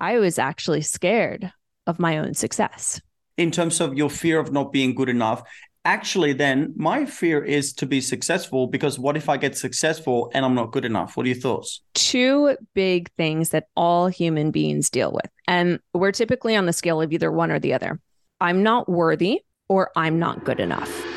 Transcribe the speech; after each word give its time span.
I 0.00 0.18
was 0.18 0.38
actually 0.38 0.82
scared 0.82 1.52
of 1.86 1.98
my 1.98 2.18
own 2.18 2.34
success. 2.34 3.00
In 3.36 3.50
terms 3.50 3.80
of 3.80 3.94
your 3.94 4.10
fear 4.10 4.38
of 4.38 4.52
not 4.52 4.72
being 4.72 4.94
good 4.94 5.08
enough, 5.08 5.42
actually, 5.84 6.32
then 6.32 6.72
my 6.76 7.04
fear 7.06 7.42
is 7.42 7.72
to 7.74 7.86
be 7.86 8.00
successful 8.00 8.66
because 8.66 8.98
what 8.98 9.16
if 9.16 9.28
I 9.28 9.36
get 9.36 9.56
successful 9.56 10.30
and 10.34 10.44
I'm 10.44 10.54
not 10.54 10.72
good 10.72 10.84
enough? 10.84 11.16
What 11.16 11.24
are 11.24 11.28
your 11.28 11.38
thoughts? 11.38 11.82
Two 11.94 12.56
big 12.74 13.10
things 13.16 13.50
that 13.50 13.68
all 13.76 14.08
human 14.08 14.50
beings 14.50 14.90
deal 14.90 15.12
with. 15.12 15.30
And 15.46 15.80
we're 15.94 16.12
typically 16.12 16.56
on 16.56 16.66
the 16.66 16.72
scale 16.72 17.00
of 17.00 17.12
either 17.12 17.32
one 17.32 17.50
or 17.50 17.58
the 17.58 17.74
other. 17.74 18.00
I'm 18.40 18.62
not 18.62 18.88
worthy 18.88 19.40
or 19.68 19.90
I'm 19.96 20.18
not 20.18 20.44
good 20.44 20.60
enough. 20.60 21.07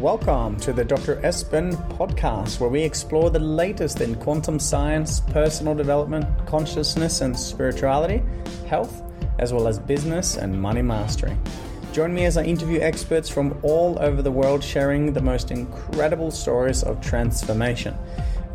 Welcome 0.00 0.56
to 0.60 0.72
the 0.72 0.82
Dr. 0.82 1.16
Espen 1.16 1.74
podcast, 1.98 2.58
where 2.58 2.70
we 2.70 2.80
explore 2.80 3.28
the 3.28 3.38
latest 3.38 4.00
in 4.00 4.14
quantum 4.14 4.58
science, 4.58 5.20
personal 5.20 5.74
development, 5.74 6.24
consciousness 6.46 7.20
and 7.20 7.38
spirituality, 7.38 8.22
health, 8.66 9.02
as 9.38 9.52
well 9.52 9.68
as 9.68 9.78
business 9.78 10.38
and 10.38 10.58
money 10.58 10.80
mastery. 10.80 11.36
Join 11.92 12.14
me 12.14 12.24
as 12.24 12.38
I 12.38 12.44
interview 12.44 12.80
experts 12.80 13.28
from 13.28 13.58
all 13.62 13.98
over 14.00 14.22
the 14.22 14.30
world 14.32 14.64
sharing 14.64 15.12
the 15.12 15.20
most 15.20 15.50
incredible 15.50 16.30
stories 16.30 16.82
of 16.82 17.02
transformation. 17.02 17.94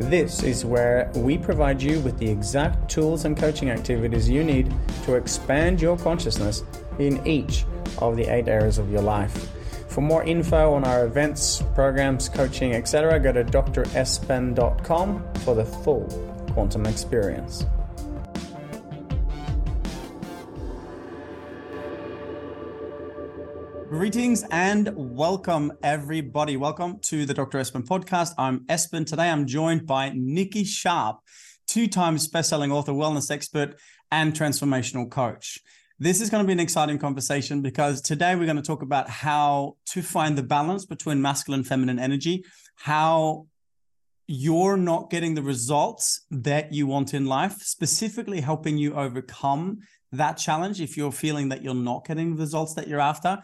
This 0.00 0.42
is 0.42 0.64
where 0.64 1.12
we 1.14 1.38
provide 1.38 1.80
you 1.80 2.00
with 2.00 2.18
the 2.18 2.28
exact 2.28 2.90
tools 2.90 3.24
and 3.24 3.36
coaching 3.36 3.70
activities 3.70 4.28
you 4.28 4.42
need 4.42 4.74
to 5.04 5.14
expand 5.14 5.80
your 5.80 5.96
consciousness 5.96 6.64
in 6.98 7.24
each 7.24 7.64
of 7.98 8.16
the 8.16 8.24
eight 8.24 8.48
areas 8.48 8.78
of 8.78 8.90
your 8.90 9.02
life. 9.02 9.48
For 9.96 10.02
more 10.02 10.22
info 10.24 10.74
on 10.74 10.84
our 10.84 11.06
events, 11.06 11.62
programs, 11.74 12.28
coaching, 12.28 12.74
etc., 12.74 13.18
go 13.18 13.32
to 13.32 13.42
drespen.com 13.42 15.24
for 15.36 15.54
the 15.54 15.64
full 15.64 16.04
quantum 16.52 16.84
experience. 16.84 17.64
Greetings 23.88 24.44
and 24.50 24.92
welcome, 24.94 25.72
everybody. 25.82 26.58
Welcome 26.58 26.98
to 27.04 27.24
the 27.24 27.32
Dr. 27.32 27.58
Espen 27.58 27.86
podcast. 27.86 28.34
I'm 28.36 28.66
Espen. 28.66 29.06
Today 29.06 29.30
I'm 29.30 29.46
joined 29.46 29.86
by 29.86 30.12
Nikki 30.14 30.64
Sharp, 30.64 31.20
two 31.66 31.86
times 31.86 32.28
best-selling 32.28 32.70
author, 32.70 32.92
wellness 32.92 33.30
expert, 33.30 33.80
and 34.12 34.34
transformational 34.34 35.10
coach. 35.10 35.58
This 35.98 36.20
is 36.20 36.28
going 36.28 36.44
to 36.44 36.46
be 36.46 36.52
an 36.52 36.60
exciting 36.60 36.98
conversation 36.98 37.62
because 37.62 38.02
today 38.02 38.36
we're 38.36 38.44
going 38.44 38.58
to 38.58 38.62
talk 38.62 38.82
about 38.82 39.08
how 39.08 39.76
to 39.86 40.02
find 40.02 40.36
the 40.36 40.42
balance 40.42 40.84
between 40.84 41.22
masculine 41.22 41.60
and 41.60 41.66
feminine 41.66 41.98
energy, 41.98 42.44
how 42.74 43.46
you're 44.26 44.76
not 44.76 45.08
getting 45.08 45.34
the 45.34 45.42
results 45.42 46.26
that 46.30 46.70
you 46.70 46.86
want 46.86 47.14
in 47.14 47.24
life, 47.24 47.62
specifically 47.62 48.42
helping 48.42 48.76
you 48.76 48.92
overcome 48.92 49.78
that 50.12 50.34
challenge 50.34 50.82
if 50.82 50.98
you're 50.98 51.10
feeling 51.10 51.48
that 51.48 51.62
you're 51.62 51.74
not 51.74 52.06
getting 52.06 52.34
the 52.36 52.42
results 52.42 52.74
that 52.74 52.88
you're 52.88 53.00
after. 53.00 53.38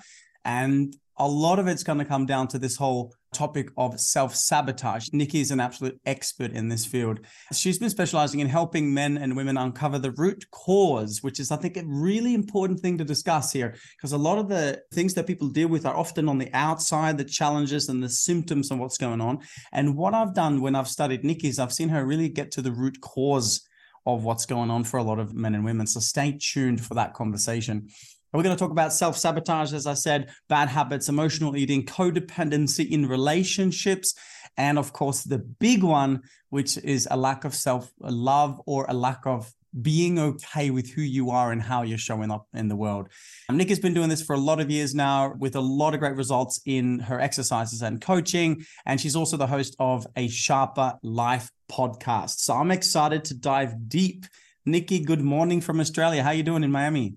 And 0.45 0.95
a 1.17 1.27
lot 1.27 1.59
of 1.59 1.69
it's 1.69 1.83
going 1.83 2.01
to 2.01 2.05
come 2.05 2.27
down 2.27 2.49
to 2.49 2.59
this 2.59 2.77
whole 2.77 3.15
topic 3.33 3.71
of 3.77 3.99
self 3.99 4.35
sabotage. 4.35 5.09
Nikki 5.13 5.41
is 5.41 5.51
an 5.51 5.61
absolute 5.61 6.01
expert 6.07 6.53
in 6.53 6.69
this 6.69 6.85
field. 6.85 7.21
She's 7.53 7.79
been 7.79 7.91
specializing 7.91 8.41
in 8.41 8.49
helping 8.49 8.93
men 8.93 9.19
and 9.19 9.37
women 9.37 9.57
uncover 9.57 9.99
the 9.99 10.13
root 10.13 10.45
cause, 10.51 11.23
which 11.23 11.41
is, 11.41 11.51
I 11.51 11.57
think, 11.57 11.77
a 11.77 11.85
really 11.87 12.35
important 12.35 12.81
thing 12.81 12.99
to 12.99 13.05
discuss 13.05 13.53
here, 13.53 13.75
because 13.97 14.13
a 14.13 14.19
lot 14.19 14.39
of 14.39 14.49
the 14.49 14.83
things 14.93 15.15
that 15.15 15.27
people 15.27 15.49
deal 15.49 15.69
with 15.69 15.87
are 15.87 15.97
often 15.97 16.29
on 16.29 16.39
the 16.39 16.51
outside, 16.53 17.19
the 17.19 17.25
challenges 17.25 17.89
and 17.89 18.03
the 18.03 18.09
symptoms 18.09 18.71
of 18.71 18.79
what's 18.79 18.99
going 18.99 19.21
on. 19.21 19.41
And 19.73 19.97
what 19.97 20.15
I've 20.15 20.35
done 20.35 20.61
when 20.61 20.75
I've 20.75 20.89
studied 20.89 21.25
Nikki 21.25 21.49
is 21.49 21.59
I've 21.59 21.73
seen 21.73 21.89
her 21.89 22.05
really 22.05 22.29
get 22.29 22.51
to 22.53 22.63
the 22.63 22.73
root 22.73 23.01
cause 23.01 23.67
of 24.07 24.25
what's 24.25 24.47
going 24.47 24.71
on 24.71 24.85
for 24.85 24.99
a 24.99 25.03
lot 25.03 25.19
of 25.19 25.35
men 25.35 25.55
and 25.55 25.65
women. 25.65 25.87
So 25.87 26.01
stay 26.01 26.37
tuned 26.41 26.85
for 26.85 26.95
that 26.95 27.15
conversation. 27.15 27.89
We're 28.33 28.43
going 28.43 28.57
to 28.57 28.61
talk 28.61 28.71
about 28.71 28.93
self 28.93 29.17
sabotage, 29.19 29.73
as 29.73 29.87
I 29.87 29.95
said, 29.95 30.31
bad 30.49 30.69
habits, 30.69 31.09
emotional 31.09 31.57
eating, 31.57 31.85
codependency 31.85 32.91
in 32.91 33.07
relationships, 33.07 34.15
and 34.57 34.79
of 34.79 34.93
course, 34.93 35.23
the 35.23 35.39
big 35.39 35.83
one, 35.83 36.23
which 36.51 36.79
is 36.79 37.07
a 37.11 37.17
lack 37.17 37.45
of 37.45 37.55
self 37.55 37.93
love 38.01 38.61
or 38.67 38.87
a 38.89 38.95
lack 38.95 39.27
of 39.27 39.53
being 39.81 40.19
okay 40.19 40.71
with 40.71 40.91
who 40.91 41.01
you 41.01 41.31
are 41.31 41.51
and 41.51 41.63
how 41.63 41.83
you're 41.83 41.97
showing 41.97 42.31
up 42.31 42.47
in 42.53 42.69
the 42.69 42.77
world. 42.77 43.09
Um, 43.49 43.57
Nick 43.57 43.71
has 43.71 43.81
been 43.81 43.95
doing 43.95 44.11
this 44.11 44.23
for 44.23 44.35
a 44.35 44.39
lot 44.39 44.61
of 44.61 44.71
years 44.71 44.95
now 44.95 45.35
with 45.39 45.57
a 45.57 45.61
lot 45.61 45.95
of 45.95 46.01
great 46.01 46.17
results 46.17 46.61
in 46.67 46.99
her 46.99 47.19
exercises 47.19 47.81
and 47.81 48.01
coaching. 48.01 48.67
And 48.85 49.01
she's 49.01 49.17
also 49.17 49.39
the 49.39 49.47
host 49.47 49.75
of 49.79 50.07
a 50.15 50.29
Sharper 50.29 50.99
Life 51.03 51.51
podcast. 51.71 52.41
So 52.41 52.55
I'm 52.55 52.71
excited 52.71 53.25
to 53.27 53.35
dive 53.35 53.89
deep. 53.89 54.27
Nikki, 54.67 55.01
good 55.01 55.23
morning 55.23 55.61
from 55.61 55.81
Australia. 55.81 56.23
How 56.23 56.31
are 56.31 56.35
you 56.35 56.43
doing 56.43 56.65
in 56.65 56.71
Miami? 56.71 57.17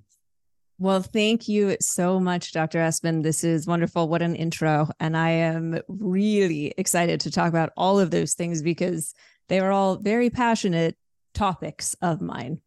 Well, 0.78 1.02
thank 1.02 1.48
you 1.48 1.78
so 1.80 2.20
much, 2.20 2.52
Dr. 2.52 2.80
Espen. 2.80 3.24
This 3.24 3.46
is 3.46 3.66
wonderful. 3.66 4.10
What 4.10 4.22
an 4.22 4.36
intro. 4.36 4.90
And 5.00 5.16
I 5.16 5.30
am 5.30 5.80
really 5.88 6.74
excited 6.78 7.22
to 7.22 7.32
talk 7.32 7.48
about 7.48 7.72
all 7.78 7.98
of 7.98 8.12
those 8.12 8.34
things 8.34 8.62
because 8.62 9.14
they 9.48 9.60
are 9.60 9.72
all 9.72 9.96
very 9.96 10.30
passionate 10.30 10.98
topics 11.34 11.96
of 12.02 12.22
mine. 12.22 12.60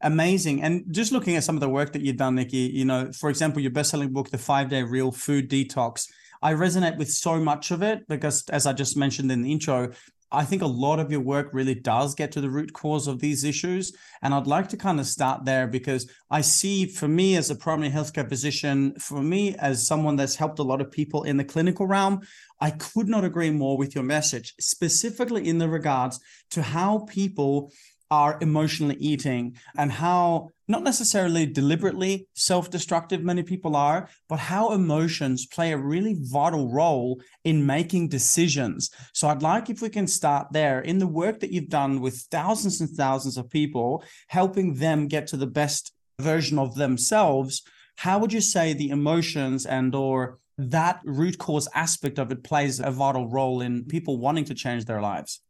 Amazing. 0.00 0.62
And 0.62 0.84
just 0.90 1.12
looking 1.12 1.36
at 1.36 1.44
some 1.44 1.56
of 1.56 1.60
the 1.60 1.68
work 1.68 1.92
that 1.92 2.02
you've 2.02 2.16
done, 2.16 2.36
Nikki, 2.36 2.58
you 2.58 2.84
know, 2.86 3.12
for 3.12 3.28
example, 3.28 3.60
your 3.60 3.70
best-selling 3.70 4.12
book, 4.12 4.30
The 4.30 4.38
Five 4.38 4.70
Day 4.70 4.82
Real 4.82 5.12
Food 5.12 5.50
Detox, 5.50 6.08
I 6.42 6.52
resonate 6.52 6.98
with 6.98 7.10
so 7.10 7.40
much 7.40 7.70
of 7.70 7.82
it 7.82 8.06
because, 8.06 8.46
as 8.50 8.66
I 8.66 8.74
just 8.74 8.98
mentioned 8.98 9.32
in 9.32 9.42
the 9.42 9.52
intro, 9.52 9.92
I 10.34 10.44
think 10.44 10.62
a 10.62 10.66
lot 10.66 10.98
of 10.98 11.10
your 11.10 11.20
work 11.20 11.50
really 11.52 11.74
does 11.74 12.14
get 12.14 12.32
to 12.32 12.40
the 12.40 12.50
root 12.50 12.72
cause 12.72 13.06
of 13.06 13.20
these 13.20 13.44
issues. 13.44 13.92
And 14.22 14.34
I'd 14.34 14.46
like 14.46 14.68
to 14.70 14.76
kind 14.76 15.00
of 15.00 15.06
start 15.06 15.44
there 15.44 15.66
because 15.66 16.10
I 16.30 16.40
see 16.40 16.86
for 16.86 17.08
me 17.08 17.36
as 17.36 17.50
a 17.50 17.54
primary 17.54 17.90
healthcare 17.90 18.28
physician, 18.28 18.94
for 18.98 19.22
me 19.22 19.54
as 19.56 19.86
someone 19.86 20.16
that's 20.16 20.36
helped 20.36 20.58
a 20.58 20.64
lot 20.64 20.80
of 20.80 20.90
people 20.90 21.24
in 21.24 21.36
the 21.36 21.44
clinical 21.44 21.86
realm, 21.86 22.20
I 22.60 22.70
could 22.70 23.08
not 23.08 23.24
agree 23.24 23.50
more 23.50 23.76
with 23.76 23.94
your 23.94 24.04
message, 24.04 24.54
specifically 24.60 25.48
in 25.48 25.58
the 25.58 25.68
regards 25.68 26.20
to 26.50 26.62
how 26.62 27.00
people 27.08 27.72
are 28.14 28.38
emotionally 28.48 28.98
eating 29.10 29.44
and 29.80 29.90
how 29.90 30.48
not 30.74 30.82
necessarily 30.90 31.44
deliberately 31.60 32.12
self-destructive 32.34 33.22
many 33.22 33.42
people 33.52 33.74
are 33.88 34.00
but 34.30 34.40
how 34.52 34.72
emotions 34.72 35.46
play 35.56 35.68
a 35.72 35.84
really 35.92 36.16
vital 36.38 36.64
role 36.80 37.20
in 37.50 37.66
making 37.76 38.04
decisions. 38.18 38.82
So 39.18 39.28
i'd 39.28 39.48
like 39.52 39.66
if 39.68 39.80
we 39.82 39.90
can 39.96 40.06
start 40.06 40.44
there. 40.58 40.78
In 40.90 40.98
the 40.98 41.14
work 41.22 41.36
that 41.40 41.52
you've 41.52 41.78
done 41.80 41.92
with 42.04 42.16
thousands 42.38 42.76
and 42.80 42.90
thousands 42.90 43.36
of 43.38 43.56
people 43.60 43.90
helping 44.38 44.68
them 44.84 45.08
get 45.14 45.24
to 45.28 45.38
the 45.38 45.54
best 45.62 45.92
version 46.30 46.58
of 46.64 46.74
themselves 46.82 47.52
how 47.96 48.18
would 48.18 48.32
you 48.36 48.44
say 48.54 48.66
the 48.72 48.90
emotions 48.98 49.60
and 49.66 49.94
or 49.94 50.16
that 50.58 51.00
root 51.04 51.36
cause 51.38 51.68
aspect 51.86 52.18
of 52.18 52.30
it 52.30 52.44
plays 52.50 52.80
a 52.80 52.90
vital 52.90 53.26
role 53.28 53.60
in 53.60 53.84
people 53.84 54.18
wanting 54.26 54.46
to 54.50 54.54
change 54.54 54.84
their 54.84 55.02
lives 55.10 55.40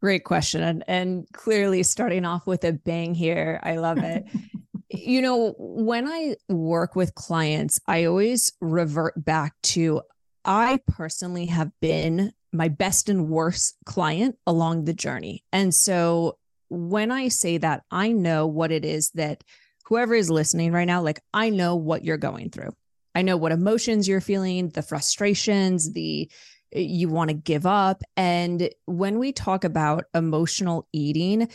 Great 0.00 0.24
question. 0.24 0.62
And, 0.62 0.84
and 0.86 1.26
clearly 1.32 1.82
starting 1.82 2.24
off 2.24 2.46
with 2.46 2.64
a 2.64 2.72
bang 2.72 3.14
here. 3.14 3.60
I 3.62 3.76
love 3.76 3.98
it. 3.98 4.24
you 4.90 5.20
know, 5.20 5.54
when 5.58 6.06
I 6.06 6.36
work 6.48 6.96
with 6.96 7.14
clients, 7.14 7.80
I 7.86 8.04
always 8.04 8.52
revert 8.60 9.22
back 9.22 9.54
to 9.64 10.02
I 10.44 10.80
personally 10.86 11.46
have 11.46 11.70
been 11.80 12.32
my 12.52 12.68
best 12.68 13.08
and 13.08 13.28
worst 13.28 13.76
client 13.84 14.36
along 14.46 14.84
the 14.84 14.94
journey. 14.94 15.44
And 15.52 15.74
so 15.74 16.38
when 16.68 17.10
I 17.10 17.28
say 17.28 17.58
that, 17.58 17.82
I 17.90 18.12
know 18.12 18.46
what 18.46 18.70
it 18.72 18.84
is 18.84 19.10
that 19.10 19.44
whoever 19.84 20.14
is 20.14 20.30
listening 20.30 20.72
right 20.72 20.86
now, 20.86 21.02
like 21.02 21.20
I 21.34 21.50
know 21.50 21.76
what 21.76 22.04
you're 22.04 22.16
going 22.16 22.50
through. 22.50 22.70
I 23.14 23.22
know 23.22 23.36
what 23.36 23.52
emotions 23.52 24.06
you're 24.06 24.20
feeling, 24.20 24.68
the 24.68 24.82
frustrations, 24.82 25.92
the 25.92 26.30
you 26.72 27.08
want 27.08 27.30
to 27.30 27.34
give 27.34 27.66
up. 27.66 28.02
And 28.16 28.70
when 28.86 29.18
we 29.18 29.32
talk 29.32 29.64
about 29.64 30.04
emotional 30.14 30.86
eating, 30.92 31.48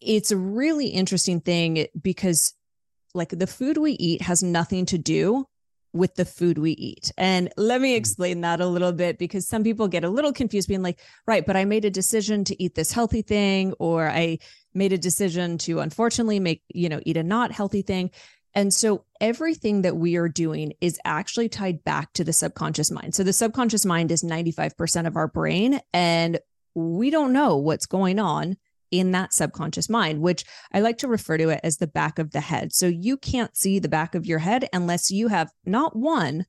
it's 0.00 0.30
a 0.30 0.36
really 0.36 0.88
interesting 0.88 1.40
thing 1.40 1.86
because, 2.00 2.54
like, 3.14 3.30
the 3.30 3.46
food 3.46 3.76
we 3.78 3.92
eat 3.92 4.22
has 4.22 4.42
nothing 4.42 4.86
to 4.86 4.98
do 4.98 5.46
with 5.92 6.14
the 6.14 6.24
food 6.24 6.58
we 6.58 6.72
eat. 6.72 7.10
And 7.16 7.50
let 7.56 7.80
me 7.80 7.94
mm. 7.94 7.96
explain 7.96 8.42
that 8.42 8.60
a 8.60 8.66
little 8.66 8.92
bit 8.92 9.18
because 9.18 9.48
some 9.48 9.64
people 9.64 9.88
get 9.88 10.04
a 10.04 10.08
little 10.08 10.32
confused 10.32 10.68
being 10.68 10.82
like, 10.82 11.00
right, 11.26 11.44
but 11.44 11.56
I 11.56 11.64
made 11.64 11.84
a 11.84 11.90
decision 11.90 12.44
to 12.44 12.62
eat 12.62 12.74
this 12.74 12.92
healthy 12.92 13.22
thing, 13.22 13.72
or 13.78 14.08
I 14.08 14.38
made 14.74 14.92
a 14.92 14.98
decision 14.98 15.58
to 15.58 15.80
unfortunately 15.80 16.40
make, 16.40 16.62
you 16.68 16.88
know, 16.88 17.00
eat 17.04 17.16
a 17.16 17.22
not 17.22 17.52
healthy 17.52 17.82
thing. 17.82 18.10
And 18.58 18.74
so 18.74 19.04
everything 19.20 19.82
that 19.82 19.96
we 19.96 20.16
are 20.16 20.28
doing 20.28 20.72
is 20.80 20.98
actually 21.04 21.48
tied 21.48 21.84
back 21.84 22.12
to 22.14 22.24
the 22.24 22.32
subconscious 22.32 22.90
mind. 22.90 23.14
So 23.14 23.22
the 23.22 23.32
subconscious 23.32 23.86
mind 23.86 24.10
is 24.10 24.24
95% 24.24 25.06
of 25.06 25.14
our 25.14 25.28
brain, 25.28 25.78
and 25.94 26.40
we 26.74 27.10
don't 27.10 27.32
know 27.32 27.56
what's 27.56 27.86
going 27.86 28.18
on 28.18 28.56
in 28.90 29.12
that 29.12 29.32
subconscious 29.32 29.88
mind, 29.88 30.22
which 30.22 30.44
I 30.72 30.80
like 30.80 30.98
to 30.98 31.06
refer 31.06 31.38
to 31.38 31.50
it 31.50 31.60
as 31.62 31.76
the 31.76 31.86
back 31.86 32.18
of 32.18 32.32
the 32.32 32.40
head. 32.40 32.72
So 32.72 32.88
you 32.88 33.16
can't 33.16 33.56
see 33.56 33.78
the 33.78 33.88
back 33.88 34.16
of 34.16 34.26
your 34.26 34.40
head 34.40 34.68
unless 34.72 35.08
you 35.08 35.28
have 35.28 35.52
not 35.64 35.94
one, 35.94 36.44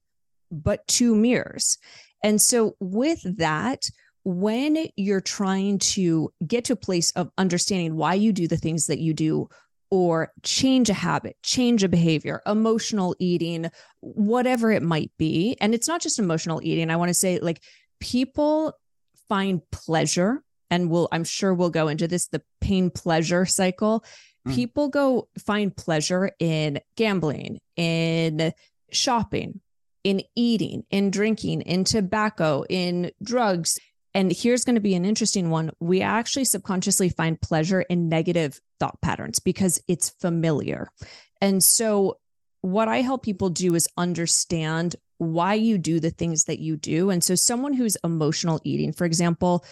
but 0.50 0.88
two 0.88 1.14
mirrors. 1.16 1.78
And 2.24 2.42
so 2.42 2.76
with 2.80 3.22
that, 3.38 3.88
when 4.24 4.88
you're 4.96 5.22
trying 5.22 5.78
to 5.78 6.34
get 6.48 6.66
to 6.66 6.74
a 6.74 6.76
place 6.76 7.12
of 7.12 7.30
understanding 7.38 7.98
why 7.98 8.16
you 8.16 8.34
do 8.34 8.48
the 8.48 8.58
things 8.58 8.88
that 8.88 8.98
you 8.98 9.14
do 9.14 9.48
or 9.92 10.32
change 10.44 10.90
a 10.90 10.94
habit, 10.94 11.36
change 11.42 11.84
a 11.84 11.90
behavior, 11.90 12.42
emotional 12.46 13.16
eating, 13.20 13.72
whatever 14.02 14.72
it 14.72 14.84
might 14.84 15.12
be. 15.18 15.58
And 15.60 15.74
it's 15.74 15.88
not 15.88 16.02
just 16.02 16.20
emotional 16.20 16.62
eating. 16.64 16.92
I 16.92 16.96
want 16.96 17.10
to 17.10 17.14
say, 17.16 17.40
like, 17.40 17.64
people 18.00 18.78
find 19.28 19.62
pleasure, 19.72 20.44
and 20.70 20.90
we'll, 20.92 21.08
I'm 21.12 21.24
sure 21.24 21.54
we'll 21.54 21.72
go 21.72 21.88
into 21.88 22.08
this 22.08 22.28
the 22.28 22.44
pain 22.62 22.92
pleasure 22.92 23.46
cycle. 23.46 24.04
Mm. 24.48 24.56
People 24.56 24.90
go 24.90 25.28
find 25.40 25.76
pleasure 25.76 26.32
in 26.40 26.80
gambling, 26.96 27.60
in 27.76 28.54
shopping, 28.92 29.60
in 30.04 30.22
eating, 30.36 30.84
in 30.92 31.12
drinking, 31.12 31.62
in 31.62 31.84
tobacco, 31.84 32.64
in 32.70 33.12
drugs. 33.24 33.80
And 34.14 34.32
here's 34.32 34.64
going 34.64 34.76
to 34.76 34.82
be 34.82 34.96
an 34.96 35.06
interesting 35.06 35.50
one. 35.50 35.72
We 35.80 36.02
actually 36.02 36.46
subconsciously 36.46 37.10
find 37.10 37.40
pleasure 37.40 37.82
in 37.82 38.10
negative 38.10 38.60
thought 38.80 39.00
patterns 39.02 39.40
because 39.40 39.82
it's 39.88 40.10
familiar. 40.10 40.90
And 41.42 41.64
so, 41.64 42.18
what 42.62 42.90
I 42.90 43.02
help 43.02 43.24
people 43.24 43.50
do 43.50 43.76
is 43.76 43.88
understand 43.98 44.96
why 45.18 45.54
you 45.54 45.78
do 45.78 46.00
the 46.00 46.10
things 46.10 46.46
that 46.46 46.60
you 46.60 46.76
do. 46.76 47.10
And 47.10 47.24
so, 47.24 47.36
someone 47.36 47.74
who's 47.74 47.98
emotional 48.04 48.60
eating, 48.64 48.94
for 48.94 49.06
example, 49.06 49.64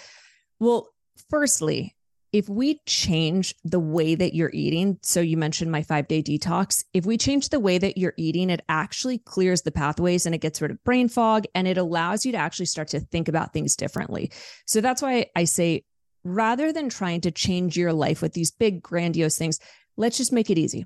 well, 0.60 0.88
firstly, 1.30 1.96
if 2.34 2.50
we 2.50 2.80
change 2.86 3.56
the 3.64 3.80
way 3.80 4.16
that 4.16 4.34
you're 4.34 4.52
eating, 4.54 5.00
so 5.02 5.22
you 5.22 5.38
mentioned 5.38 5.72
my 5.72 5.82
five 5.82 6.08
day 6.08 6.22
detox, 6.22 6.84
if 6.94 7.06
we 7.06 7.18
change 7.18 7.50
the 7.50 7.60
way 7.60 7.78
that 7.78 7.98
you're 7.98 8.14
eating, 8.18 8.50
it 8.50 8.64
actually 8.68 9.20
clears 9.20 9.62
the 9.62 9.72
pathways 9.72 10.26
and 10.26 10.36
it 10.36 10.42
gets 10.42 10.62
rid 10.62 10.72
of 10.72 10.84
brain 10.84 11.08
fog 11.08 11.46
and 11.56 11.68
it 11.68 11.78
allows 11.78 12.26
you 12.26 12.32
to 12.34 12.38
actually 12.38 12.66
start 12.66 12.90
to 12.90 13.00
think 13.00 13.28
about 13.28 13.54
things 13.54 13.76
differently. 13.76 14.32
So 14.66 14.82
that's 14.82 15.02
why 15.02 15.28
I 15.36 15.46
say, 15.46 15.84
rather 16.24 16.74
than 16.74 16.90
trying 16.90 17.22
to 17.22 17.32
change 17.32 17.78
your 17.78 17.94
life 17.94 18.22
with 18.22 18.34
these 18.34 18.52
big, 18.52 18.82
grandiose 18.82 19.38
things, 19.38 19.60
let's 19.96 20.18
just 20.18 20.34
make 20.34 20.50
it 20.50 20.58
easy 20.58 20.86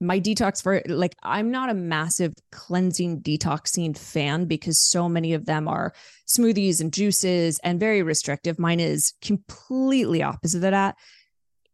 my 0.00 0.20
detox 0.20 0.62
for 0.62 0.82
like 0.86 1.14
I'm 1.22 1.50
not 1.50 1.70
a 1.70 1.74
massive 1.74 2.34
cleansing 2.52 3.22
detoxing 3.22 3.96
fan 3.96 4.44
because 4.44 4.80
so 4.80 5.08
many 5.08 5.32
of 5.32 5.46
them 5.46 5.68
are 5.68 5.94
smoothies 6.26 6.80
and 6.80 6.92
juices 6.92 7.58
and 7.64 7.80
very 7.80 8.02
restrictive. 8.02 8.58
Mine 8.58 8.80
is 8.80 9.14
completely 9.22 10.22
opposite 10.22 10.64
of 10.64 10.70
that. 10.70 10.96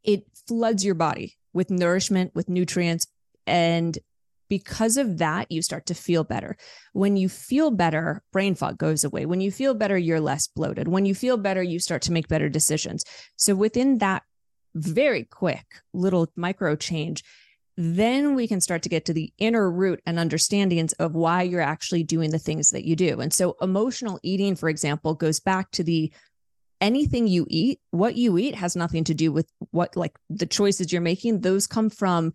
It 0.05 0.25
floods 0.47 0.85
your 0.85 0.95
body 0.95 1.37
with 1.53 1.71
nourishment, 1.71 2.33
with 2.35 2.49
nutrients 2.49 3.07
and 3.47 3.99
because 4.49 4.99
of 4.99 5.17
that, 5.17 5.51
you 5.51 5.63
start 5.63 5.87
to 5.87 5.95
feel 5.95 6.25
better. 6.25 6.59
When 6.93 7.17
you 7.17 7.31
feel 7.31 7.71
better, 7.71 8.23
brain 8.33 8.55
fog 8.55 8.77
goes 8.77 9.03
away. 9.03 9.25
When 9.25 9.41
you 9.41 9.51
feel 9.51 9.73
better, 9.73 9.97
you're 9.97 10.21
less 10.21 10.47
bloated. 10.47 10.89
When 10.89 11.07
you 11.07 11.15
feel 11.15 11.39
better, 11.39 11.63
you 11.63 11.79
start 11.79 12.03
to 12.03 12.13
make 12.13 12.29
better 12.29 12.51
decisions. 12.51 13.03
So, 13.37 13.55
within 13.55 13.97
that 13.99 14.25
very 14.75 15.25
quick 15.25 15.65
little 15.95 16.31
micro 16.37 16.77
change, 16.77 17.25
then 17.77 18.35
we 18.35 18.47
can 18.47 18.61
start 18.61 18.83
to 18.83 18.89
get 18.89 19.07
to 19.07 19.15
the 19.15 19.33
inner 19.39 19.71
root 19.71 20.01
and 20.05 20.19
understandings 20.19 20.93
of 20.95 21.15
why 21.15 21.43
you're 21.43 21.61
actually 21.61 22.03
doing 22.03 22.31
the 22.31 22.39
things 22.39 22.71
that 22.71 22.85
you 22.85 22.95
do. 22.95 23.21
And 23.21 23.33
so 23.33 23.57
emotional 23.63 24.21
eating, 24.23 24.57
for 24.57 24.69
example, 24.69 25.15
goes 25.15 25.41
back 25.41 25.71
to 25.73 25.85
the 25.85 26.13
anything 26.81 27.27
you 27.27 27.47
eat, 27.49 27.81
what 27.91 28.17
you 28.17 28.37
eat 28.37 28.57
has 28.57 28.77
nothing 28.77 29.05
to 29.05 29.15
do 29.15 29.33
with 29.33 29.49
what 29.71 29.97
like 29.97 30.19
the 30.29 30.47
choices 30.47 30.93
you're 30.93 31.01
making. 31.01 31.41
Those 31.41 31.67
come 31.67 31.89
from 31.89 32.33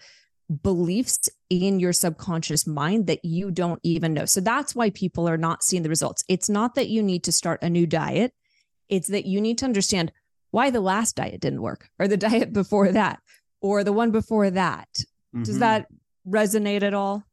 beliefs 0.64 1.30
in 1.50 1.80
your 1.80 1.94
subconscious 1.94 2.66
mind 2.66 3.08
that 3.08 3.24
you 3.24 3.52
don't 3.52 3.82
even 3.84 4.14
know. 4.14 4.26
So 4.26 4.40
that's 4.40 4.74
why 4.74 4.90
people 4.90 5.28
are 5.28 5.38
not 5.38 5.64
seeing 5.64 5.84
the 5.84 5.90
results. 5.90 6.24
It's 6.30 6.50
not 6.50 6.76
that 6.76 6.88
you 6.88 7.04
need 7.04 7.26
to 7.26 7.32
start 7.32 7.62
a 7.62 7.70
new 7.70 7.86
diet, 7.86 8.34
it's 8.90 9.10
that 9.10 9.26
you 9.26 9.42
need 9.42 9.58
to 9.60 9.66
understand 9.66 10.12
why 10.52 10.70
the 10.70 10.80
last 10.80 11.18
diet 11.18 11.42
didn't 11.42 11.62
work 11.62 11.90
or 12.00 12.08
the 12.08 12.18
diet 12.30 12.54
before 12.54 12.92
that 12.94 13.20
or 13.62 13.84
the 13.84 13.94
one 13.94 14.12
before 14.12 14.50
that 14.50 14.88
Mm-hmm. 15.36 15.44
Does 15.44 15.60
that 15.60 15.88
resonate 16.28 16.84
at 16.84 16.94
all? 16.94 17.24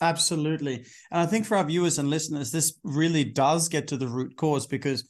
Absolutely. 0.00 0.84
And 1.10 1.20
I 1.20 1.26
think 1.26 1.44
for 1.44 1.56
our 1.56 1.64
viewers 1.64 1.98
and 1.98 2.08
listeners, 2.08 2.52
this 2.52 2.78
really 2.84 3.24
does 3.24 3.68
get 3.68 3.88
to 3.88 3.96
the 3.96 4.06
root 4.06 4.36
cause 4.36 4.66
because 4.66 5.04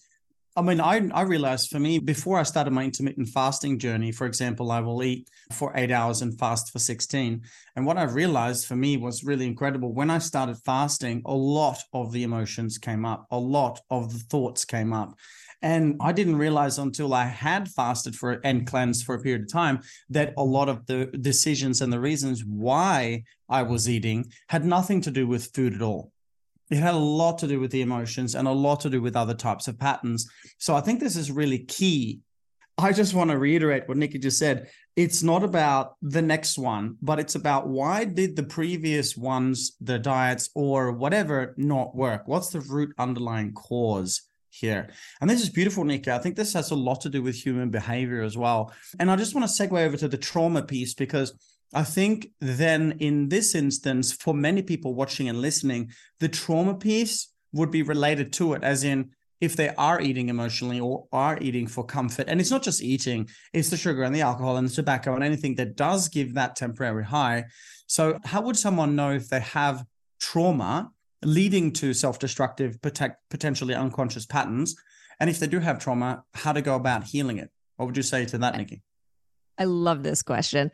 I 0.58 0.60
mean, 0.60 0.80
I, 0.80 1.08
I 1.14 1.22
realized 1.22 1.70
for 1.70 1.78
me, 1.78 2.00
before 2.00 2.36
I 2.36 2.42
started 2.42 2.72
my 2.72 2.82
intermittent 2.82 3.28
fasting 3.28 3.78
journey, 3.78 4.10
for 4.10 4.26
example, 4.26 4.72
I 4.72 4.80
will 4.80 5.04
eat 5.04 5.30
for 5.52 5.70
eight 5.76 5.92
hours 5.92 6.20
and 6.20 6.36
fast 6.36 6.72
for 6.72 6.80
16. 6.80 7.42
And 7.76 7.86
what 7.86 7.96
I 7.96 8.02
realized 8.02 8.66
for 8.66 8.74
me 8.74 8.96
was 8.96 9.22
really 9.22 9.46
incredible. 9.46 9.92
When 9.92 10.10
I 10.10 10.18
started 10.18 10.56
fasting, 10.64 11.22
a 11.26 11.34
lot 11.34 11.78
of 11.92 12.10
the 12.10 12.24
emotions 12.24 12.76
came 12.76 13.04
up, 13.04 13.28
a 13.30 13.38
lot 13.38 13.80
of 13.88 14.12
the 14.12 14.18
thoughts 14.18 14.64
came 14.64 14.92
up. 14.92 15.14
And 15.60 15.96
I 16.00 16.12
didn't 16.12 16.36
realize 16.36 16.78
until 16.78 17.12
I 17.12 17.24
had 17.24 17.68
fasted 17.68 18.14
for 18.14 18.40
and 18.44 18.66
cleansed 18.66 19.04
for 19.04 19.16
a 19.16 19.20
period 19.20 19.42
of 19.42 19.52
time 19.52 19.80
that 20.10 20.34
a 20.36 20.44
lot 20.44 20.68
of 20.68 20.86
the 20.86 21.06
decisions 21.06 21.80
and 21.80 21.92
the 21.92 22.00
reasons 22.00 22.44
why 22.44 23.24
I 23.48 23.62
was 23.62 23.88
eating 23.88 24.30
had 24.48 24.64
nothing 24.64 25.00
to 25.02 25.10
do 25.10 25.26
with 25.26 25.52
food 25.54 25.74
at 25.74 25.82
all. 25.82 26.12
It 26.70 26.76
had 26.76 26.94
a 26.94 26.98
lot 26.98 27.38
to 27.38 27.48
do 27.48 27.58
with 27.60 27.70
the 27.70 27.80
emotions 27.80 28.34
and 28.34 28.46
a 28.46 28.52
lot 28.52 28.80
to 28.80 28.90
do 28.90 29.00
with 29.00 29.16
other 29.16 29.34
types 29.34 29.68
of 29.68 29.78
patterns. 29.78 30.30
So 30.58 30.76
I 30.76 30.80
think 30.80 31.00
this 31.00 31.16
is 31.16 31.30
really 31.30 31.60
key. 31.60 32.20
I 32.76 32.92
just 32.92 33.14
want 33.14 33.30
to 33.30 33.38
reiterate 33.38 33.88
what 33.88 33.96
Nikki 33.96 34.18
just 34.18 34.38
said. 34.38 34.68
It's 34.94 35.22
not 35.22 35.42
about 35.42 35.96
the 36.02 36.22
next 36.22 36.58
one, 36.58 36.96
but 37.02 37.18
it's 37.18 37.34
about 37.34 37.66
why 37.66 38.04
did 38.04 38.36
the 38.36 38.42
previous 38.44 39.16
ones, 39.16 39.76
the 39.80 39.98
diets 39.98 40.50
or 40.54 40.92
whatever, 40.92 41.54
not 41.56 41.96
work? 41.96 42.28
What's 42.28 42.50
the 42.50 42.60
root 42.60 42.94
underlying 42.98 43.54
cause? 43.54 44.27
Here. 44.58 44.90
And 45.20 45.28
this 45.28 45.42
is 45.42 45.50
beautiful, 45.50 45.84
Nikki. 45.84 46.10
I 46.10 46.18
think 46.18 46.36
this 46.36 46.52
has 46.54 46.70
a 46.70 46.74
lot 46.74 47.00
to 47.02 47.08
do 47.08 47.22
with 47.22 47.34
human 47.34 47.70
behavior 47.70 48.22
as 48.22 48.36
well. 48.36 48.72
And 48.98 49.10
I 49.10 49.16
just 49.16 49.34
want 49.34 49.48
to 49.48 49.52
segue 49.52 49.78
over 49.78 49.96
to 49.96 50.08
the 50.08 50.18
trauma 50.18 50.62
piece 50.62 50.94
because 50.94 51.32
I 51.74 51.84
think 51.84 52.28
then 52.40 52.96
in 52.98 53.28
this 53.28 53.54
instance, 53.54 54.12
for 54.12 54.34
many 54.34 54.62
people 54.62 54.94
watching 54.94 55.28
and 55.28 55.40
listening, 55.40 55.92
the 56.20 56.28
trauma 56.28 56.74
piece 56.74 57.28
would 57.52 57.70
be 57.70 57.82
related 57.82 58.32
to 58.34 58.54
it, 58.54 58.62
as 58.62 58.84
in 58.84 59.10
if 59.40 59.54
they 59.54 59.68
are 59.76 60.00
eating 60.00 60.28
emotionally 60.28 60.80
or 60.80 61.06
are 61.12 61.38
eating 61.40 61.66
for 61.66 61.84
comfort. 61.84 62.26
And 62.28 62.40
it's 62.40 62.50
not 62.50 62.62
just 62.62 62.82
eating, 62.82 63.28
it's 63.52 63.70
the 63.70 63.76
sugar 63.76 64.02
and 64.02 64.14
the 64.14 64.22
alcohol 64.22 64.56
and 64.56 64.68
the 64.68 64.74
tobacco 64.74 65.14
and 65.14 65.22
anything 65.22 65.54
that 65.56 65.76
does 65.76 66.08
give 66.08 66.34
that 66.34 66.56
temporary 66.56 67.04
high. 67.04 67.44
So, 67.86 68.18
how 68.24 68.42
would 68.42 68.56
someone 68.56 68.96
know 68.96 69.12
if 69.12 69.28
they 69.28 69.40
have 69.40 69.84
trauma 70.20 70.90
leading 71.24 71.72
to 71.74 71.92
self-destructive, 71.92 72.80
protect, 72.80 73.28
potentially 73.30 73.74
unconscious 73.74 74.26
patterns? 74.26 74.76
And 75.20 75.28
if 75.28 75.38
they 75.40 75.46
do 75.46 75.58
have 75.58 75.78
trauma, 75.78 76.24
how 76.34 76.52
to 76.52 76.62
go 76.62 76.76
about 76.76 77.04
healing 77.04 77.38
it? 77.38 77.50
What 77.76 77.86
would 77.86 77.96
you 77.96 78.02
say 78.02 78.24
to 78.26 78.38
that, 78.38 78.56
Nikki? 78.56 78.82
I 79.58 79.64
love 79.64 80.02
this 80.02 80.22
question. 80.22 80.70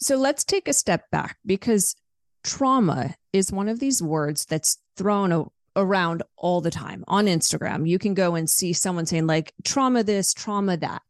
So 0.00 0.16
let's 0.16 0.44
take 0.44 0.68
a 0.68 0.72
step 0.72 1.10
back 1.10 1.38
because 1.44 1.94
trauma 2.42 3.14
is 3.32 3.52
one 3.52 3.68
of 3.68 3.78
these 3.78 4.02
words 4.02 4.46
that's 4.46 4.78
thrown 4.96 5.50
around 5.76 6.22
all 6.36 6.60
the 6.60 6.70
time 6.70 7.04
on 7.08 7.26
Instagram. 7.26 7.88
You 7.88 7.98
can 7.98 8.14
go 8.14 8.34
and 8.34 8.48
see 8.48 8.72
someone 8.72 9.06
saying, 9.06 9.26
like, 9.26 9.52
trauma 9.64 10.02
this, 10.02 10.34
trauma 10.34 10.76
that. 10.78 11.02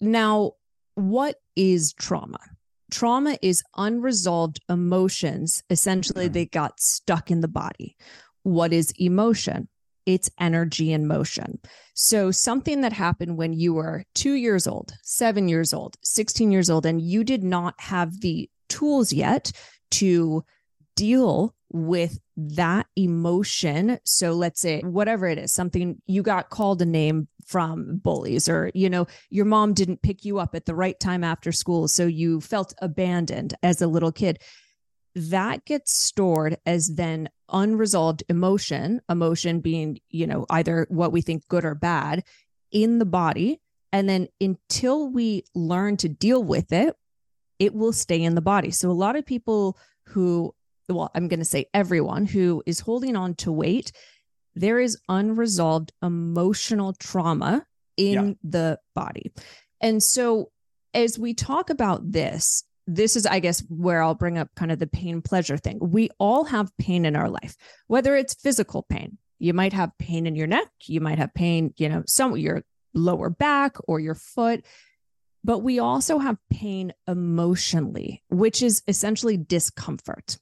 Now, 0.00 0.52
what 0.94 1.36
is 1.56 1.92
trauma? 1.92 2.40
Trauma 2.90 3.38
is 3.42 3.62
unresolved 3.76 4.60
emotions. 4.68 5.62
Essentially, 5.70 6.26
mm-hmm. 6.26 6.34
they 6.34 6.46
got 6.46 6.80
stuck 6.80 7.30
in 7.30 7.40
the 7.40 7.48
body. 7.48 7.96
What 8.42 8.72
is 8.72 8.92
emotion? 8.98 9.68
It's 10.06 10.30
energy 10.40 10.92
in 10.92 11.06
motion. 11.06 11.60
So, 11.94 12.30
something 12.30 12.80
that 12.80 12.92
happened 12.92 13.36
when 13.36 13.52
you 13.52 13.74
were 13.74 14.04
two 14.14 14.32
years 14.32 14.66
old, 14.66 14.92
seven 15.02 15.48
years 15.48 15.74
old, 15.74 15.96
16 16.02 16.50
years 16.50 16.70
old, 16.70 16.86
and 16.86 17.00
you 17.00 17.22
did 17.22 17.44
not 17.44 17.74
have 17.78 18.20
the 18.20 18.48
tools 18.68 19.12
yet 19.12 19.52
to 19.90 20.44
deal 20.96 21.54
with 21.72 22.18
that 22.36 22.86
emotion. 22.96 23.98
So 24.04 24.32
let's 24.32 24.60
say 24.60 24.80
whatever 24.80 25.26
it 25.26 25.38
is, 25.38 25.52
something 25.52 26.00
you 26.06 26.22
got 26.22 26.50
called 26.50 26.82
a 26.82 26.86
name 26.86 27.28
from 27.50 27.96
bullies, 27.96 28.48
or, 28.48 28.70
you 28.74 28.88
know, 28.88 29.06
your 29.28 29.44
mom 29.44 29.74
didn't 29.74 30.02
pick 30.02 30.24
you 30.24 30.38
up 30.38 30.54
at 30.54 30.66
the 30.66 30.74
right 30.74 30.98
time 31.00 31.24
after 31.24 31.50
school. 31.50 31.88
So 31.88 32.06
you 32.06 32.40
felt 32.40 32.72
abandoned 32.80 33.54
as 33.62 33.82
a 33.82 33.88
little 33.88 34.12
kid. 34.12 34.38
That 35.16 35.64
gets 35.64 35.92
stored 35.92 36.58
as 36.64 36.94
then 36.94 37.28
unresolved 37.52 38.22
emotion, 38.28 39.00
emotion 39.08 39.58
being, 39.58 39.98
you 40.08 40.28
know, 40.28 40.46
either 40.48 40.86
what 40.88 41.10
we 41.10 41.22
think 41.22 41.48
good 41.48 41.64
or 41.64 41.74
bad 41.74 42.22
in 42.70 43.00
the 43.00 43.04
body. 43.04 43.60
And 43.92 44.08
then 44.08 44.28
until 44.40 45.08
we 45.10 45.42
learn 45.52 45.96
to 45.98 46.08
deal 46.08 46.42
with 46.42 46.72
it, 46.72 46.94
it 47.58 47.74
will 47.74 47.92
stay 47.92 48.22
in 48.22 48.36
the 48.36 48.40
body. 48.40 48.70
So 48.70 48.88
a 48.88 48.92
lot 48.92 49.16
of 49.16 49.26
people 49.26 49.76
who 50.06 50.54
well, 50.88 51.10
I'm 51.14 51.28
going 51.28 51.40
to 51.40 51.44
say 51.44 51.66
everyone 51.72 52.26
who 52.26 52.62
is 52.66 52.80
holding 52.80 53.16
on 53.16 53.34
to 53.36 53.52
weight, 53.52 53.92
there 54.60 54.78
is 54.78 54.98
unresolved 55.08 55.92
emotional 56.02 56.92
trauma 56.92 57.64
in 57.96 58.28
yeah. 58.28 58.34
the 58.42 58.78
body. 58.94 59.32
And 59.80 60.02
so, 60.02 60.50
as 60.92 61.18
we 61.18 61.34
talk 61.34 61.70
about 61.70 62.12
this, 62.12 62.64
this 62.86 63.16
is, 63.16 63.24
I 63.24 63.38
guess, 63.38 63.60
where 63.68 64.02
I'll 64.02 64.14
bring 64.14 64.36
up 64.36 64.48
kind 64.56 64.72
of 64.72 64.78
the 64.78 64.86
pain 64.86 65.22
pleasure 65.22 65.56
thing. 65.56 65.78
We 65.80 66.10
all 66.18 66.44
have 66.44 66.76
pain 66.76 67.04
in 67.04 67.16
our 67.16 67.30
life, 67.30 67.56
whether 67.86 68.16
it's 68.16 68.34
physical 68.34 68.82
pain, 68.82 69.18
You 69.38 69.54
might 69.54 69.72
have 69.72 69.96
pain 69.98 70.26
in 70.26 70.34
your 70.34 70.46
neck. 70.46 70.68
You 70.86 71.00
might 71.00 71.18
have 71.18 71.32
pain, 71.32 71.72
you 71.78 71.88
know, 71.88 72.02
some 72.06 72.36
your 72.36 72.62
lower 72.92 73.30
back 73.30 73.76
or 73.86 74.00
your 74.00 74.16
foot. 74.16 74.64
But 75.42 75.60
we 75.60 75.78
also 75.78 76.18
have 76.18 76.36
pain 76.50 76.92
emotionally, 77.08 78.22
which 78.28 78.62
is 78.62 78.82
essentially 78.86 79.38
discomfort, 79.38 80.38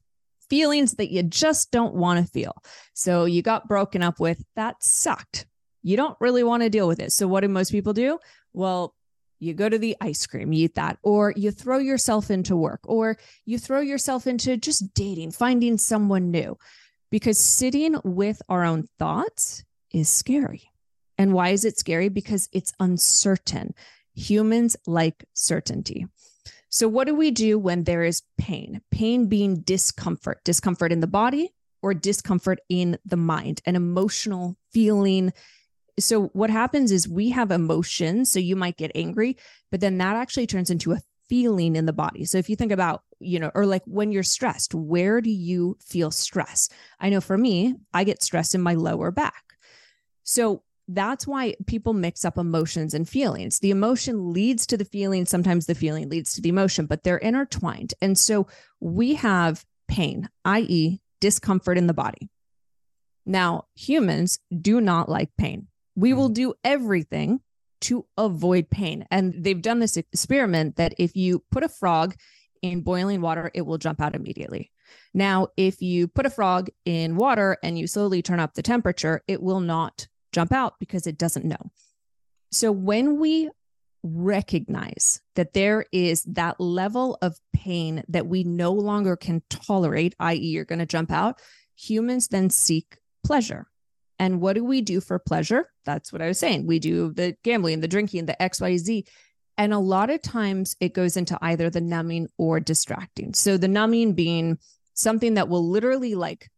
feelings 0.51 0.95
that 0.95 1.11
you 1.11 1.23
just 1.23 1.71
don't 1.71 1.95
want 1.95 2.25
to 2.25 2.33
feel. 2.33 2.63
So 2.95 3.25
you 3.25 3.43
got 3.43 3.69
broken 3.69 4.03
up 4.03 4.21
with, 4.21 4.43
that 4.57 4.83
sucked. 4.83 5.47
You 5.83 5.97
don't 5.97 6.17
really 6.21 6.43
want 6.43 6.63
to 6.63 6.71
deal 6.71 6.89
with 6.89 7.01
it. 7.01 7.13
So 7.13 7.29
what 7.29 7.41
do 7.41 7.49
most 7.49 7.71
people 7.71 7.93
do? 7.93 8.19
Well, 8.53 8.95
you 9.41 9.55
go 9.55 9.69
to 9.69 9.79
the 9.79 9.97
ice 10.01 10.27
cream, 10.27 10.53
you 10.53 10.65
eat 10.65 10.75
that, 10.75 10.99
or 11.03 11.33
you 11.37 11.51
throw 11.51 11.79
yourself 11.79 12.31
into 12.31 12.57
work, 12.57 12.81
or 12.85 13.17
you 13.45 13.59
throw 13.59 13.81
yourself 13.81 14.27
into 14.27 14.57
just 14.57 14.93
dating, 14.95 15.31
finding 15.31 15.79
someone 15.79 16.31
new, 16.31 16.59
because 17.11 17.39
sitting 17.39 17.97
with 18.03 18.43
our 18.49 18.65
own 18.65 18.89
thoughts 18.99 19.65
is 19.93 20.09
scary. 20.09 20.71
And 21.17 21.33
why 21.33 21.51
is 21.51 21.65
it 21.65 21.79
scary? 21.79 22.09
Because 22.09 22.49
it's 22.53 22.73
uncertain. 22.81 23.75
Humans 24.15 24.77
like 24.87 25.25
certainty. 25.35 26.07
So, 26.71 26.89
what 26.89 27.07
do 27.07 27.15
we 27.15 27.31
do 27.31 27.59
when 27.59 27.85
there 27.85 28.05
is 28.05 28.23
pain? 28.37 28.83
Pain 28.91 29.27
being 29.27 29.61
discomfort, 29.61 30.41
discomfort 30.45 30.93
in 30.93 31.01
the 31.01 31.07
body 31.07 31.53
or 31.83 31.95
discomfort 31.95 32.61
in 32.69 32.99
the 33.05 33.17
mind, 33.17 33.61
an 33.65 33.77
emotional 33.77 34.57
feeling. 34.73 35.33
So 35.99 36.27
what 36.27 36.51
happens 36.51 36.93
is 36.93 37.09
we 37.09 37.31
have 37.31 37.51
emotions 37.51 38.31
so 38.31 38.39
you 38.39 38.55
might 38.55 38.77
get 38.77 38.93
angry 38.95 39.37
but 39.71 39.81
then 39.81 39.99
that 39.99 40.17
actually 40.17 40.47
turns 40.47 40.71
into 40.71 40.93
a 40.93 41.01
feeling 41.29 41.77
in 41.77 41.87
the 41.87 41.93
body. 41.93 42.25
So 42.25 42.39
if 42.39 42.49
you 42.49 42.57
think 42.57 42.73
about 42.73 43.03
you 43.21 43.41
know 43.41 43.51
or 43.55 43.67
like 43.67 43.83
when 43.85 44.13
you're 44.13 44.23
stressed 44.23 44.75
where 44.75 45.21
do 45.21 45.31
you 45.31 45.77
feel 45.81 46.11
stress? 46.11 46.69
I 47.01 47.11
know 47.11 47.21
for 47.21 47.37
me 47.37 47.75
i 47.93 48.05
get 48.05 48.23
stressed 48.23 48.55
in 48.55 48.61
my 48.61 48.75
lower 48.75 49.11
back. 49.11 49.43
So 50.23 50.63
that's 50.89 51.27
why 51.27 51.55
people 51.67 51.93
mix 51.93 52.25
up 52.25 52.39
emotions 52.39 52.95
and 52.95 53.07
feelings. 53.07 53.59
The 53.59 53.71
emotion 53.71 54.33
leads 54.33 54.67
to 54.69 54.77
the 54.77 54.87
feeling. 54.87 55.27
Sometimes 55.27 55.67
the 55.67 55.75
feeling 55.75 56.09
leads 56.09 56.33
to 56.35 56.41
the 56.41 56.49
emotion, 56.49 56.87
but 56.87 57.05
they're 57.05 57.19
intertwined. 57.19 57.93
And 58.01 58.19
so 58.19 58.47
we 58.81 59.15
have 59.15 59.65
pain, 59.87 60.29
i.e., 60.47 61.01
discomfort 61.21 61.77
in 61.77 61.87
the 61.87 61.95
body. 61.95 62.31
Now, 63.27 63.67
humans 63.75 64.39
do 64.59 64.81
not 64.81 65.09
like 65.09 65.31
pain. 65.37 65.69
We 65.95 66.15
will 66.15 66.29
mm-hmm. 66.29 66.35
do 66.35 66.55
everything 66.65 67.41
to 67.83 68.07
avoid 68.17 68.71
pain. 68.71 69.07
And 69.11 69.35
they've 69.45 69.61
done 69.61 69.81
this 69.81 69.97
experiment 69.97 70.77
that 70.77 70.95
if 70.99 71.15
you 71.15 71.45
put 71.51 71.63
a 71.63 71.69
frog 71.69 72.17
in 72.63 72.81
boiling 72.81 73.21
water, 73.21 73.51
it 73.55 73.63
will 73.63 73.79
jump 73.79 74.01
out 74.01 74.17
immediately. 74.17 74.73
Now, 75.13 75.49
if 75.57 75.83
you 75.83 76.09
put 76.09 76.27
a 76.27 76.31
frog 76.31 76.71
in 76.87 77.17
water 77.17 77.59
and 77.63 77.79
you 77.79 77.87
slowly 77.87 78.23
turn 78.23 78.41
up 78.41 78.55
the 78.55 78.63
temperature, 78.63 79.23
it 79.29 79.43
will 79.43 79.61
not 79.61 80.09
jump 80.39 80.53
out 80.53 80.75
because 80.79 81.09
it 81.09 81.19
doesn't 81.19 81.45
know. 81.45 81.73
So 82.53 82.71
when 82.71 83.19
we 83.19 83.51
recognize 84.05 85.21
that 85.35 85.53
there 85.53 85.85
is 85.93 86.23
that 86.25 86.61
level 86.61 87.19
of 87.21 87.37
pain 87.53 88.05
that 88.09 88.29
we 88.29 88.45
no 88.45 88.73
longer 88.73 89.17
can 89.17 89.43
tolerate, 89.51 90.15
i.e., 90.21 90.39
you're 90.39 90.65
going 90.65 90.79
to 90.79 90.87
jump 90.87 91.11
out, 91.11 91.41
humans 91.75 92.29
then 92.29 92.51
seek 92.51 92.99
pleasure. 93.25 93.67
And 94.21 94.41
what 94.41 94.55
do 94.55 94.65
we 94.65 94.81
do 94.81 95.01
for 95.01 95.19
pleasure? 95.19 95.71
That's 95.85 96.13
what 96.13 96.23
I 96.23 96.29
was 96.29 96.39
saying. 96.39 96.67
We 96.67 96.79
do 96.79 97.13
the 97.13 97.37
gambling, 97.43 97.81
the 97.81 97.89
drinking, 97.89 98.27
the 98.27 98.37
XYZ. 98.41 99.09
And 99.57 99.75
a 99.75 99.79
lot 99.79 100.09
of 100.09 100.23
times 100.23 100.77
it 100.79 100.95
goes 100.95 101.17
into 101.17 101.37
either 101.43 101.69
the 101.69 101.81
numbing 101.81 102.29
or 102.39 102.61
distracting. 102.61 103.35
So 103.35 103.57
the 103.57 103.69
numbing 103.69 104.15
being 104.15 104.59
something 104.95 105.35
that 105.35 105.49
will 105.49 105.69
literally 105.69 106.15
like 106.15 106.49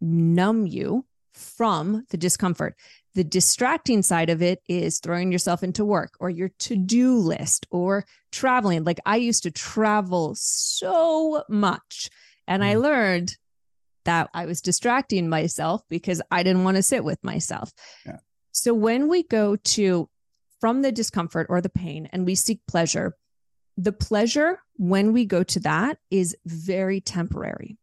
numb 0.00 0.66
you 0.66 1.06
from 1.34 2.04
the 2.10 2.16
discomfort. 2.16 2.76
The 3.14 3.24
distracting 3.24 4.02
side 4.02 4.30
of 4.30 4.40
it 4.40 4.60
is 4.68 5.00
throwing 5.00 5.32
yourself 5.32 5.62
into 5.62 5.84
work 5.84 6.14
or 6.20 6.30
your 6.30 6.50
to 6.60 6.76
do 6.76 7.16
list 7.16 7.66
or 7.70 8.04
traveling. 8.30 8.84
Like 8.84 9.00
I 9.04 9.16
used 9.16 9.42
to 9.42 9.50
travel 9.50 10.34
so 10.36 11.42
much. 11.48 12.08
And 12.46 12.64
I 12.64 12.74
mm. 12.74 12.82
learned 12.82 13.36
that 14.04 14.30
I 14.32 14.46
was 14.46 14.60
distracting 14.60 15.28
myself 15.28 15.82
because 15.88 16.22
I 16.30 16.42
didn't 16.42 16.64
want 16.64 16.76
to 16.76 16.82
sit 16.82 17.04
with 17.04 17.22
myself. 17.22 17.72
Yeah. 18.06 18.18
So 18.52 18.74
when 18.74 19.08
we 19.08 19.22
go 19.22 19.56
to 19.56 20.08
from 20.60 20.82
the 20.82 20.92
discomfort 20.92 21.46
or 21.48 21.60
the 21.60 21.68
pain 21.68 22.08
and 22.12 22.26
we 22.26 22.34
seek 22.34 22.60
pleasure, 22.66 23.16
the 23.76 23.92
pleasure 23.92 24.60
when 24.76 25.12
we 25.12 25.24
go 25.24 25.42
to 25.42 25.60
that 25.60 25.98
is 26.10 26.36
very 26.44 27.00
temporary. 27.00 27.76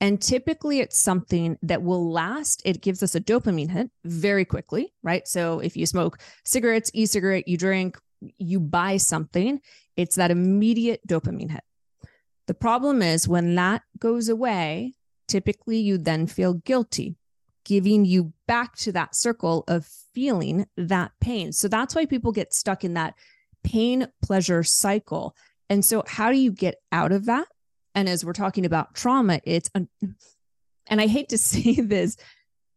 And 0.00 0.20
typically 0.20 0.80
it's 0.80 0.98
something 0.98 1.56
that 1.62 1.82
will 1.82 2.10
last. 2.10 2.62
It 2.64 2.82
gives 2.82 3.02
us 3.02 3.14
a 3.14 3.20
dopamine 3.20 3.70
hit 3.70 3.90
very 4.04 4.44
quickly, 4.44 4.92
right? 5.02 5.26
So 5.26 5.60
if 5.60 5.76
you 5.76 5.86
smoke 5.86 6.18
cigarettes, 6.44 6.90
e 6.94 7.06
cigarette, 7.06 7.48
you 7.48 7.56
drink, 7.56 7.98
you 8.38 8.60
buy 8.60 8.96
something, 8.96 9.60
it's 9.96 10.16
that 10.16 10.30
immediate 10.30 11.00
dopamine 11.06 11.50
hit. 11.50 11.62
The 12.46 12.54
problem 12.54 13.00
is 13.02 13.28
when 13.28 13.54
that 13.54 13.82
goes 13.98 14.28
away, 14.28 14.94
typically 15.28 15.78
you 15.78 15.96
then 15.96 16.26
feel 16.26 16.54
guilty, 16.54 17.16
giving 17.64 18.04
you 18.04 18.32
back 18.46 18.76
to 18.76 18.92
that 18.92 19.14
circle 19.14 19.64
of 19.68 19.86
feeling 20.14 20.66
that 20.76 21.12
pain. 21.20 21.52
So 21.52 21.68
that's 21.68 21.94
why 21.94 22.04
people 22.04 22.32
get 22.32 22.52
stuck 22.52 22.84
in 22.84 22.94
that 22.94 23.14
pain 23.62 24.08
pleasure 24.22 24.62
cycle. 24.62 25.34
And 25.70 25.84
so, 25.84 26.04
how 26.06 26.30
do 26.30 26.36
you 26.36 26.52
get 26.52 26.76
out 26.92 27.10
of 27.10 27.24
that? 27.24 27.48
And 27.94 28.08
as 28.08 28.24
we're 28.24 28.32
talking 28.32 28.66
about 28.66 28.94
trauma, 28.94 29.40
it's, 29.44 29.70
and 29.74 31.00
I 31.00 31.06
hate 31.06 31.30
to 31.30 31.38
say 31.38 31.74
this, 31.74 32.16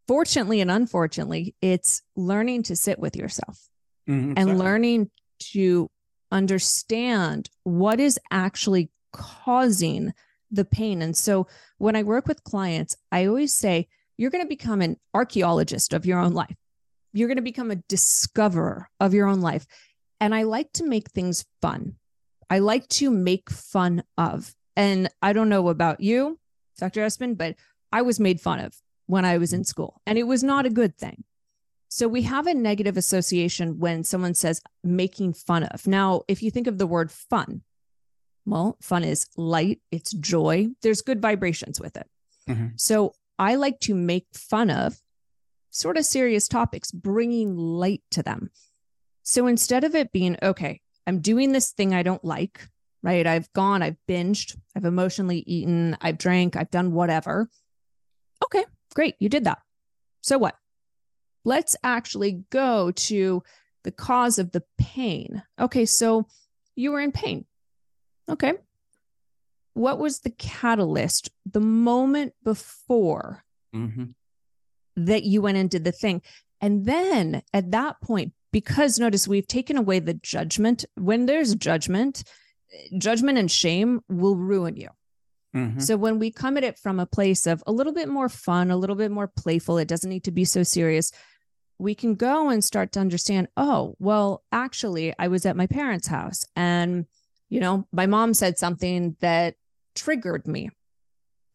fortunately 0.08 0.62
and 0.62 0.72
unfortunately, 0.72 1.56
it's 1.62 2.02
learning 2.16 2.64
to 2.64 2.76
sit 2.76 3.00
with 3.00 3.16
yourself 3.16 3.70
mm-hmm, 4.08 4.34
and 4.36 4.60
learning 4.60 5.10
to 5.40 5.90
understand 6.32 7.50
what 7.64 8.00
is 8.00 8.20
actually 8.32 8.90
causing 9.14 10.14
the 10.52 10.66
pain. 10.66 11.02
And 11.02 11.16
so 11.16 11.48
when 11.78 11.96
I 11.96 12.04
work 12.04 12.28
with 12.28 12.44
clients, 12.44 12.96
I 13.12 13.26
always 13.26 13.54
say, 13.54 13.88
you're 14.18 14.32
going 14.32 14.44
to 14.44 14.50
become 14.50 14.82
an 14.82 14.98
archaeologist 15.14 15.94
of 15.94 16.06
your 16.06 16.20
own 16.20 16.34
life. 16.34 16.56
You're 17.14 17.28
going 17.28 17.38
to 17.38 17.44
become 17.44 17.72
a 17.72 17.84
discoverer 17.88 18.90
of 19.00 19.14
your 19.14 19.28
own 19.28 19.42
life. 19.42 19.66
And 20.20 20.34
I 20.34 20.44
like 20.44 20.72
to 20.74 20.86
make 20.86 21.12
things 21.12 21.46
fun. 21.62 21.96
I 22.50 22.60
like 22.60 22.88
to 22.90 23.12
make 23.12 23.50
fun 23.50 24.04
of. 24.18 24.54
And 24.78 25.10
I 25.24 25.34
don't 25.34 25.50
know 25.50 25.70
about 25.70 26.02
you, 26.02 26.38
Dr. 26.78 27.02
Espen, 27.02 27.36
but 27.36 27.56
I 27.92 28.04
was 28.04 28.20
made 28.20 28.40
fun 28.40 28.60
of 28.60 28.76
when 29.08 29.26
I 29.26 29.40
was 29.40 29.52
in 29.52 29.64
school, 29.64 30.02
and 30.06 30.20
it 30.20 30.28
was 30.28 30.44
not 30.44 30.68
a 30.68 30.70
good 30.70 30.96
thing. 30.96 31.24
So 31.90 32.08
we 32.08 32.22
have 32.24 32.46
a 32.46 32.54
negative 32.54 32.96
association 32.96 33.80
when 33.80 34.04
someone 34.04 34.36
says 34.36 34.62
making 34.84 35.34
fun 35.34 35.64
of. 35.64 35.88
Now, 35.88 36.22
if 36.28 36.44
you 36.44 36.52
think 36.52 36.68
of 36.68 36.78
the 36.78 36.86
word 36.86 37.12
fun, 37.12 37.64
well, 38.46 38.78
fun 38.80 39.04
is 39.04 39.26
light, 39.36 39.82
it's 39.90 40.12
joy. 40.12 40.68
There's 40.84 41.02
good 41.02 41.24
vibrations 41.24 41.82
with 41.82 41.98
it. 41.98 42.08
Mm-hmm. 42.48 42.68
So 42.76 43.16
I 43.40 43.56
like 43.56 43.80
to 43.82 43.96
make 43.96 44.28
fun 44.34 44.70
of 44.70 45.02
sort 45.72 45.98
of 45.98 46.06
serious 46.06 46.48
topics, 46.48 46.92
bringing 46.92 47.58
light 47.58 48.04
to 48.12 48.22
them. 48.22 48.52
So 49.24 49.48
instead 49.48 49.84
of 49.84 49.96
it 49.96 50.12
being, 50.12 50.38
okay, 50.44 50.82
I'm 51.08 51.20
doing 51.20 51.52
this 51.52 51.72
thing 51.72 51.96
I 51.96 52.04
don't 52.04 52.24
like, 52.24 52.70
right? 53.04 53.26
I've 53.26 53.52
gone, 53.54 53.82
I've 53.82 53.98
binged, 54.08 54.58
I've 54.76 54.86
emotionally 54.86 55.44
eaten, 55.46 55.98
I've 56.02 56.18
drank, 56.18 56.56
I've 56.56 56.72
done 56.72 56.92
whatever. 56.92 57.50
Okay, 58.44 58.66
great. 58.94 59.16
You 59.20 59.30
did 59.30 59.46
that. 59.46 59.60
So 60.22 60.38
what? 60.38 60.56
Let's 61.46 61.76
actually 61.84 62.44
go 62.50 62.92
to 62.92 63.44
the 63.84 63.92
cause 63.92 64.38
of 64.38 64.52
the 64.52 64.64
pain. 64.78 65.44
Okay, 65.60 65.86
so 65.86 66.28
you 66.76 66.92
were 66.92 67.00
in 67.00 67.12
pain. 67.12 67.46
Okay. 68.30 68.54
What 69.74 70.00
was 70.00 70.20
the 70.20 70.32
catalyst, 70.32 71.30
the 71.46 71.62
moment 71.62 72.34
before 72.44 73.44
mm-hmm. 73.74 74.06
that 74.98 75.24
you 75.24 75.42
went 75.42 75.58
and 75.58 75.70
did 75.70 75.84
the 75.84 75.92
thing? 75.92 76.22
And 76.60 76.86
then 76.86 77.44
at 77.54 77.72
that 77.72 78.02
point, 78.02 78.34
because 78.52 79.00
notice 79.00 79.28
we've 79.28 79.48
taken 79.48 79.78
away 79.78 80.00
the 80.00 80.16
judgment, 80.16 80.84
when 80.96 81.28
there's 81.28 81.56
judgment, 81.56 82.24
judgment 82.98 83.38
and 83.38 83.50
shame 83.50 84.02
will 84.10 84.36
ruin 84.36 84.76
you. 84.76 84.90
Mm-hmm. 85.56 85.80
So 85.80 85.98
when 85.98 86.20
we 86.20 86.32
come 86.32 86.58
at 86.58 86.64
it 86.64 86.78
from 86.78 87.00
a 87.00 87.06
place 87.06 87.48
of 87.48 87.64
a 87.66 87.72
little 87.72 87.94
bit 87.94 88.10
more 88.10 88.30
fun, 88.30 88.70
a 88.70 88.78
little 88.78 88.96
bit 88.96 89.12
more 89.12 89.28
playful, 89.28 89.78
it 89.78 89.88
doesn't 89.88 90.10
need 90.10 90.26
to 90.26 90.32
be 90.32 90.46
so 90.46 90.64
serious. 90.64 91.12
We 91.80 91.96
can 91.96 92.16
go 92.16 92.50
and 92.50 92.64
start 92.64 92.92
to 92.94 93.00
understand, 93.00 93.48
oh, 93.56 93.96
well, 94.00 94.44
actually, 94.52 95.14
I 95.18 95.28
was 95.28 95.46
at 95.46 95.56
my 95.56 95.68
parents' 95.68 96.08
house 96.08 96.46
and 96.56 97.06
you 97.50 97.60
know, 97.60 97.88
my 97.92 98.06
mom 98.06 98.34
said 98.34 98.58
something 98.58 99.16
that 99.20 99.56
triggered 99.96 100.48
me. 100.48 100.70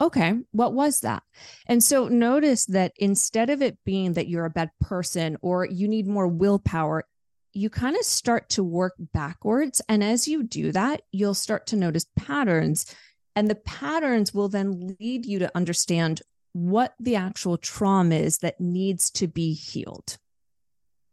Okay, 0.00 0.35
what 0.50 0.73
was 0.73 1.00
that? 1.00 1.23
And 1.66 1.83
so 1.83 2.09
notice 2.09 2.66
that 2.66 2.92
instead 2.97 3.50
of 3.50 3.62
it 3.62 3.78
being 3.85 4.14
that 4.14 4.26
you're 4.26 4.47
a 4.47 4.50
bad 4.50 4.71
person 4.81 5.37
or 5.42 5.64
you 5.64 5.87
need 5.87 6.09
more 6.09 6.26
willpower, 6.26 7.04
you 7.52 7.71
kind 7.71 7.97
of 7.97 8.04
start 8.04 8.49
to 8.50 8.64
work 8.64 8.94
backwards. 8.99 9.82
And 9.88 10.02
as 10.02 10.26
you 10.26 10.42
do 10.42 10.73
that, 10.73 11.02
you'll 11.12 11.35
start 11.35 11.66
to 11.68 11.76
notice 11.76 12.06
patterns. 12.16 12.94
And 13.35 13.49
the 13.49 13.54
patterns 13.54 14.35
will 14.35 14.49
then 14.49 14.97
lead 15.00 15.26
you 15.26 15.38
to 15.40 15.56
understand 15.56 16.23
what 16.52 16.94
the 17.00 17.16
actual 17.16 17.56
trauma 17.56 18.16
is 18.16 18.38
that 18.38 18.61
needs 18.61 19.11
to 19.11 19.26
be 19.26 19.54
healed. 19.54 20.18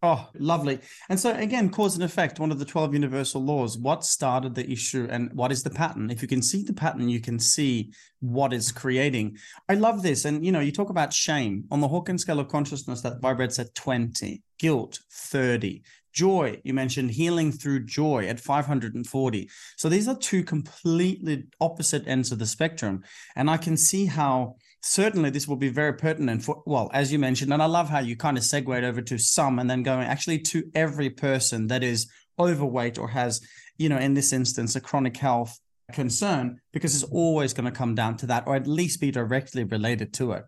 Oh, 0.02 0.30
lovely. 0.40 0.80
And 1.10 1.20
so, 1.20 1.34
again, 1.34 1.70
cause 1.70 1.96
and 1.96 2.06
effect, 2.06 2.40
one 2.40 2.52
of 2.52 2.60
the 2.60 2.64
12 2.64 2.94
universal 2.94 3.44
laws. 3.44 3.78
What 3.78 4.06
started 4.06 4.56
the 4.56 4.70
issue 4.70 5.06
and 5.10 5.30
what 5.34 5.52
is 5.52 5.62
the 5.62 5.70
pattern? 5.70 6.10
If 6.10 6.22
you 6.22 6.28
can 6.28 6.42
see 6.42 6.64
the 6.64 6.72
pattern, 6.74 7.10
you 7.10 7.20
can 7.20 7.38
see 7.38 7.92
what 8.22 8.54
is 8.54 8.72
creating. 8.72 9.38
I 9.68 9.74
love 9.74 10.02
this. 10.02 10.24
And, 10.24 10.46
you 10.46 10.54
know, 10.54 10.62
you 10.62 10.72
talk 10.72 10.90
about 10.90 11.12
shame 11.12 11.66
on 11.70 11.82
the 11.82 11.88
Hawkins 11.90 12.22
scale 12.22 12.40
of 12.40 12.48
consciousness 12.48 13.02
that 13.02 13.20
vibrates 13.20 13.60
at 13.60 13.76
20, 13.76 14.42
guilt, 14.58 15.00
30, 15.12 15.84
joy. 16.20 16.60
You 16.64 16.74
mentioned 16.74 17.12
healing 17.12 17.52
through 17.52 17.86
joy 17.86 18.28
at 18.28 18.42
540. 18.42 19.50
So 19.78 19.88
these 19.88 20.08
are 20.10 20.18
two 20.18 20.44
completely 20.44 21.46
opposite 21.62 22.08
ends 22.08 22.32
of 22.32 22.40
the 22.40 22.46
spectrum. 22.46 23.04
And 23.38 23.50
I 23.50 23.58
can 23.58 23.78
see 23.78 24.06
how 24.06 24.56
certainly 24.82 25.30
this 25.30 25.48
will 25.48 25.58
be 25.58 25.70
very 25.70 25.94
pertinent 25.94 26.42
for 26.42 26.64
well 26.66 26.90
as 26.94 27.12
you 27.12 27.20
mentioned 27.20 27.52
and 27.52 27.62
i 27.62 27.66
love 27.66 27.90
how 27.90 28.00
you 28.00 28.16
kind 28.16 28.38
of 28.38 28.46
segued 28.46 28.86
over 28.86 29.02
to 29.02 29.18
some 29.18 29.60
and 29.60 29.70
then 29.70 29.84
going 29.84 30.08
actually 30.08 30.40
to 30.40 30.64
every 30.74 31.10
person 31.10 31.68
that 31.68 31.84
is 31.84 32.08
overweight 32.40 32.98
or 32.98 33.10
has 33.10 33.42
you 33.78 33.90
know 33.90 33.98
in 33.98 34.14
this 34.14 34.32
instance 34.32 34.78
a 34.78 34.80
chronic 34.80 35.18
health 35.18 35.60
concern 35.92 36.62
because 36.72 36.96
it's 36.96 37.12
always 37.12 37.52
going 37.54 37.66
to 37.66 37.78
come 37.78 37.94
down 37.94 38.16
to 38.16 38.26
that 38.26 38.48
or 38.48 38.56
at 38.56 38.68
least 38.68 39.02
be 39.02 39.12
directly 39.12 39.66
related 39.66 40.14
to 40.14 40.32
it 40.32 40.46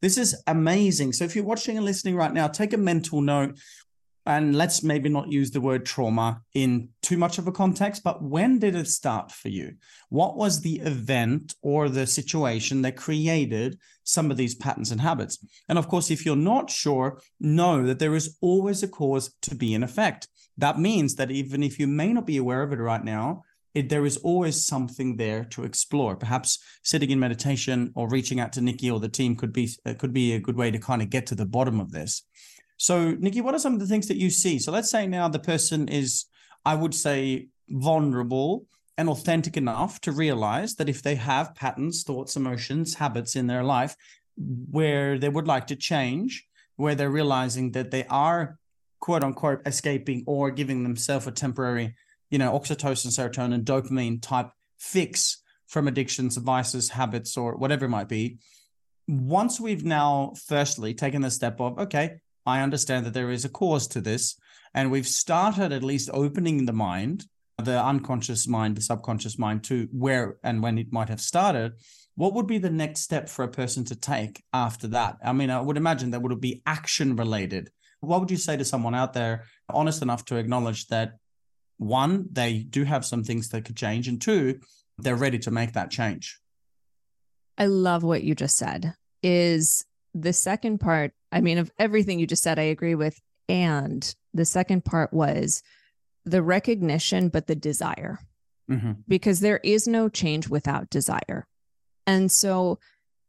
this 0.00 0.16
is 0.16 0.34
amazing 0.46 1.12
so 1.12 1.22
if 1.22 1.36
you're 1.36 1.52
watching 1.52 1.76
and 1.76 1.84
listening 1.84 2.16
right 2.16 2.32
now 2.32 2.48
take 2.48 2.72
a 2.72 2.78
mental 2.78 3.20
note 3.20 3.54
and 4.26 4.56
let's 4.56 4.82
maybe 4.82 5.08
not 5.08 5.30
use 5.30 5.50
the 5.50 5.60
word 5.60 5.84
trauma 5.84 6.40
in 6.54 6.88
too 7.02 7.18
much 7.18 7.38
of 7.38 7.46
a 7.46 7.52
context, 7.52 8.02
but 8.02 8.22
when 8.22 8.58
did 8.58 8.74
it 8.74 8.88
start 8.88 9.30
for 9.30 9.48
you? 9.48 9.74
What 10.08 10.36
was 10.36 10.60
the 10.60 10.80
event 10.80 11.54
or 11.62 11.88
the 11.88 12.06
situation 12.06 12.82
that 12.82 12.96
created 12.96 13.78
some 14.04 14.30
of 14.30 14.36
these 14.36 14.54
patterns 14.54 14.90
and 14.90 15.00
habits? 15.00 15.44
And 15.68 15.78
of 15.78 15.88
course, 15.88 16.10
if 16.10 16.24
you're 16.24 16.36
not 16.36 16.70
sure, 16.70 17.20
know 17.38 17.84
that 17.86 17.98
there 17.98 18.14
is 18.14 18.38
always 18.40 18.82
a 18.82 18.88
cause 18.88 19.34
to 19.42 19.54
be 19.54 19.74
in 19.74 19.82
effect. 19.82 20.28
That 20.56 20.78
means 20.78 21.16
that 21.16 21.30
even 21.30 21.62
if 21.62 21.78
you 21.78 21.86
may 21.86 22.12
not 22.12 22.26
be 22.26 22.36
aware 22.36 22.62
of 22.62 22.72
it 22.72 22.76
right 22.76 23.04
now, 23.04 23.42
it, 23.74 23.88
there 23.88 24.06
is 24.06 24.16
always 24.18 24.64
something 24.64 25.16
there 25.16 25.44
to 25.46 25.64
explore. 25.64 26.16
Perhaps 26.16 26.60
sitting 26.82 27.10
in 27.10 27.18
meditation 27.18 27.92
or 27.96 28.08
reaching 28.08 28.40
out 28.40 28.52
to 28.52 28.60
Nikki 28.60 28.90
or 28.90 29.00
the 29.00 29.08
team 29.08 29.34
could 29.36 29.52
be 29.52 29.68
uh, 29.84 29.94
could 29.94 30.12
be 30.12 30.32
a 30.32 30.40
good 30.40 30.56
way 30.56 30.70
to 30.70 30.78
kind 30.78 31.02
of 31.02 31.10
get 31.10 31.26
to 31.26 31.34
the 31.34 31.44
bottom 31.44 31.80
of 31.80 31.90
this. 31.90 32.22
So, 32.84 33.12
Nikki, 33.12 33.40
what 33.40 33.54
are 33.54 33.58
some 33.58 33.72
of 33.72 33.80
the 33.80 33.86
things 33.86 34.08
that 34.08 34.18
you 34.18 34.28
see? 34.28 34.58
So, 34.58 34.70
let's 34.70 34.90
say 34.90 35.06
now 35.06 35.26
the 35.26 35.38
person 35.38 35.88
is, 35.88 36.26
I 36.66 36.74
would 36.74 36.94
say, 36.94 37.48
vulnerable 37.70 38.66
and 38.98 39.08
authentic 39.08 39.56
enough 39.56 40.02
to 40.02 40.12
realize 40.12 40.74
that 40.74 40.90
if 40.90 41.00
they 41.00 41.14
have 41.14 41.54
patterns, 41.54 42.02
thoughts, 42.02 42.36
emotions, 42.36 42.96
habits 42.96 43.36
in 43.36 43.46
their 43.46 43.64
life 43.64 43.96
where 44.36 45.18
they 45.18 45.30
would 45.30 45.46
like 45.46 45.66
to 45.68 45.76
change, 45.76 46.46
where 46.76 46.94
they're 46.94 47.08
realizing 47.08 47.72
that 47.72 47.90
they 47.90 48.04
are 48.08 48.58
quote 49.00 49.24
unquote 49.24 49.62
escaping 49.64 50.22
or 50.26 50.50
giving 50.50 50.82
themselves 50.82 51.26
a 51.26 51.32
temporary, 51.32 51.94
you 52.28 52.36
know, 52.36 52.52
oxytocin, 52.52 53.06
serotonin, 53.06 53.64
dopamine 53.64 54.20
type 54.20 54.50
fix 54.78 55.42
from 55.66 55.88
addictions, 55.88 56.36
vices, 56.36 56.90
habits, 56.90 57.34
or 57.38 57.56
whatever 57.56 57.86
it 57.86 57.96
might 57.96 58.08
be. 58.10 58.36
Once 59.08 59.58
we've 59.58 59.86
now, 59.86 60.34
firstly, 60.46 60.92
taken 60.92 61.22
the 61.22 61.30
step 61.30 61.58
of, 61.62 61.78
okay, 61.78 62.18
I 62.46 62.60
understand 62.60 63.06
that 63.06 63.14
there 63.14 63.30
is 63.30 63.44
a 63.44 63.48
cause 63.48 63.86
to 63.88 64.00
this. 64.00 64.36
And 64.74 64.90
we've 64.90 65.06
started 65.06 65.72
at 65.72 65.82
least 65.82 66.10
opening 66.12 66.66
the 66.66 66.72
mind, 66.72 67.26
the 67.62 67.82
unconscious 67.82 68.48
mind, 68.48 68.76
the 68.76 68.82
subconscious 68.82 69.38
mind 69.38 69.64
to 69.64 69.88
where 69.92 70.36
and 70.42 70.62
when 70.62 70.78
it 70.78 70.92
might 70.92 71.08
have 71.08 71.20
started. 71.20 71.72
What 72.16 72.34
would 72.34 72.46
be 72.46 72.58
the 72.58 72.70
next 72.70 73.00
step 73.00 73.28
for 73.28 73.44
a 73.44 73.48
person 73.48 73.84
to 73.86 73.96
take 73.96 74.42
after 74.52 74.88
that? 74.88 75.16
I 75.24 75.32
mean, 75.32 75.50
I 75.50 75.60
would 75.60 75.76
imagine 75.76 76.10
that 76.10 76.22
would 76.22 76.40
be 76.40 76.62
action 76.66 77.16
related. 77.16 77.70
What 78.00 78.20
would 78.20 78.30
you 78.30 78.36
say 78.36 78.56
to 78.56 78.64
someone 78.64 78.94
out 78.94 79.14
there 79.14 79.44
honest 79.68 80.02
enough 80.02 80.24
to 80.26 80.36
acknowledge 80.36 80.88
that 80.88 81.14
one, 81.78 82.28
they 82.30 82.58
do 82.58 82.84
have 82.84 83.04
some 83.04 83.24
things 83.24 83.48
that 83.48 83.64
could 83.64 83.76
change, 83.76 84.06
and 84.06 84.20
two, 84.20 84.60
they're 84.98 85.16
ready 85.16 85.38
to 85.40 85.50
make 85.50 85.72
that 85.72 85.90
change? 85.90 86.38
I 87.58 87.66
love 87.66 88.02
what 88.02 88.22
you 88.22 88.34
just 88.34 88.56
said. 88.56 88.94
Is 89.22 89.84
the 90.14 90.32
second 90.32 90.78
part, 90.78 91.12
I 91.32 91.40
mean, 91.40 91.58
of 91.58 91.70
everything 91.78 92.18
you 92.18 92.26
just 92.26 92.42
said, 92.42 92.58
I 92.58 92.62
agree 92.62 92.94
with. 92.94 93.20
And 93.48 94.14
the 94.32 94.44
second 94.44 94.84
part 94.84 95.12
was 95.12 95.62
the 96.24 96.42
recognition, 96.42 97.28
but 97.28 97.46
the 97.46 97.56
desire, 97.56 98.18
mm-hmm. 98.70 98.92
because 99.06 99.40
there 99.40 99.60
is 99.62 99.86
no 99.86 100.08
change 100.08 100.48
without 100.48 100.88
desire. 100.88 101.46
And 102.06 102.30
so 102.30 102.78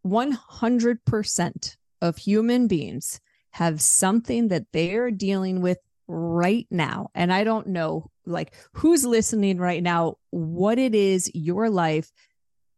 100% 0.06 1.78
of 2.02 2.18
human 2.18 2.68
beings 2.68 3.20
have 3.52 3.82
something 3.82 4.50
that 4.50 4.68
they're 4.72 5.12
dealing 5.12 5.62
with 5.62 5.80
right 6.08 6.68
now. 6.70 7.10
And 7.16 7.34
I 7.34 7.44
don't 7.44 7.68
know, 7.68 8.12
like, 8.26 8.54
who's 8.74 9.06
listening 9.06 9.58
right 9.58 9.82
now, 9.82 10.18
what 10.30 10.78
it 10.78 10.94
is 10.94 11.32
your 11.34 11.70
life 11.70 12.12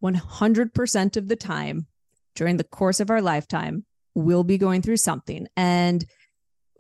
100% 0.04 1.18
of 1.18 1.28
the 1.28 1.36
time 1.36 1.88
during 2.36 2.58
the 2.58 2.64
course 2.64 3.00
of 3.00 3.10
our 3.10 3.22
lifetime 3.22 3.86
will 4.18 4.44
be 4.44 4.58
going 4.58 4.82
through 4.82 4.98
something. 4.98 5.48
And 5.56 6.04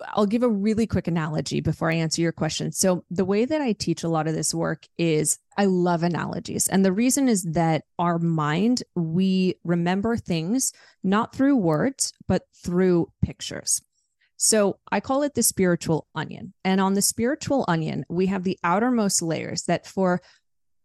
I'll 0.10 0.26
give 0.26 0.44
a 0.44 0.50
really 0.50 0.88
quick 0.88 1.08
analogy 1.08 1.62
before 1.62 1.92
I 1.92 1.96
answer 1.96 2.22
your 2.22 2.32
question. 2.32 2.72
So, 2.72 3.04
the 3.10 3.26
way 3.26 3.46
that 3.46 3.62
I 3.62 3.74
teach 3.74 4.04
a 4.04 4.10
lot 4.10 4.28
of 4.28 4.34
this 4.34 4.54
work 4.54 4.86
is 4.98 5.40
I 5.58 5.66
love 5.66 6.04
analogies. 6.04 6.68
And 6.68 6.86
the 6.86 6.92
reason 6.92 7.28
is 7.28 7.44
that 7.44 7.84
our 7.98 8.20
mind, 8.20 8.84
we 8.96 9.56
remember 9.64 10.18
things 10.18 10.72
not 11.04 11.34
through 11.34 11.58
words, 11.58 12.14
but 12.28 12.44
through 12.64 13.12
pictures. 13.24 13.82
So, 14.36 14.80
I 14.92 15.00
call 15.00 15.24
it 15.24 15.34
the 15.34 15.44
spiritual 15.44 16.08
onion. 16.14 16.54
And 16.64 16.80
on 16.80 16.94
the 16.94 17.02
spiritual 17.02 17.66
onion, 17.68 18.06
we 18.10 18.28
have 18.28 18.44
the 18.44 18.60
outermost 18.64 19.22
layers 19.22 19.64
that 19.64 19.88
for 19.88 20.22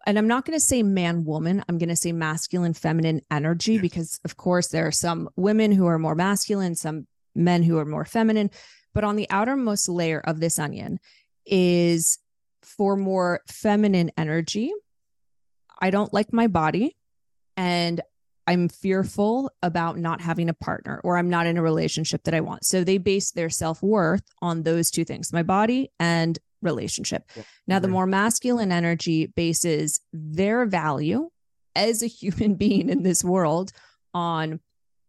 and 0.06 0.18
I'm 0.18 0.28
not 0.28 0.44
going 0.44 0.58
to 0.58 0.64
say 0.64 0.82
man 0.82 1.24
woman, 1.24 1.64
I'm 1.68 1.78
going 1.78 1.88
to 1.88 1.96
say 1.96 2.12
masculine 2.12 2.74
feminine 2.74 3.20
energy 3.30 3.74
yes. 3.74 3.82
because 3.82 4.20
of 4.24 4.36
course 4.36 4.68
there 4.68 4.86
are 4.86 4.92
some 4.92 5.28
women 5.36 5.72
who 5.72 5.86
are 5.86 5.98
more 5.98 6.14
masculine, 6.14 6.74
some 6.74 7.06
men 7.34 7.62
who 7.62 7.78
are 7.78 7.84
more 7.84 8.04
feminine, 8.04 8.50
but 8.94 9.04
on 9.04 9.16
the 9.16 9.28
outermost 9.30 9.88
layer 9.88 10.20
of 10.20 10.40
this 10.40 10.58
onion 10.58 10.98
is 11.46 12.18
for 12.62 12.96
more 12.96 13.40
feminine 13.48 14.10
energy. 14.16 14.72
I 15.80 15.90
don't 15.90 16.12
like 16.12 16.32
my 16.32 16.46
body 16.46 16.96
and 17.56 18.00
I'm 18.46 18.68
fearful 18.68 19.50
about 19.62 19.98
not 19.98 20.20
having 20.20 20.48
a 20.48 20.54
partner 20.54 21.00
or 21.04 21.16
I'm 21.16 21.30
not 21.30 21.46
in 21.46 21.56
a 21.56 21.62
relationship 21.62 22.24
that 22.24 22.34
I 22.34 22.40
want. 22.40 22.64
So 22.64 22.82
they 22.82 22.98
base 22.98 23.30
their 23.30 23.50
self-worth 23.50 24.24
on 24.40 24.62
those 24.62 24.90
two 24.90 25.04
things, 25.04 25.32
my 25.32 25.42
body 25.42 25.90
and 25.98 26.38
relationship. 26.62 27.24
Yeah. 27.36 27.42
Now, 27.66 27.78
the 27.78 27.88
more 27.88 28.06
masculine 28.06 28.72
energy 28.72 29.26
bases 29.26 30.00
their 30.12 30.64
value 30.66 31.30
as 31.74 32.02
a 32.02 32.06
human 32.20 32.54
being 32.54 32.88
in 32.88 33.02
this 33.02 33.24
world 33.24 33.72
on 34.14 34.60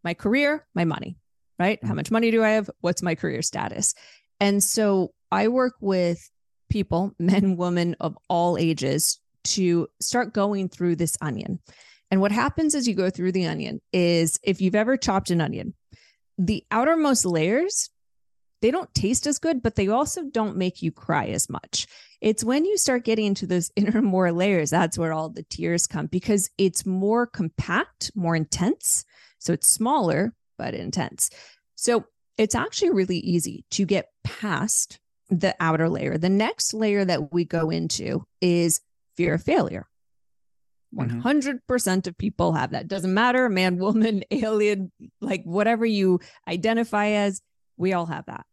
my 0.03 0.13
career, 0.13 0.65
my 0.75 0.85
money, 0.85 1.17
right? 1.59 1.79
Mm-hmm. 1.79 1.87
How 1.87 1.93
much 1.93 2.11
money 2.11 2.31
do 2.31 2.43
I 2.43 2.49
have? 2.49 2.69
What's 2.81 3.01
my 3.01 3.15
career 3.15 3.41
status? 3.41 3.93
And 4.39 4.63
so 4.63 5.13
I 5.31 5.47
work 5.47 5.75
with 5.79 6.29
people, 6.69 7.13
men, 7.19 7.57
women 7.57 7.95
of 7.99 8.17
all 8.29 8.57
ages, 8.57 9.19
to 9.45 9.87
start 9.99 10.33
going 10.33 10.69
through 10.69 10.95
this 10.95 11.17
onion. 11.21 11.59
And 12.09 12.21
what 12.21 12.31
happens 12.31 12.75
as 12.75 12.87
you 12.87 12.93
go 12.93 13.09
through 13.09 13.31
the 13.31 13.47
onion 13.47 13.81
is 13.91 14.39
if 14.43 14.61
you've 14.61 14.75
ever 14.75 14.97
chopped 14.97 15.31
an 15.31 15.41
onion, 15.41 15.73
the 16.37 16.63
outermost 16.71 17.25
layers 17.25 17.89
they 18.63 18.71
don't 18.71 18.93
taste 18.95 19.27
as 19.27 19.39
good, 19.39 19.61
but 19.61 19.75
they 19.75 19.89
also 19.89 20.23
don't 20.23 20.55
make 20.55 20.81
you 20.81 20.89
cry 20.89 21.25
as 21.25 21.49
much. 21.49 21.85
It's 22.21 22.45
when 22.45 22.63
you 22.63 22.77
start 22.77 23.03
getting 23.03 23.25
into 23.25 23.45
those 23.45 23.69
inner 23.75 24.01
more 24.01 24.31
layers, 24.31 24.69
that's 24.69 24.97
where 24.97 25.11
all 25.11 25.29
the 25.29 25.43
tears 25.43 25.85
come 25.85 26.07
because 26.07 26.49
it's 26.57 26.85
more 26.85 27.27
compact, 27.27 28.09
more 28.15 28.37
intense. 28.37 29.03
So 29.39 29.51
it's 29.51 29.67
smaller, 29.67 30.33
but 30.57 30.73
intense. 30.73 31.29
So 31.75 32.05
it's 32.37 32.55
actually 32.55 32.91
really 32.91 33.17
easy 33.17 33.65
to 33.71 33.85
get 33.85 34.07
past 34.23 34.97
the 35.29 35.53
outer 35.59 35.89
layer. 35.89 36.17
The 36.17 36.29
next 36.29 36.73
layer 36.73 37.03
that 37.03 37.33
we 37.33 37.43
go 37.43 37.69
into 37.69 38.23
is 38.39 38.79
fear 39.17 39.33
of 39.33 39.43
failure. 39.43 39.87
100% 40.95 41.59
mm-hmm. 41.59 42.09
of 42.09 42.17
people 42.17 42.53
have 42.53 42.71
that. 42.71 42.87
Doesn't 42.87 43.13
matter, 43.13 43.49
man, 43.49 43.77
woman, 43.77 44.23
alien, 44.31 44.93
like 45.19 45.43
whatever 45.43 45.85
you 45.85 46.21
identify 46.47 47.07
as, 47.07 47.41
we 47.75 47.91
all 47.91 48.05
have 48.05 48.25
that. 48.27 48.45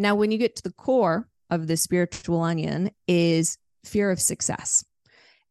Now, 0.00 0.14
when 0.14 0.30
you 0.30 0.38
get 0.38 0.56
to 0.56 0.62
the 0.62 0.72
core 0.72 1.28
of 1.50 1.66
the 1.66 1.76
spiritual 1.76 2.40
onion 2.40 2.90
is 3.06 3.58
fear 3.84 4.10
of 4.10 4.18
success. 4.18 4.84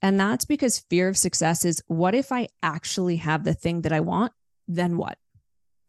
And 0.02 0.20
that's 0.20 0.46
because 0.46 0.80
fear 0.90 1.08
of 1.08 1.18
success 1.18 1.66
is 1.66 1.84
what 1.88 2.16
if 2.16 2.32
I 2.32 2.48
actually 2.64 3.18
have 3.18 3.44
the 3.44 3.54
thing 3.54 3.82
that 3.82 3.94
I 3.94 4.00
want? 4.00 4.32
Then 4.68 4.98
what? 4.98 5.18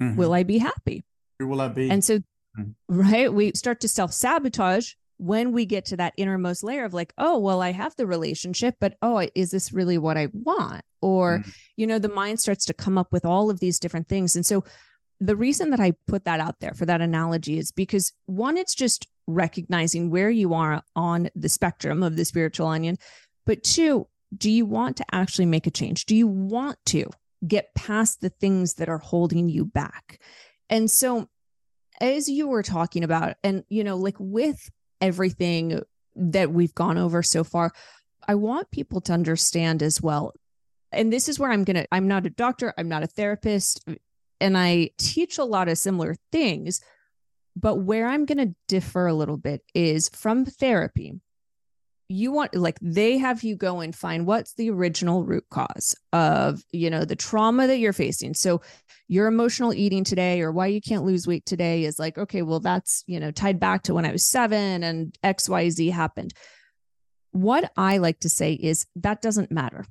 Mm-hmm. 0.03 0.16
Will 0.16 0.35
I 0.35 0.42
be 0.42 0.59
happy? 0.59 1.05
Will 1.38 1.61
I 1.61 1.68
be? 1.68 1.88
And 1.90 2.05
so, 2.05 2.18
mm-hmm. 2.18 2.70
right, 2.88 3.33
we 3.33 3.53
start 3.55 3.81
to 3.81 3.88
self 3.88 4.12
sabotage 4.12 4.92
when 5.16 5.53
we 5.53 5.64
get 5.64 5.87
to 5.87 5.96
that 5.99 6.14
innermost 6.16 6.64
layer 6.64 6.85
of 6.85 6.92
like, 6.92 7.12
oh, 7.16 7.38
well, 7.38 7.62
I 7.62 7.73
have 7.73 7.94
the 7.96 8.07
relationship, 8.07 8.77
but 8.81 8.96
oh, 9.01 9.27
is 9.35 9.51
this 9.51 9.73
really 9.73 9.96
what 9.96 10.16
I 10.16 10.29
want? 10.33 10.83
Or, 11.01 11.38
mm-hmm. 11.38 11.51
you 11.77 11.87
know, 11.87 11.99
the 11.99 12.09
mind 12.09 12.40
starts 12.40 12.64
to 12.66 12.75
come 12.75 12.99
up 12.99 13.12
with 13.12 13.25
all 13.25 13.49
of 13.49 13.61
these 13.61 13.79
different 13.79 14.09
things. 14.09 14.35
And 14.35 14.44
so, 14.44 14.64
the 15.20 15.37
reason 15.37 15.70
that 15.70 15.80
I 15.80 15.92
put 16.06 16.24
that 16.24 16.40
out 16.40 16.61
there 16.61 16.72
for 16.72 16.87
that 16.87 17.00
analogy 17.00 17.59
is 17.59 17.70
because 17.70 18.12
one, 18.26 18.56
it's 18.56 18.74
just 18.74 19.06
recognizing 19.26 20.11
where 20.11 20.30
you 20.30 20.54
are 20.54 20.83
on 20.96 21.28
the 21.35 21.48
spectrum 21.48 22.02
of 22.02 22.16
the 22.16 22.24
spiritual 22.24 22.66
onion. 22.66 22.96
But 23.46 23.62
two, 23.62 24.09
do 24.37 24.50
you 24.50 24.64
want 24.64 24.96
to 24.96 25.04
actually 25.12 25.46
make 25.46 25.66
a 25.66 25.70
change? 25.70 26.06
Do 26.06 26.16
you 26.16 26.26
want 26.26 26.78
to 26.87 27.06
get 27.46 27.74
past 27.74 28.20
the 28.20 28.30
things 28.30 28.74
that 28.74 28.88
are 28.88 28.98
holding 28.98 29.48
you 29.48 29.64
back? 29.64 30.20
And 30.68 30.90
so, 30.90 31.28
as 32.00 32.28
you 32.28 32.48
were 32.48 32.62
talking 32.62 33.04
about, 33.04 33.37
and 33.44 33.64
you 33.68 33.85
know, 33.85 33.96
like 33.96 34.16
with 34.18 34.70
everything 35.00 35.80
that 36.16 36.50
we've 36.50 36.74
gone 36.74 36.96
over 36.96 37.22
so 37.22 37.44
far, 37.44 37.72
I 38.26 38.37
want 38.37 38.70
people 38.70 39.00
to 39.02 39.12
understand 39.12 39.83
as 39.83 40.00
well. 40.00 40.33
And 40.92 41.12
this 41.12 41.28
is 41.28 41.38
where 41.38 41.50
I'm 41.50 41.64
going 41.64 41.76
to, 41.76 41.87
I'm 41.92 42.09
not 42.09 42.26
a 42.26 42.30
doctor, 42.30 42.72
I'm 42.76 42.88
not 42.88 43.02
a 43.02 43.06
therapist, 43.06 43.85
and 44.40 44.57
I 44.57 44.90
teach 44.98 45.38
a 45.38 45.44
lot 45.44 45.68
of 45.68 45.79
similar 45.79 46.16
things. 46.33 46.81
But 47.57 47.76
where 47.76 48.07
I'm 48.07 48.24
going 48.24 48.38
to 48.38 48.55
differ 48.68 49.07
a 49.07 49.14
little 49.14 49.37
bit 49.37 49.62
is 49.74 50.09
from 50.09 50.44
therapy. 50.44 51.20
You 52.09 52.33
want 52.33 52.55
like 52.55 52.79
they 52.81 53.18
have 53.18 53.44
you 53.44 53.55
go 53.55 53.81
and 53.81 53.94
find 53.94 54.26
what's 54.26 54.55
the 54.55 54.70
original 54.70 55.24
root 55.24 55.44
cause 55.50 55.94
of 56.12 56.64
you 56.72 56.90
know 56.90 57.05
the 57.05 57.14
trauma 57.14 57.68
that 57.68 57.79
you're 57.79 57.92
facing. 57.92 58.35
So 58.35 58.62
your 59.07 59.26
emotional 59.26 59.74
eating 59.74 60.03
today 60.03 60.40
or 60.40 60.50
why 60.50 60.66
you 60.66 60.81
can't 60.81 61.05
lose 61.05 61.26
weight 61.26 61.46
today 61.46 61.85
is 61.85 62.00
like 62.00 62.18
okay 62.18 62.42
well 62.42 62.59
that's 62.59 63.05
you 63.07 63.20
know 63.20 63.31
tied 63.31 63.61
back 63.61 63.83
to 63.83 63.94
when 63.94 64.05
i 64.05 64.12
was 64.12 64.24
7 64.24 64.83
and 64.83 65.16
xyz 65.22 65.92
happened. 65.92 66.33
What 67.31 67.70
i 67.76 67.98
like 67.98 68.18
to 68.20 68.29
say 68.29 68.55
is 68.55 68.87
that 68.96 69.22
doesn't 69.22 69.53
matter. 69.53 69.85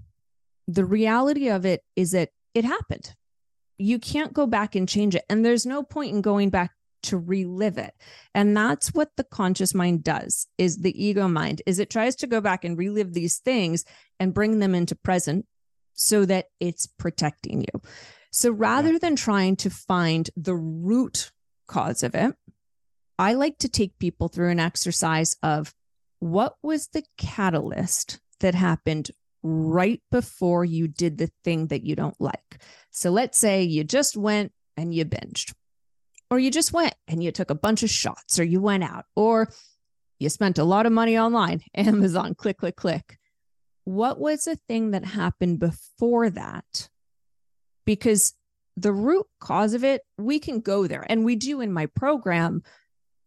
The 0.68 0.86
reality 0.86 1.50
of 1.50 1.66
it 1.66 1.84
is 1.96 2.12
that 2.12 2.32
it 2.54 2.66
happened 2.66 3.16
you 3.80 3.98
can't 3.98 4.34
go 4.34 4.46
back 4.46 4.76
and 4.76 4.88
change 4.88 5.16
it. 5.16 5.26
And 5.30 5.44
there's 5.44 5.66
no 5.66 5.82
point 5.84 6.14
in 6.14 6.22
going 6.22 6.50
back 6.50 6.72
to 7.04 7.18
relive 7.18 7.78
it. 7.78 7.94
And 8.36 8.56
that's 8.56 8.90
what 8.90 9.10
the 9.16 9.24
conscious 9.24 9.74
mind 9.74 10.04
does 10.04 10.48
is 10.58 10.78
the 10.78 11.04
ego 11.04 11.28
mind 11.28 11.62
is 11.66 11.80
it 11.80 11.90
tries 11.90 12.16
to 12.18 12.28
go 12.28 12.42
back 12.42 12.66
and 12.66 12.78
relive 12.78 13.14
these 13.14 13.38
things 13.38 13.86
and 14.20 14.34
bring 14.34 14.60
them 14.60 14.76
into 14.76 14.96
present 14.96 15.46
so 15.94 16.26
that 16.26 16.48
it's 16.60 16.88
protecting 16.88 17.62
you. 17.62 17.82
So 18.32 18.52
rather 18.52 18.94
yeah. 18.94 19.00
than 19.00 19.16
trying 19.16 19.56
to 19.58 19.70
find 19.70 20.30
the 20.36 20.56
root 20.56 21.32
cause 21.70 22.04
of 22.04 22.16
it 22.16 22.36
i 23.20 23.34
like 23.34 23.58
to 23.60 23.70
take 23.70 24.00
people 24.00 24.28
through 24.28 24.50
an 24.50 24.60
exercise 24.60 25.38
of 25.44 25.74
what 26.20 26.56
was 26.62 26.88
the 26.88 27.04
catalyst 27.18 28.20
that 28.42 28.56
happened 28.56 29.12
right 29.44 30.02
before 30.12 30.66
you 30.66 30.88
did 30.88 31.18
the 31.18 31.30
thing 31.44 31.68
that 31.68 31.84
you 31.84 31.96
don't 31.96 32.20
like. 32.20 32.62
So 32.92 33.10
let's 33.10 33.38
say 33.38 33.64
you 33.64 33.84
just 33.84 34.18
went 34.18 34.52
and 34.76 34.94
you 34.94 35.06
binged 35.06 35.54
or 36.30 36.40
you 36.40 36.52
just 36.52 36.74
went 36.74 36.96
and 37.08 37.24
you 37.24 37.32
took 37.32 37.50
a 37.50 37.56
bunch 37.56 37.84
of 37.84 37.90
shots 37.90 38.40
or 38.40 38.44
you 38.44 38.62
went 38.62 38.84
out 38.84 39.06
or 39.16 39.52
you 40.20 40.30
spent 40.30 40.58
a 40.58 40.64
lot 40.64 40.86
of 40.86 40.92
money 40.92 41.18
online 41.18 41.62
amazon 41.74 42.36
click 42.36 42.58
click 42.58 42.76
click. 42.76 43.18
What 43.86 44.20
was 44.20 44.44
the 44.44 44.56
thing 44.56 44.92
that 44.92 45.06
happened 45.06 45.60
before 45.60 46.30
that? 46.30 46.90
Because 47.86 48.36
the 48.78 48.94
root 48.94 49.26
cause 49.40 49.74
of 49.74 49.84
it 49.84 50.02
we 50.18 50.40
can 50.40 50.60
go 50.60 50.88
there. 50.88 51.06
And 51.08 51.26
we 51.26 51.36
do 51.36 51.62
in 51.62 51.74
my 51.74 51.88
program 51.88 52.64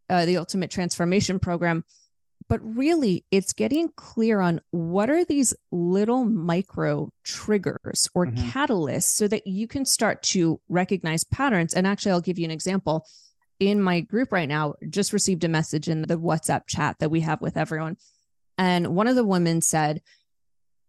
uh, 0.09 0.27
the 0.27 0.37
ultimate 0.37 0.70
transformation 0.70 1.38
program 1.38 1.85
but 2.53 2.61
really 2.77 3.25
it's 3.31 3.55
getting 3.55 3.88
clear 3.97 4.38
on 4.38 4.61
what 4.73 5.09
are 5.09 5.25
these 5.25 5.55
little 5.71 6.27
micro 6.27 7.11
triggers 7.25 8.11
or 8.15 8.27
mm-hmm. 8.27 8.47
catalysts 8.51 9.05
so 9.05 9.27
that 9.27 9.47
you 9.47 9.67
can 9.67 9.87
start 9.87 10.23
to 10.23 10.61
recognize 10.69 11.25
patterns 11.25 11.73
and 11.73 11.87
actually 11.87 12.12
I'll 12.12 12.21
give 12.21 12.38
you 12.38 12.45
an 12.45 12.51
example 12.51 13.07
in 13.59 13.81
my 13.81 14.01
group 14.01 14.33
right 14.33 14.51
now 14.51 14.75
just 14.91 15.15
received 15.15 15.45
a 15.45 15.49
message 15.49 15.88
in 15.88 16.03
the 16.03 16.19
WhatsApp 16.19 16.67
chat 16.67 16.97
that 16.99 17.11
we 17.11 17.21
have 17.21 17.41
with 17.41 17.57
everyone 17.57 17.97
and 18.59 18.88
one 18.88 19.07
of 19.07 19.17
the 19.17 19.25
women 19.25 19.62
said 19.62 20.03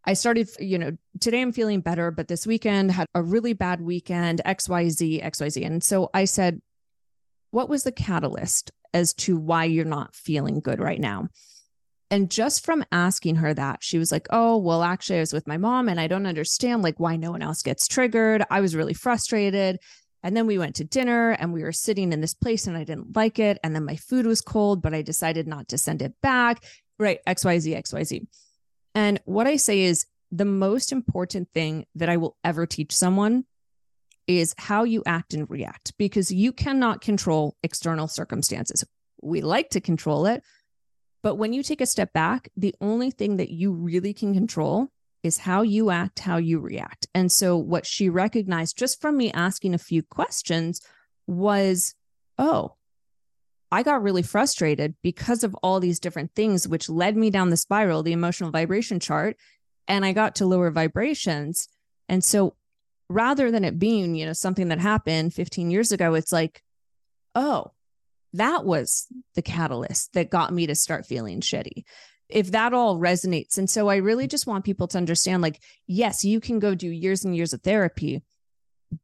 I 0.04 0.16
started, 0.16 0.50
you 0.60 0.78
know, 0.78 0.98
today 1.22 1.42
I'm 1.42 1.54
feeling 1.54 1.80
better, 1.80 2.12
but 2.12 2.28
this 2.28 2.46
weekend 2.46 2.92
had 2.92 3.08
a 3.16 3.24
really 3.24 3.54
bad 3.54 3.80
weekend, 3.80 4.42
XYZ, 4.46 5.24
XYZ. 5.24 5.66
And 5.66 5.82
so 5.82 6.10
I 6.14 6.26
said, 6.26 6.62
What 7.52 7.70
was 7.70 7.84
the 7.84 7.94
catalyst 7.94 8.72
as 8.94 9.14
to 9.14 9.38
why 9.38 9.64
you're 9.64 9.86
not 9.86 10.14
feeling 10.14 10.60
good 10.60 10.82
right 10.82 11.00
now? 11.00 11.30
And 12.12 12.30
just 12.30 12.64
from 12.64 12.86
asking 12.92 13.38
her 13.38 13.54
that, 13.54 13.84
she 13.84 13.98
was 13.98 14.12
like, 14.12 14.28
Oh, 14.30 14.58
well, 14.58 14.84
actually, 14.84 15.18
I 15.18 15.22
was 15.22 15.34
with 15.34 15.48
my 15.48 15.58
mom 15.58 15.90
and 15.90 16.00
I 16.00 16.08
don't 16.08 16.28
understand 16.28 16.84
like 16.84 17.00
why 17.00 17.16
no 17.16 17.32
one 17.32 17.42
else 17.42 17.62
gets 17.62 17.88
triggered. 17.88 18.44
I 18.50 18.62
was 18.62 18.76
really 18.76 18.94
frustrated. 18.94 19.80
And 20.24 20.38
then 20.38 20.48
we 20.48 20.58
went 20.58 20.76
to 20.76 20.86
dinner 20.86 21.32
and 21.32 21.52
we 21.52 21.64
were 21.64 21.74
sitting 21.74 22.14
in 22.14 22.22
this 22.22 22.34
place 22.34 22.66
and 22.66 22.78
I 22.78 22.84
didn't 22.84 23.16
like 23.16 23.40
it. 23.40 23.60
And 23.64 23.76
then 23.76 23.84
my 23.84 23.98
food 23.98 24.26
was 24.26 24.42
cold, 24.42 24.82
but 24.82 24.94
I 24.94 25.02
decided 25.02 25.48
not 25.48 25.68
to 25.70 25.78
send 25.78 26.02
it 26.02 26.14
back. 26.22 26.64
Right. 26.98 27.20
XYZ, 27.28 27.78
XYZ. 27.78 28.28
And 28.96 29.20
what 29.26 29.48
I 29.48 29.58
say 29.58 29.82
is 29.82 30.06
the 30.32 30.46
most 30.46 30.92
important 30.92 31.50
thing 31.54 31.86
that 31.96 32.10
I 32.10 32.18
will 32.18 32.38
ever 32.44 32.66
teach 32.66 32.96
someone 32.96 33.46
is 34.28 34.56
how 34.58 34.84
you 34.84 35.04
act 35.06 35.34
and 35.34 35.50
react 35.50 35.94
because 35.98 36.32
you 36.32 36.52
cannot 36.54 37.02
control 37.02 37.56
external 37.62 38.08
circumstances. 38.08 38.84
We 39.22 39.42
like 39.42 39.70
to 39.72 39.82
control 39.82 40.26
it, 40.26 40.44
but 41.24 41.36
when 41.36 41.54
you 41.54 41.64
take 41.64 41.82
a 41.82 41.86
step 41.86 42.14
back, 42.14 42.50
the 42.56 42.76
only 42.82 43.10
thing 43.10 43.38
that 43.38 43.50
you 43.50 43.72
really 43.72 44.14
can 44.14 44.34
control 44.34 44.90
is 45.24 45.38
how 45.40 45.62
you 45.62 45.90
act, 45.90 46.20
how 46.20 46.36
you 46.36 46.60
react. 46.60 47.08
And 47.16 47.32
so, 47.32 47.56
what 47.58 47.86
she 47.86 48.10
recognized 48.10 48.78
just 48.78 49.02
from 49.02 49.18
me 49.18 49.32
asking 49.32 49.74
a 49.74 49.80
few 49.80 50.04
questions 50.04 50.82
was, 51.26 51.96
oh, 52.38 52.76
I 53.72 53.84
got 53.84 54.04
really 54.04 54.22
frustrated 54.22 54.96
because 55.02 55.44
of 55.44 55.56
all 55.64 55.80
these 55.80 56.00
different 56.00 56.36
things, 56.36 56.68
which 56.68 56.90
led 56.90 57.16
me 57.16 57.30
down 57.30 57.50
the 57.50 57.58
spiral, 57.58 58.04
the 58.04 58.12
emotional 58.12 58.52
vibration 58.52 59.00
chart, 59.00 59.38
and 59.88 60.06
I 60.06 60.12
got 60.12 60.36
to 60.36 60.46
lower 60.46 60.72
vibrations. 60.72 61.70
And 62.10 62.22
so, 62.22 62.58
rather 63.10 63.50
than 63.50 63.64
it 63.64 63.80
being, 63.80 64.16
you 64.16 64.26
know, 64.26 64.34
something 64.34 64.68
that 64.68 64.80
happened 64.80 65.34
15 65.34 65.72
years 65.72 65.94
ago, 65.94 66.16
it's 66.16 66.34
like, 66.34 66.62
oh, 67.34 67.72
that 68.34 68.66
was 68.66 69.08
the 69.36 69.42
catalyst 69.42 70.14
that 70.14 70.30
got 70.30 70.54
me 70.54 70.68
to 70.68 70.76
start 70.76 71.06
feeling 71.06 71.42
shitty. 71.42 71.84
If 72.30 72.52
that 72.52 72.74
all 72.74 72.98
resonates 72.98 73.58
and 73.58 73.70
so 73.70 73.90
i 73.90 73.98
really 73.98 74.28
just 74.28 74.48
want 74.48 74.66
people 74.66 74.88
to 74.88 74.98
understand 74.98 75.44
like 75.44 75.62
yes 75.86 76.26
you 76.26 76.40
can 76.40 76.58
go 76.58 76.74
do 76.74 76.90
years 76.90 77.24
and 77.24 77.36
years 77.36 77.54
of 77.54 77.62
therapy 77.62 78.24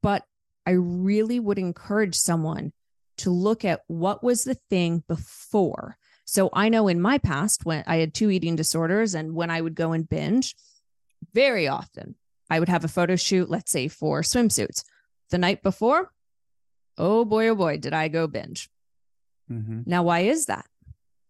but 0.01 0.23
i 0.65 0.71
really 0.71 1.39
would 1.39 1.59
encourage 1.59 2.15
someone 2.15 2.71
to 3.17 3.29
look 3.29 3.65
at 3.65 3.81
what 3.87 4.23
was 4.23 4.45
the 4.45 4.55
thing 4.69 5.03
before. 5.07 5.97
So 6.25 6.49
i 6.53 6.69
know 6.69 6.87
in 6.87 7.01
my 7.01 7.17
past 7.17 7.65
when 7.65 7.83
i 7.85 7.97
had 7.97 8.13
two 8.13 8.31
eating 8.31 8.55
disorders 8.55 9.13
and 9.13 9.35
when 9.35 9.51
i 9.51 9.61
would 9.61 9.75
go 9.75 9.91
and 9.91 10.09
binge 10.09 10.55
very 11.33 11.67
often 11.67 12.15
i 12.49 12.59
would 12.59 12.69
have 12.69 12.85
a 12.85 12.87
photo 12.87 13.15
shoot 13.15 13.49
let's 13.49 13.71
say 13.71 13.89
for 13.89 14.21
swimsuits. 14.21 14.83
The 15.29 15.37
night 15.37 15.61
before 15.61 16.11
oh 16.97 17.25
boy 17.25 17.49
oh 17.49 17.55
boy 17.55 17.77
did 17.77 17.93
i 17.93 18.07
go 18.07 18.25
binge 18.25 18.69
Mm-hmm. 19.51 19.81
Now, 19.85 20.03
why 20.03 20.21
is 20.21 20.45
that? 20.45 20.65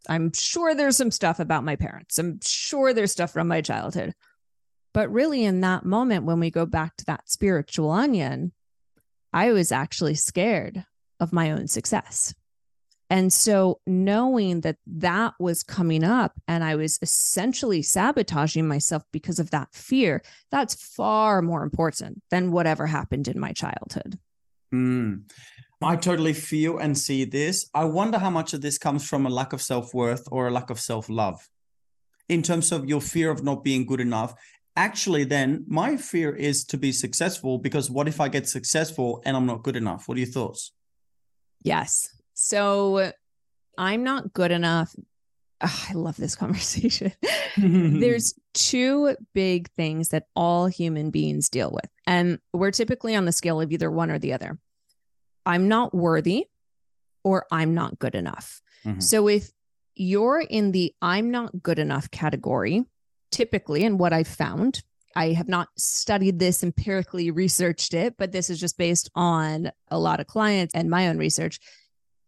I'm 0.08 0.32
sure 0.34 0.74
there's 0.74 0.98
some 0.98 1.12
stuff 1.12 1.40
about 1.40 1.64
my 1.64 1.76
parents. 1.76 2.18
I'm 2.18 2.40
sure 2.44 2.94
there's 2.94 3.12
stuff 3.12 3.32
from 3.32 3.48
my 3.48 3.62
childhood. 3.62 4.14
But 4.94 5.12
really, 5.12 5.44
in 5.44 5.62
that 5.62 5.86
moment, 5.86 6.26
when 6.26 6.40
we 6.40 6.50
go 6.50 6.66
back 6.66 6.96
to 6.98 7.06
that 7.06 7.30
spiritual 7.30 7.92
onion, 7.92 8.54
I 9.32 9.52
was 9.52 9.72
actually 9.72 10.16
scared 10.16 10.86
of 11.20 11.34
my 11.34 11.52
own 11.52 11.68
success. 11.68 12.34
And 13.12 13.34
so, 13.34 13.82
knowing 13.88 14.62
that 14.62 14.78
that 14.86 15.34
was 15.40 15.64
coming 15.64 16.04
up 16.04 16.34
and 16.48 16.64
I 16.64 16.76
was 16.76 17.00
essentially 17.02 17.82
sabotaging 17.82 18.68
myself 18.68 19.04
because 19.12 19.40
of 19.40 19.52
that 19.52 19.74
fear, 19.74 20.22
that's 20.52 20.76
far 20.76 21.42
more 21.42 21.64
important 21.64 22.22
than 22.30 22.52
whatever 22.52 22.86
happened 22.86 23.28
in 23.28 23.40
my 23.40 23.52
childhood. 23.52 24.20
Mm. 24.74 25.24
I 25.82 25.96
totally 25.96 26.34
feel 26.34 26.78
and 26.78 26.98
see 26.98 27.24
this. 27.24 27.70
I 27.74 27.86
wonder 27.86 28.20
how 28.20 28.30
much 28.30 28.54
of 28.54 28.62
this 28.62 28.78
comes 28.78 29.08
from 29.08 29.26
a 29.26 29.30
lack 29.30 29.54
of 29.54 29.62
self 29.62 29.94
worth 29.94 30.28
or 30.32 30.48
a 30.48 30.52
lack 30.52 30.70
of 30.70 30.80
self 30.80 31.10
love 31.10 31.48
in 32.28 32.44
terms 32.44 32.72
of 32.72 32.88
your 32.88 33.02
fear 33.02 33.32
of 33.32 33.44
not 33.44 33.64
being 33.64 33.86
good 33.86 34.02
enough. 34.02 34.34
Actually, 34.76 35.24
then 35.24 35.66
my 35.68 35.98
fear 35.98 36.36
is 36.36 36.64
to 36.66 36.78
be 36.78 36.92
successful 36.92 37.58
because 37.58 37.90
what 37.90 38.08
if 38.08 38.20
I 38.20 38.28
get 38.28 38.48
successful 38.48 39.22
and 39.26 39.36
I'm 39.36 39.46
not 39.46 39.64
good 39.64 39.76
enough? 39.76 40.08
What 40.08 40.18
are 40.18 40.22
your 40.22 40.30
thoughts? 40.30 40.72
Yes. 41.64 42.14
So 42.34 43.12
I'm 43.78 44.04
not 44.04 44.34
good 44.34 44.52
enough. 44.52 44.94
Oh, 45.62 45.86
I 45.90 45.94
love 45.94 46.18
this 46.18 46.36
conversation. 46.44 47.14
There's 47.58 48.34
two 48.54 49.16
big 49.34 49.70
things 49.72 50.10
that 50.10 50.28
all 50.36 50.68
human 50.68 51.10
beings 51.10 51.50
deal 51.50 51.72
with, 51.72 51.90
and 52.06 52.40
we're 52.54 52.72
typically 52.72 53.16
on 53.16 53.26
the 53.26 53.32
scale 53.32 53.60
of 53.62 53.72
either 53.72 53.90
one 53.90 54.12
or 54.12 54.20
the 54.20 54.34
other. 54.34 54.58
I'm 55.50 55.68
not 55.68 55.96
worthy 55.96 56.46
or 57.24 57.48
I'm 57.52 57.74
not 57.74 57.98
good 57.98 58.14
enough. 58.14 58.62
Mm-hmm. 58.86 59.00
So 59.00 59.28
if 59.28 59.50
you're 59.96 60.40
in 60.40 60.72
the 60.72 60.94
I'm 61.02 61.32
not 61.32 61.64
good 61.64 61.80
enough 61.80 62.12
category, 62.12 62.86
typically, 63.32 63.84
and 63.84 64.00
what 64.00 64.14
I've 64.14 64.28
found, 64.28 64.84
I 65.16 65.30
have 65.30 65.50
not 65.50 65.70
studied 65.76 66.38
this 66.38 66.62
empirically, 66.62 67.32
researched 67.32 67.96
it, 67.96 68.16
but 68.18 68.32
this 68.32 68.52
is 68.52 68.60
just 68.60 68.78
based 68.78 69.10
on 69.16 69.72
a 69.90 69.98
lot 69.98 70.20
of 70.20 70.28
clients 70.28 70.76
and 70.76 70.88
my 70.88 71.08
own 71.08 71.18
research. 71.18 71.60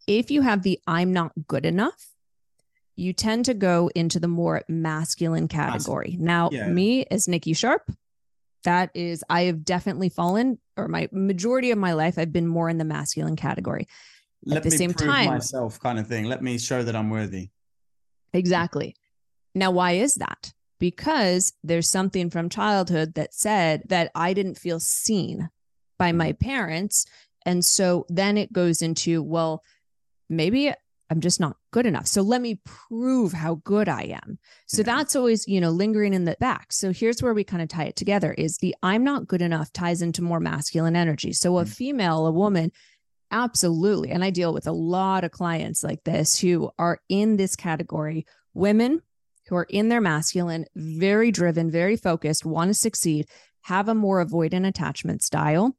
If 0.08 0.32
you 0.32 0.42
have 0.42 0.64
the 0.64 0.80
I'm 0.88 1.14
not 1.14 1.32
good 1.48 1.66
enough, 1.66 2.08
you 2.96 3.14
tend 3.14 3.46
to 3.46 3.54
go 3.54 3.92
into 3.94 4.20
the 4.20 4.28
more 4.28 4.64
masculine 4.68 5.48
category. 5.48 6.18
Now, 6.20 6.50
yeah. 6.52 6.68
me 6.68 7.06
as 7.06 7.28
Nikki 7.28 7.54
Sharp, 7.54 7.84
that 8.64 8.92
is, 8.94 9.24
I 9.30 9.44
have 9.44 9.64
definitely 9.64 10.10
fallen, 10.10 10.60
or 10.78 10.88
my 10.88 11.10
majority 11.12 11.72
of 11.72 11.78
my 11.78 11.94
life, 11.94 12.18
I've 12.18 12.34
been 12.34 12.48
more 12.48 12.70
in 12.70 12.78
the 12.78 12.86
masculine 12.86 13.36
category. 13.36 13.88
Let 14.46 14.58
At 14.58 14.64
the 14.64 14.72
same 14.72 14.94
time, 14.94 15.28
myself 15.28 15.80
kind 15.80 16.00
of 16.00 16.08
thing. 16.08 16.26
Let 16.26 16.42
me 16.42 16.58
show 16.58 16.84
that 16.84 16.96
I'm 16.96 17.10
worthy. 17.10 17.50
Exactly. 18.34 18.96
Now, 19.54 19.72
why 19.72 19.94
is 19.94 20.16
that? 20.16 20.54
Because 20.80 21.54
there's 21.64 21.88
something 21.88 22.30
from 22.30 22.50
childhood 22.50 23.14
that 23.16 23.34
said 23.34 23.84
that 23.90 24.10
I 24.16 24.34
didn't 24.34 24.58
feel 24.58 24.80
seen 24.80 25.50
by 26.00 26.12
my 26.12 26.32
parents. 26.32 27.06
And 27.46 27.64
so 27.64 28.06
then 28.10 28.38
it 28.38 28.52
goes 28.52 28.82
into, 28.82 29.22
well, 29.22 29.62
maybe 30.30 30.74
I'm 31.12 31.20
just 31.20 31.42
not 31.42 31.58
good 31.72 31.86
enough. 31.86 32.08
So 32.08 32.22
let 32.22 32.42
me 32.42 32.62
prove 32.66 33.34
how 33.34 33.56
good 33.66 33.90
I 33.90 34.04
am. 34.24 34.40
So 34.68 34.78
yeah. 34.78 34.96
that's 34.96 35.14
always, 35.14 35.46
you 35.46 35.60
know, 35.60 35.70
lingering 35.70 36.14
in 36.14 36.24
the 36.24 36.38
back. 36.40 36.72
So 36.72 36.94
here's 36.94 37.22
where 37.22 37.34
we 37.34 37.44
kind 37.44 37.62
of 37.62 37.68
tie 37.68 37.84
it 37.84 37.98
together 37.98 38.32
is 38.32 38.58
the 38.58 38.74
I'm 38.82 39.04
not 39.04 39.28
good 39.28 39.42
enough 39.42 39.74
ties 39.74 40.02
into 40.02 40.22
more 40.22 40.40
masculine 40.40 40.96
energy. 40.96 41.34
So 41.34 41.58
a 41.58 41.64
mm-hmm. 41.64 41.72
female, 41.72 42.28
a 42.28 42.32
woman, 42.32 42.72
absolutely. 43.30 44.12
And 44.12 44.24
I 44.24 44.30
deal 44.30 44.54
with 44.54 44.68
a 44.68 44.72
lot 44.72 45.26
of 45.26 45.32
clients 45.32 45.84
like 45.84 46.02
this 46.06 46.40
who 46.40 46.72
are 46.80 47.02
in 47.10 47.36
this 47.36 47.58
category, 47.58 48.26
women 48.54 49.02
who 49.48 49.56
are 49.56 49.68
in 49.70 49.90
their 49.90 50.02
masculine, 50.02 50.66
very 50.76 51.30
driven, 51.30 51.70
very 51.70 51.98
focused, 51.98 52.46
want 52.46 52.70
to 52.70 52.74
succeed, 52.74 53.28
have 53.64 53.90
a 53.90 53.96
more 53.96 54.26
avoidant 54.26 54.66
attachment 54.66 55.24
style, 55.24 55.76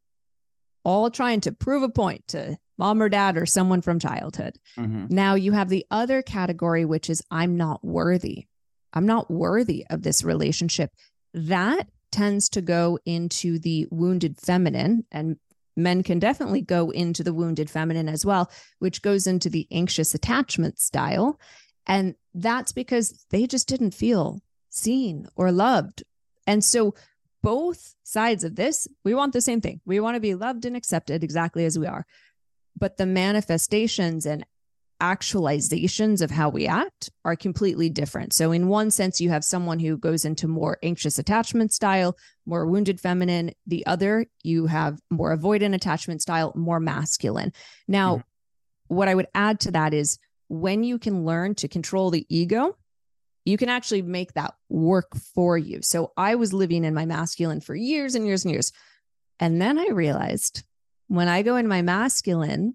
all 0.84 1.10
trying 1.10 1.40
to 1.40 1.52
prove 1.52 1.82
a 1.82 1.88
point 1.88 2.28
to 2.28 2.58
mom 2.78 3.02
or 3.02 3.08
dad 3.08 3.36
or 3.36 3.46
someone 3.46 3.82
from 3.82 3.98
childhood. 3.98 4.56
Mm-hmm. 4.76 5.06
Now 5.08 5.34
you 5.34 5.52
have 5.52 5.68
the 5.68 5.86
other 5.90 6.22
category, 6.22 6.84
which 6.84 7.10
is 7.10 7.22
I'm 7.30 7.56
not 7.56 7.84
worthy. 7.84 8.46
I'm 8.92 9.06
not 9.06 9.30
worthy 9.30 9.86
of 9.90 10.02
this 10.02 10.22
relationship. 10.22 10.90
That 11.34 11.88
tends 12.10 12.48
to 12.50 12.60
go 12.60 12.98
into 13.04 13.58
the 13.58 13.86
wounded 13.90 14.38
feminine, 14.38 15.04
and 15.10 15.36
men 15.76 16.02
can 16.02 16.18
definitely 16.18 16.60
go 16.60 16.90
into 16.90 17.24
the 17.24 17.32
wounded 17.32 17.70
feminine 17.70 18.08
as 18.08 18.24
well, 18.24 18.50
which 18.78 19.02
goes 19.02 19.26
into 19.26 19.48
the 19.48 19.66
anxious 19.70 20.14
attachment 20.14 20.78
style. 20.78 21.40
And 21.86 22.14
that's 22.34 22.72
because 22.72 23.24
they 23.30 23.46
just 23.46 23.66
didn't 23.66 23.94
feel 23.94 24.40
seen 24.68 25.26
or 25.36 25.50
loved. 25.50 26.04
And 26.46 26.62
so, 26.62 26.94
both 27.42 27.96
sides 28.04 28.44
of 28.44 28.54
this, 28.54 28.86
we 29.04 29.14
want 29.14 29.32
the 29.32 29.40
same 29.40 29.60
thing. 29.60 29.80
We 29.84 29.98
want 29.98 30.14
to 30.14 30.20
be 30.20 30.36
loved 30.36 30.64
and 30.64 30.76
accepted 30.76 31.24
exactly 31.24 31.64
as 31.64 31.76
we 31.76 31.86
are 31.86 32.06
but 32.82 32.96
the 32.96 33.06
manifestations 33.06 34.26
and 34.26 34.44
actualizations 35.00 36.20
of 36.20 36.32
how 36.32 36.48
we 36.48 36.66
act 36.66 37.10
are 37.24 37.36
completely 37.36 37.88
different. 37.88 38.32
So, 38.32 38.50
in 38.50 38.66
one 38.66 38.90
sense, 38.90 39.20
you 39.20 39.30
have 39.30 39.44
someone 39.44 39.78
who 39.78 39.96
goes 39.96 40.24
into 40.24 40.48
more 40.48 40.78
anxious 40.82 41.16
attachment 41.16 41.72
style, 41.72 42.16
more 42.44 42.66
wounded 42.66 42.98
feminine. 42.98 43.52
The 43.68 43.86
other, 43.86 44.26
you 44.42 44.66
have 44.66 44.98
more 45.10 45.36
avoidant 45.36 45.76
attachment 45.76 46.22
style, 46.22 46.52
more 46.56 46.80
masculine. 46.80 47.52
Now, 47.86 48.16
mm-hmm. 48.16 48.96
what 48.96 49.06
I 49.06 49.14
would 49.14 49.28
add 49.32 49.60
to 49.60 49.70
that 49.70 49.94
is 49.94 50.18
when 50.48 50.82
you 50.82 50.98
can 50.98 51.24
learn 51.24 51.54
to 51.56 51.68
control 51.68 52.10
the 52.10 52.26
ego, 52.28 52.76
you 53.44 53.56
can 53.56 53.68
actually 53.68 54.02
make 54.02 54.32
that 54.32 54.54
work 54.68 55.14
for 55.36 55.56
you. 55.56 55.82
So, 55.82 56.10
I 56.16 56.34
was 56.34 56.52
living 56.52 56.84
in 56.84 56.94
my 56.94 57.06
masculine 57.06 57.60
for 57.60 57.76
years 57.76 58.16
and 58.16 58.26
years 58.26 58.44
and 58.44 58.50
years. 58.52 58.72
And 59.38 59.62
then 59.62 59.78
I 59.78 59.86
realized 59.92 60.64
when 61.12 61.28
I 61.28 61.42
go 61.42 61.56
in 61.56 61.68
my 61.68 61.82
masculine, 61.82 62.74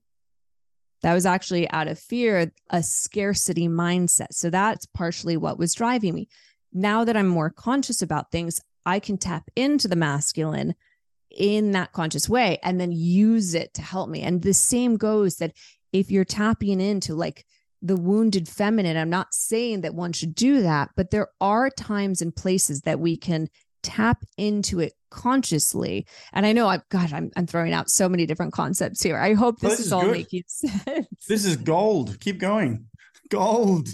that 1.01 1.15
was 1.15 1.25
actually 1.25 1.67
out 1.71 1.87
of 1.87 1.97
fear, 1.97 2.51
a 2.69 2.83
scarcity 2.83 3.67
mindset. 3.67 4.27
So 4.31 4.51
that's 4.51 4.85
partially 4.85 5.37
what 5.37 5.57
was 5.57 5.73
driving 5.73 6.13
me. 6.13 6.27
Now 6.71 7.03
that 7.03 7.17
I'm 7.17 7.27
more 7.27 7.49
conscious 7.49 8.03
about 8.03 8.31
things, 8.31 8.61
I 8.85 8.99
can 8.99 9.17
tap 9.17 9.49
into 9.55 9.87
the 9.87 9.95
masculine 9.95 10.75
in 11.31 11.71
that 11.71 11.93
conscious 11.93 12.29
way 12.29 12.59
and 12.61 12.79
then 12.79 12.91
use 12.91 13.55
it 13.55 13.73
to 13.73 13.81
help 13.81 14.07
me. 14.07 14.21
And 14.21 14.43
the 14.43 14.53
same 14.53 14.97
goes 14.97 15.37
that 15.37 15.53
if 15.91 16.11
you're 16.11 16.23
tapping 16.23 16.79
into 16.79 17.15
like 17.15 17.43
the 17.81 17.97
wounded 17.97 18.47
feminine, 18.47 18.97
I'm 18.97 19.09
not 19.09 19.33
saying 19.33 19.81
that 19.81 19.95
one 19.95 20.13
should 20.13 20.35
do 20.35 20.61
that, 20.61 20.91
but 20.95 21.09
there 21.09 21.29
are 21.41 21.71
times 21.71 22.21
and 22.21 22.35
places 22.35 22.81
that 22.81 22.99
we 22.99 23.17
can 23.17 23.49
tap 23.81 24.23
into 24.37 24.79
it 24.79 24.93
consciously. 25.09 26.05
And 26.33 26.45
I 26.45 26.53
know 26.53 26.67
I've 26.67 26.87
God, 26.89 27.13
I'm 27.13 27.31
I'm 27.35 27.47
throwing 27.47 27.73
out 27.73 27.89
so 27.89 28.07
many 28.09 28.25
different 28.25 28.53
concepts 28.53 29.01
here. 29.01 29.17
I 29.17 29.33
hope 29.33 29.59
this, 29.59 29.71
this 29.71 29.79
is, 29.79 29.85
is, 29.87 29.93
all 29.93 30.07
making 30.07 30.43
sense. 30.47 31.07
This 31.27 31.45
is 31.45 31.57
gold. 31.57 32.19
Keep 32.19 32.39
going. 32.39 32.85
Gold. 33.29 33.89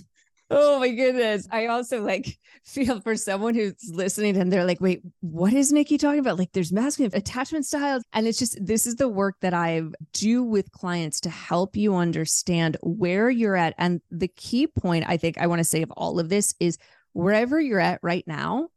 Oh 0.50 0.80
my 0.80 0.90
goodness. 0.90 1.48
I 1.52 1.68
also 1.68 2.04
like 2.04 2.38
feel 2.66 3.02
for 3.02 3.16
someone 3.16 3.56
who's 3.56 3.74
listening 3.90 4.38
and 4.38 4.52
they're 4.52 4.66
like, 4.66 4.80
wait, 4.80 5.02
what 5.22 5.52
is 5.52 5.72
Nikki 5.72 5.98
talking 5.98 6.20
about? 6.20 6.38
Like 6.38 6.52
there's 6.52 6.72
masculine 6.72 7.12
attachment 7.16 7.66
styles. 7.66 8.04
And 8.14 8.28
it's 8.28 8.38
just 8.38 8.64
this 8.64 8.86
is 8.86 8.96
the 8.96 9.10
work 9.10 9.38
that 9.42 9.54
I 9.54 9.82
do 10.14 10.44
with 10.44 10.72
clients 10.72 11.22
to 11.22 11.30
help 11.30 11.76
you 11.76 11.96
understand 11.96 12.78
where 12.84 13.30
you're 13.30 13.56
at. 13.56 13.74
And 13.78 14.02
the 14.12 14.28
key 14.28 14.68
point 14.68 15.06
I 15.08 15.18
think 15.18 15.40
I 15.40 15.48
want 15.48 15.60
to 15.60 15.64
say 15.64 15.82
of 15.82 15.92
all 15.92 16.20
of 16.20 16.30
this 16.30 16.54
is 16.60 16.78
wherever 17.14 17.60
you're 17.60 17.80
at 17.80 18.00
right 18.04 18.26
now, 18.28 18.70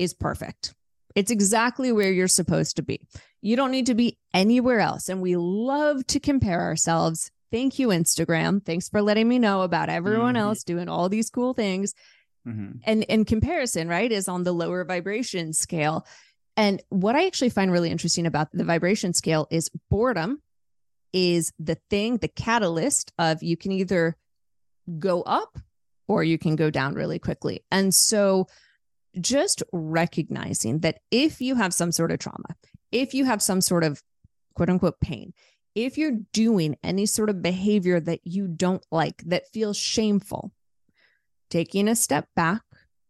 is 0.00 0.14
perfect. 0.14 0.74
It's 1.20 1.30
exactly 1.30 1.92
where 1.92 2.10
you're 2.10 2.28
supposed 2.28 2.76
to 2.76 2.82
be. 2.82 3.06
You 3.42 3.54
don't 3.54 3.70
need 3.70 3.84
to 3.86 3.94
be 3.94 4.16
anywhere 4.32 4.80
else. 4.80 5.10
And 5.10 5.20
we 5.20 5.36
love 5.36 6.06
to 6.06 6.18
compare 6.18 6.62
ourselves. 6.62 7.30
Thank 7.52 7.78
you, 7.78 7.88
Instagram. 7.88 8.64
Thanks 8.64 8.88
for 8.88 9.02
letting 9.02 9.28
me 9.28 9.38
know 9.38 9.60
about 9.60 9.90
everyone 9.90 10.32
mm-hmm. 10.32 10.44
else 10.44 10.64
doing 10.64 10.88
all 10.88 11.10
these 11.10 11.28
cool 11.28 11.52
things. 11.52 11.92
Mm-hmm. 12.48 12.78
And 12.84 13.02
in 13.02 13.26
comparison, 13.26 13.86
right, 13.86 14.10
is 14.10 14.28
on 14.28 14.44
the 14.44 14.52
lower 14.52 14.82
vibration 14.82 15.52
scale. 15.52 16.06
And 16.56 16.82
what 16.88 17.16
I 17.16 17.26
actually 17.26 17.50
find 17.50 17.70
really 17.70 17.90
interesting 17.90 18.24
about 18.24 18.48
the 18.54 18.64
vibration 18.64 19.12
scale 19.12 19.46
is 19.50 19.70
boredom 19.90 20.40
is 21.12 21.52
the 21.58 21.76
thing, 21.90 22.16
the 22.16 22.28
catalyst 22.28 23.12
of 23.18 23.42
you 23.42 23.58
can 23.58 23.72
either 23.72 24.16
go 24.98 25.20
up 25.20 25.58
or 26.08 26.24
you 26.24 26.38
can 26.38 26.56
go 26.56 26.70
down 26.70 26.94
really 26.94 27.18
quickly. 27.18 27.62
And 27.70 27.94
so 27.94 28.46
just 29.18 29.62
recognizing 29.72 30.80
that 30.80 31.00
if 31.10 31.40
you 31.40 31.54
have 31.56 31.74
some 31.74 31.92
sort 31.92 32.12
of 32.12 32.18
trauma, 32.18 32.56
if 32.92 33.14
you 33.14 33.24
have 33.24 33.42
some 33.42 33.60
sort 33.60 33.84
of 33.84 34.02
quote 34.54 34.70
unquote 34.70 35.00
pain, 35.00 35.32
if 35.74 35.96
you're 35.96 36.18
doing 36.32 36.76
any 36.82 37.06
sort 37.06 37.30
of 37.30 37.42
behavior 37.42 38.00
that 38.00 38.20
you 38.24 38.48
don't 38.48 38.84
like, 38.90 39.22
that 39.26 39.48
feels 39.52 39.76
shameful, 39.76 40.52
taking 41.48 41.88
a 41.88 41.96
step 41.96 42.28
back, 42.34 42.62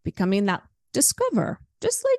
becoming 0.05 0.47
that 0.47 0.63
discover, 0.93 1.59
just 1.81 2.05
like 2.05 2.19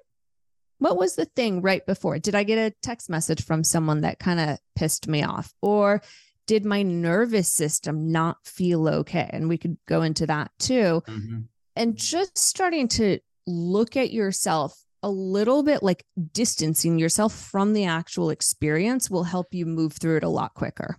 what 0.82 0.98
was 0.98 1.16
the 1.16 1.26
thing 1.26 1.62
right 1.62 1.86
before? 1.86 2.18
Did 2.18 2.34
I 2.34 2.42
get 2.42 2.58
a 2.58 2.76
text 2.82 3.08
message 3.08 3.46
from 3.46 3.64
someone 3.64 4.02
that 4.02 4.18
kind 4.18 4.40
of 4.40 4.58
pissed 4.76 5.08
me 5.08 5.22
off? 5.22 5.54
Or 5.62 6.02
did 6.48 6.66
my 6.66 6.82
nervous 6.82 7.50
system 7.50 8.12
not 8.12 8.38
feel 8.46 8.88
okay? 8.90 9.30
And 9.32 9.48
we 9.48 9.60
could 9.60 9.78
go 9.88 10.02
into 10.02 10.26
that 10.26 10.50
too. 10.58 11.04
Mm-hmm. 11.08 11.40
And 11.76 11.96
just 11.96 12.36
starting 12.36 12.88
to 12.90 13.20
look 13.48 13.98
at 13.98 14.12
yourself 14.12 14.78
a 15.04 15.10
little 15.10 15.64
bit 15.64 15.82
like 15.82 16.06
distancing 16.32 17.00
yourself 17.00 17.34
from 17.34 17.74
the 17.74 17.86
actual 17.86 18.30
experience 18.30 19.10
will 19.10 19.24
help 19.24 19.48
you 19.52 19.66
move 19.66 19.94
through 19.94 20.18
it 20.18 20.24
a 20.24 20.30
lot 20.30 20.54
quicker. 20.54 20.98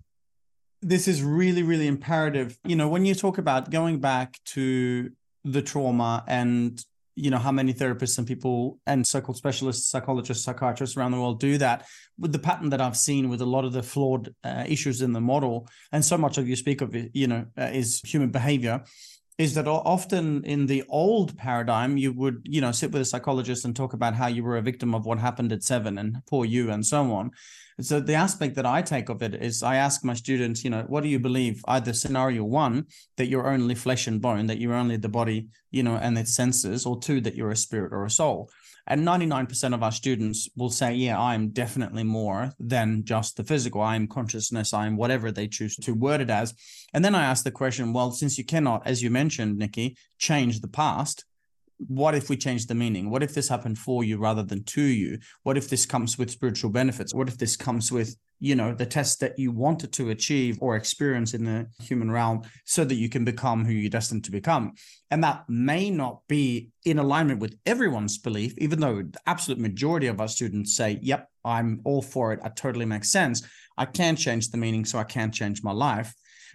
This 0.80 1.06
is 1.06 1.22
really, 1.22 1.62
really 1.62 1.86
imperative. 1.86 2.58
You 2.64 2.74
know, 2.74 2.88
when 2.88 3.04
you 3.04 3.14
talk 3.14 3.38
about 3.38 3.70
going 3.70 4.00
back 4.00 4.40
to 4.46 5.10
the 5.44 5.62
trauma 5.62 6.24
and 6.26 6.84
you 7.14 7.30
know 7.30 7.38
how 7.38 7.52
many 7.52 7.74
therapists 7.74 8.16
and 8.18 8.26
people 8.26 8.78
and 8.86 9.06
so-called 9.06 9.36
specialists 9.36 9.90
psychologists 9.90 10.44
psychiatrists 10.44 10.96
around 10.96 11.10
the 11.10 11.20
world 11.20 11.40
do 11.40 11.58
that 11.58 11.86
with 12.18 12.32
the 12.32 12.38
pattern 12.38 12.70
that 12.70 12.80
i've 12.80 12.96
seen 12.96 13.28
with 13.28 13.42
a 13.42 13.46
lot 13.46 13.64
of 13.64 13.72
the 13.72 13.82
flawed 13.82 14.34
uh, 14.44 14.64
issues 14.66 15.02
in 15.02 15.12
the 15.12 15.20
model 15.20 15.68
and 15.90 16.04
so 16.04 16.16
much 16.16 16.38
of 16.38 16.48
you 16.48 16.56
speak 16.56 16.80
of 16.80 16.94
it 16.94 17.10
you 17.12 17.26
know 17.26 17.44
uh, 17.58 17.64
is 17.64 18.00
human 18.04 18.30
behavior 18.30 18.82
is 19.38 19.54
that 19.54 19.66
often 19.66 20.44
in 20.44 20.66
the 20.66 20.84
old 20.88 21.36
paradigm 21.38 21.96
you 21.96 22.12
would 22.12 22.42
you 22.44 22.60
know 22.60 22.72
sit 22.72 22.92
with 22.92 23.02
a 23.02 23.04
psychologist 23.04 23.64
and 23.64 23.74
talk 23.74 23.92
about 23.92 24.14
how 24.14 24.26
you 24.26 24.44
were 24.44 24.58
a 24.58 24.62
victim 24.62 24.94
of 24.94 25.06
what 25.06 25.18
happened 25.18 25.52
at 25.52 25.62
seven 25.62 25.98
and 25.98 26.18
poor 26.26 26.44
you 26.44 26.70
and 26.70 26.84
so 26.84 27.12
on. 27.12 27.30
So 27.80 27.98
the 28.00 28.14
aspect 28.14 28.54
that 28.56 28.66
i 28.66 28.82
take 28.82 29.08
of 29.08 29.22
it 29.22 29.34
is 29.34 29.62
i 29.62 29.76
ask 29.76 30.04
my 30.04 30.14
students 30.14 30.62
you 30.62 30.70
know 30.70 30.84
what 30.86 31.02
do 31.02 31.08
you 31.08 31.18
believe? 31.18 31.64
Either 31.66 31.92
scenario 31.92 32.44
one 32.44 32.86
that 33.16 33.28
you're 33.28 33.50
only 33.50 33.74
flesh 33.74 34.06
and 34.06 34.20
bone 34.20 34.46
that 34.46 34.58
you're 34.58 34.74
only 34.74 34.96
the 34.98 35.08
body 35.08 35.48
you 35.70 35.82
know 35.82 35.96
and 35.96 36.18
its 36.18 36.34
senses 36.34 36.84
or 36.84 37.00
two 37.00 37.20
that 37.22 37.34
you're 37.34 37.50
a 37.50 37.56
spirit 37.56 37.92
or 37.92 38.04
a 38.04 38.10
soul 38.10 38.50
and 38.92 39.08
99% 39.08 39.72
of 39.72 39.82
our 39.82 39.90
students 39.90 40.50
will 40.54 40.68
say, 40.68 40.92
yeah, 40.92 41.18
I'm 41.18 41.48
definitely 41.48 42.04
more 42.04 42.52
than 42.60 43.06
just 43.06 43.38
the 43.38 43.42
physical. 43.42 43.80
I'm 43.80 44.06
consciousness. 44.06 44.74
I'm 44.74 44.98
whatever 44.98 45.32
they 45.32 45.48
choose 45.48 45.76
to 45.76 45.94
word 45.94 46.20
it 46.20 46.28
as. 46.28 46.52
And 46.92 47.02
then 47.02 47.14
I 47.14 47.24
ask 47.24 47.42
the 47.42 47.50
question, 47.50 47.94
well, 47.94 48.10
since 48.10 48.36
you 48.36 48.44
cannot, 48.44 48.86
as 48.86 49.02
you 49.02 49.08
mentioned, 49.08 49.56
Nikki, 49.56 49.96
change 50.18 50.60
the 50.60 50.68
past, 50.68 51.24
what 51.78 52.14
if 52.14 52.28
we 52.28 52.36
change 52.36 52.66
the 52.66 52.74
meaning? 52.74 53.08
What 53.08 53.22
if 53.22 53.32
this 53.32 53.48
happened 53.48 53.78
for 53.78 54.04
you 54.04 54.18
rather 54.18 54.42
than 54.42 54.62
to 54.64 54.82
you? 54.82 55.20
What 55.42 55.56
if 55.56 55.70
this 55.70 55.86
comes 55.86 56.18
with 56.18 56.30
spiritual 56.30 56.68
benefits? 56.68 57.14
What 57.14 57.28
if 57.28 57.38
this 57.38 57.56
comes 57.56 57.90
with, 57.90 58.14
you 58.42 58.56
know, 58.56 58.74
the 58.74 58.84
test 58.84 59.20
that 59.20 59.38
you 59.38 59.52
wanted 59.52 59.92
to 59.92 60.10
achieve 60.10 60.58
or 60.60 60.74
experience 60.74 61.32
in 61.32 61.44
the 61.44 61.68
human 61.80 62.10
realm 62.10 62.42
so 62.64 62.84
that 62.84 62.96
you 62.96 63.08
can 63.08 63.24
become 63.24 63.64
who 63.64 63.72
you're 63.72 63.88
destined 63.88 64.24
to 64.24 64.32
become? 64.32 64.72
And 65.12 65.22
that 65.22 65.44
may 65.48 65.90
not 65.90 66.22
be 66.28 66.70
in 66.84 66.98
alignment 66.98 67.38
with 67.38 67.56
everyone's 67.64 68.18
belief, 68.18 68.52
even 68.58 68.80
though 68.80 68.96
the 69.02 69.20
absolute 69.28 69.60
majority 69.60 70.08
of 70.08 70.20
our 70.20 70.26
students 70.26 70.76
say, 70.76 70.98
yep, 71.00 71.28
I'm 71.44 71.82
all 71.84 72.02
for 72.02 72.32
it. 72.32 72.40
It 72.44 72.56
totally 72.56 72.84
makes 72.84 73.12
sense. 73.12 73.46
I 73.78 73.84
can 73.84 74.16
change 74.16 74.50
the 74.50 74.58
meaning, 74.58 74.84
so 74.84 74.98
I 74.98 75.04
can 75.04 75.30
change 75.30 75.62
my 75.62 75.72
life. 75.72 76.12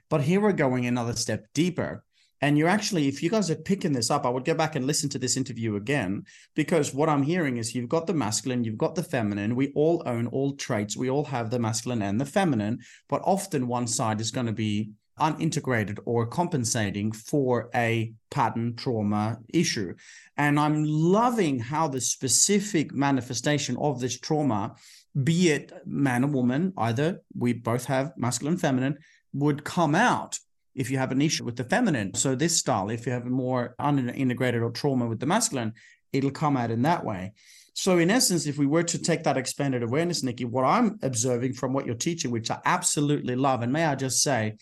But 0.10 0.22
here 0.22 0.42
we're 0.42 0.52
going 0.52 0.86
another 0.88 1.16
step 1.16 1.46
deeper 1.54 2.04
and 2.42 2.58
you're 2.58 2.68
actually, 2.68 3.08
if 3.08 3.24
you 3.24 3.30
guys 3.30 3.50
are 3.50 3.56
picking 3.56 3.94
this 3.94 4.12
up, 4.12 4.26
I 4.26 4.30
would 4.30 4.46
go 4.46 4.54
back 4.54 4.76
and 4.76 4.86
listen 4.86 5.10
to 5.10 5.20
this 5.20 5.38
interview 5.38 5.76
again, 5.76 6.24
because 6.56 6.94
what 6.94 7.10
I'm 7.10 7.24
hearing 7.24 7.58
is 7.58 7.74
you've 7.74 7.90
got 7.90 8.08
the 8.08 8.14
masculine, 8.14 8.64
you've 8.64 8.78
got 8.78 8.96
the 8.96 9.04
feminine. 9.04 9.56
We 9.56 9.72
all 9.74 10.04
own 10.06 10.28
all 10.28 10.56
traits. 10.56 10.96
We 10.96 11.10
all 11.10 11.26
have 11.26 11.50
the 11.50 11.60
masculine 11.60 12.02
and 12.02 12.22
the 12.22 12.26
feminine, 12.26 12.80
but 13.10 13.22
often 13.24 13.68
one 13.68 13.88
side 13.88 14.22
is 14.22 14.32
going 14.32 14.48
to 14.48 14.54
be 14.54 14.92
unintegrated 15.20 15.98
or 16.06 16.28
compensating 16.28 17.12
for 17.12 17.70
a 17.74 18.14
pattern 18.30 18.76
trauma 18.76 19.40
issue. 19.52 19.96
And 20.38 20.60
I'm 20.60 20.84
loving 20.86 21.58
how 21.58 21.88
the 21.88 22.02
specific 22.02 22.94
manifestation 22.94 23.78
of 23.78 24.00
this 24.00 24.20
trauma, 24.20 24.76
be 25.24 25.50
it 25.50 25.74
man 25.88 26.24
or 26.24 26.28
woman, 26.28 26.74
either 26.78 27.22
we 27.36 27.54
both 27.54 27.86
have 27.86 28.14
masculine, 28.16 28.58
feminine, 28.58 29.00
would 29.34 29.64
come 29.64 29.96
out 29.96 30.38
if 30.78 30.92
you 30.92 30.98
have 30.98 31.12
an 31.12 31.22
issue 31.22 31.44
with 31.44 31.58
the 31.58 31.64
feminine. 31.64 32.14
So 32.14 32.36
this 32.36 32.56
style, 32.56 32.90
if 32.90 33.06
you 33.06 33.12
have 33.12 33.26
a 33.26 33.30
more 33.30 33.76
unintegrated 33.82 34.62
or 34.62 34.70
trauma 34.70 35.08
with 35.08 35.20
the 35.20 35.26
masculine, 35.26 35.74
it'll 36.14 36.32
come 36.32 36.56
out 36.56 36.72
in 36.72 36.84
that 36.84 37.04
way. 37.04 37.34
So 37.74 37.98
in 37.98 38.10
essence, 38.10 38.46
if 38.46 38.58
we 38.58 38.66
were 38.66 38.84
to 38.84 38.98
take 38.98 39.24
that 39.24 39.38
expanded 39.38 39.84
awareness, 39.84 40.24
Nikki, 40.24 40.46
what 40.46 40.64
I'm 40.64 41.00
observing 41.02 41.54
from 41.54 41.74
what 41.74 41.86
you're 41.86 41.96
teaching, 41.96 42.32
which 42.32 42.50
I 42.50 42.60
absolutely 42.64 43.36
love, 43.36 43.62
and 43.64 43.74
may 43.74 43.86
I 43.86 43.96
just 43.96 44.24
say, 44.24 44.58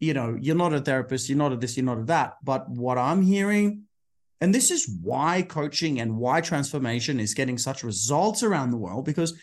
you 0.00 0.14
know, 0.14 0.36
you're 0.40 0.56
not 0.56 0.74
a 0.74 0.80
therapist, 0.80 1.28
you're 1.28 1.38
not 1.38 1.52
a 1.52 1.56
this, 1.56 1.76
you're 1.76 1.86
not 1.86 1.98
a 1.98 2.04
that, 2.04 2.34
but 2.42 2.68
what 2.68 2.98
I'm 2.98 3.22
hearing, 3.22 3.84
and 4.40 4.54
this 4.54 4.70
is 4.70 4.98
why 5.02 5.42
coaching 5.42 6.00
and 6.00 6.18
why 6.18 6.42
transformation 6.42 7.20
is 7.20 7.32
getting 7.32 7.56
such 7.56 7.84
results 7.84 8.42
around 8.42 8.70
the 8.70 8.76
world, 8.76 9.06
because 9.06 9.38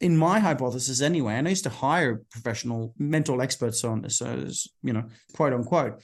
in 0.00 0.16
my 0.16 0.38
hypothesis 0.38 1.00
anyway, 1.00 1.34
and 1.34 1.46
I 1.46 1.50
used 1.50 1.64
to 1.64 1.70
hire 1.70 2.22
professional 2.30 2.94
mental 2.98 3.40
experts 3.40 3.82
on 3.84 4.02
this, 4.02 4.18
so 4.18 4.46
you 4.82 4.92
know, 4.92 5.04
quote 5.34 5.52
unquote. 5.52 6.02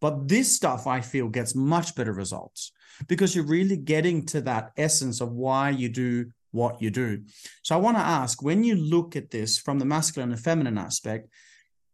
But 0.00 0.28
this 0.28 0.54
stuff 0.54 0.86
I 0.86 1.00
feel 1.00 1.28
gets 1.28 1.54
much 1.54 1.94
better 1.94 2.12
results 2.12 2.72
because 3.08 3.34
you're 3.34 3.44
really 3.44 3.76
getting 3.76 4.26
to 4.26 4.40
that 4.42 4.72
essence 4.76 5.20
of 5.20 5.32
why 5.32 5.70
you 5.70 5.88
do 5.88 6.26
what 6.50 6.80
you 6.80 6.90
do. 6.90 7.22
So 7.62 7.74
I 7.74 7.78
want 7.78 7.96
to 7.96 8.02
ask 8.02 8.42
when 8.42 8.64
you 8.64 8.74
look 8.74 9.16
at 9.16 9.30
this 9.30 9.58
from 9.58 9.78
the 9.78 9.84
masculine 9.84 10.32
and 10.32 10.40
feminine 10.40 10.78
aspect, 10.78 11.28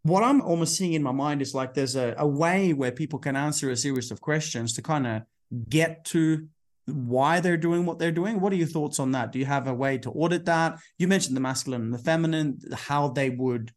what 0.02 0.22
I'm 0.22 0.42
almost 0.42 0.76
seeing 0.76 0.92
in 0.92 1.02
my 1.02 1.12
mind 1.12 1.40
is 1.40 1.54
like 1.54 1.74
there's 1.74 1.96
a, 1.96 2.14
a 2.18 2.26
way 2.26 2.72
where 2.72 2.92
people 2.92 3.18
can 3.18 3.37
answer 3.37 3.70
a 3.70 3.76
series 3.76 4.11
of 4.11 4.20
questions 4.20 4.74
to 4.74 4.83
kind 4.83 5.07
of 5.07 5.22
get 5.68 6.04
to 6.07 6.46
why 6.87 7.40
they're 7.40 7.57
doing 7.57 7.87
what 7.87 7.99
they're 7.99 8.12
doing. 8.12 8.40
What 8.40 8.53
are 8.53 8.57
your 8.57 8.66
thoughts 8.66 8.99
on 8.99 9.12
that? 9.12 9.33
Do 9.33 9.38
you 9.38 9.47
have 9.47 9.66
a 9.66 9.75
way 9.75 9.99
to 9.99 10.11
audit 10.11 10.44
that? 10.47 10.79
You 10.99 11.09
mentioned 11.09 11.37
the 11.37 11.40
masculine 11.40 11.83
and 11.83 11.94
the 11.94 11.99
feminine, 11.99 12.61
how 12.73 13.09
they 13.09 13.31
would 13.31 13.73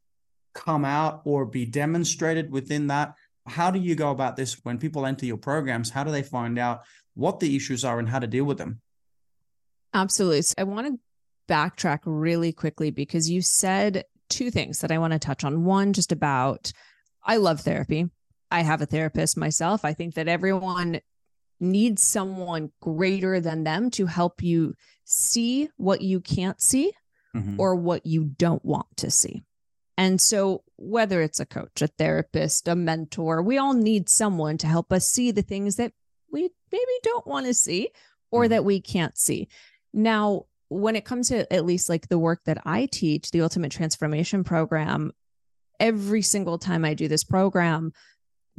come 0.53 0.83
out 0.83 1.21
or 1.23 1.45
be 1.45 1.65
demonstrated 1.65 2.51
within 2.51 2.87
that. 2.87 3.13
How 3.45 3.71
do 3.71 3.79
you 3.79 3.95
go 3.95 4.11
about 4.11 4.35
this 4.35 4.59
when 4.63 4.77
people 4.77 5.05
enter 5.05 5.25
your 5.25 5.37
programs? 5.37 5.89
How 5.89 6.03
do 6.03 6.11
they 6.11 6.23
find 6.23 6.59
out 6.59 6.81
what 7.13 7.39
the 7.39 7.55
issues 7.55 7.85
are 7.85 7.99
and 7.99 8.09
how 8.09 8.19
to 8.19 8.27
deal 8.27 8.43
with 8.43 8.57
them? 8.57 8.81
Absolutely. 9.93 10.41
So 10.41 10.55
I 10.57 10.63
want 10.63 10.87
to 10.87 10.99
backtrack 11.47 11.99
really 12.03 12.51
quickly 12.51 12.91
because 12.91 13.29
you 13.29 13.41
said 13.41 14.03
two 14.29 14.51
things 14.51 14.79
that 14.79 14.91
I 14.91 14.97
want 14.97 15.13
to 15.13 15.19
touch 15.19 15.45
on. 15.45 15.63
One, 15.63 15.93
just 15.93 16.11
about 16.11 16.73
I 17.23 17.37
love 17.37 17.61
therapy. 17.61 18.09
I 18.51 18.61
have 18.61 18.81
a 18.81 18.85
therapist 18.85 19.37
myself. 19.37 19.85
I 19.85 19.93
think 19.93 20.15
that 20.15 20.27
everyone 20.27 21.01
needs 21.59 22.01
someone 22.01 22.71
greater 22.81 23.39
than 23.39 23.63
them 23.63 23.89
to 23.91 24.05
help 24.05 24.41
you 24.41 24.73
see 25.05 25.69
what 25.77 26.01
you 26.01 26.19
can't 26.19 26.61
see 26.61 26.91
mm-hmm. 27.35 27.59
or 27.59 27.75
what 27.75 28.05
you 28.05 28.25
don't 28.25 28.63
want 28.63 28.85
to 28.97 29.09
see. 29.09 29.43
And 29.97 30.21
so, 30.21 30.63
whether 30.75 31.21
it's 31.21 31.39
a 31.39 31.45
coach, 31.45 31.81
a 31.81 31.87
therapist, 31.87 32.67
a 32.67 32.75
mentor, 32.75 33.41
we 33.41 33.57
all 33.57 33.73
need 33.73 34.09
someone 34.09 34.57
to 34.59 34.67
help 34.67 34.91
us 34.91 35.07
see 35.07 35.31
the 35.31 35.41
things 35.41 35.77
that 35.77 35.91
we 36.31 36.49
maybe 36.71 36.91
don't 37.01 37.25
want 37.25 37.47
to 37.47 37.53
see 37.53 37.89
or 38.29 38.43
mm-hmm. 38.43 38.51
that 38.51 38.65
we 38.65 38.79
can't 38.79 39.17
see. 39.17 39.47
Now, 39.93 40.45
when 40.69 40.95
it 40.95 41.05
comes 41.05 41.29
to 41.29 41.51
at 41.51 41.65
least 41.65 41.89
like 41.89 42.09
the 42.09 42.19
work 42.19 42.41
that 42.45 42.61
I 42.65 42.87
teach, 42.91 43.31
the 43.31 43.41
Ultimate 43.41 43.71
Transformation 43.71 44.43
Program, 44.43 45.11
every 45.79 46.21
single 46.21 46.57
time 46.57 46.85
I 46.85 46.93
do 46.93 47.07
this 47.07 47.23
program, 47.23 47.93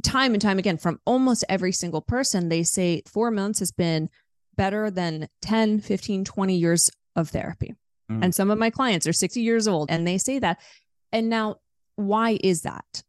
time 0.03 0.33
and 0.33 0.41
time 0.41 0.59
again 0.59 0.77
from 0.77 0.99
almost 1.05 1.43
every 1.49 1.71
single 1.71 2.01
person, 2.01 2.49
they 2.49 2.63
say 2.63 3.01
four 3.05 3.31
months 3.31 3.59
has 3.59 3.71
been 3.71 4.09
better 4.55 4.89
than 4.91 5.27
10, 5.41 5.79
15, 5.81 6.25
20 6.25 6.55
years 6.55 6.89
of 7.15 7.29
therapy. 7.29 7.75
Mm. 8.11 8.25
And 8.25 8.35
some 8.35 8.51
of 8.51 8.57
my 8.57 8.69
clients 8.69 9.07
are 9.07 9.13
60 9.13 9.41
years 9.41 9.67
old 9.67 9.89
and 9.89 10.07
they 10.07 10.17
say 10.17 10.39
that. 10.39 10.59
And 11.11 11.29
now, 11.29 11.57
why 11.95 12.39
is 12.41 12.61
that? 12.61 13.03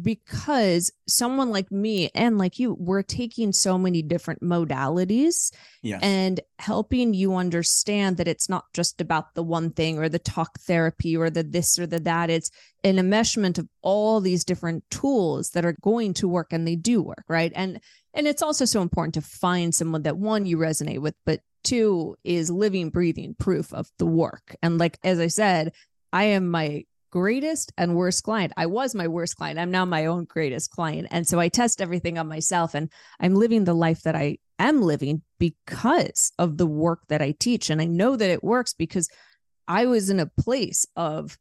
Because 0.00 0.90
someone 1.06 1.50
like 1.50 1.70
me 1.70 2.10
and 2.14 2.36
like 2.36 2.58
you, 2.58 2.74
we're 2.78 3.02
taking 3.02 3.52
so 3.52 3.78
many 3.78 4.02
different 4.02 4.42
modalities 4.42 5.52
yes. 5.82 6.00
and 6.02 6.40
helping 6.58 7.14
you 7.14 7.36
understand 7.36 8.16
that 8.16 8.26
it's 8.26 8.48
not 8.48 8.64
just 8.72 9.00
about 9.00 9.34
the 9.34 9.42
one 9.42 9.70
thing 9.70 9.98
or 9.98 10.08
the 10.08 10.18
talk 10.18 10.58
therapy 10.60 11.16
or 11.16 11.30
the 11.30 11.44
this 11.44 11.78
or 11.78 11.86
the 11.86 12.00
that. 12.00 12.28
It's 12.28 12.50
an 12.82 12.96
enmeshment 12.96 13.58
of 13.58 13.68
all 13.82 14.20
these 14.20 14.44
different 14.44 14.84
tools 14.90 15.50
that 15.50 15.64
are 15.64 15.76
going 15.80 16.14
to 16.14 16.28
work 16.28 16.52
and 16.52 16.66
they 16.66 16.76
do 16.76 17.00
work, 17.02 17.24
right? 17.28 17.52
And 17.54 17.80
and 18.14 18.26
it's 18.26 18.42
also 18.42 18.64
so 18.64 18.82
important 18.82 19.14
to 19.14 19.22
find 19.22 19.74
someone 19.74 20.02
that 20.02 20.16
one 20.16 20.46
you 20.46 20.56
resonate 20.56 21.00
with, 21.00 21.14
but 21.24 21.40
two 21.62 22.16
is 22.24 22.50
living, 22.50 22.90
breathing 22.90 23.34
proof 23.38 23.72
of 23.72 23.88
the 23.98 24.06
work. 24.06 24.56
And 24.62 24.78
like 24.78 24.98
as 25.04 25.20
I 25.20 25.28
said, 25.28 25.72
I 26.12 26.24
am 26.24 26.48
my 26.48 26.84
greatest 27.14 27.72
and 27.78 27.94
worst 27.94 28.24
client. 28.24 28.52
I 28.56 28.66
was 28.66 28.92
my 28.92 29.06
worst 29.06 29.36
client. 29.36 29.56
I'm 29.56 29.70
now 29.70 29.84
my 29.84 30.06
own 30.06 30.24
greatest 30.24 30.72
client. 30.72 31.06
And 31.12 31.28
so 31.28 31.38
I 31.38 31.48
test 31.48 31.80
everything 31.80 32.18
on 32.18 32.26
myself 32.26 32.74
and 32.74 32.90
I'm 33.20 33.36
living 33.36 33.62
the 33.62 33.72
life 33.72 34.02
that 34.02 34.16
I 34.16 34.38
am 34.58 34.82
living 34.82 35.22
because 35.38 36.32
of 36.40 36.56
the 36.56 36.66
work 36.66 37.02
that 37.10 37.22
I 37.22 37.30
teach. 37.38 37.70
And 37.70 37.80
I 37.80 37.84
know 37.84 38.16
that 38.16 38.30
it 38.30 38.42
works 38.42 38.74
because 38.74 39.08
I 39.68 39.86
was 39.86 40.10
in 40.10 40.18
a 40.18 40.26
place 40.26 40.86
of 40.96 41.38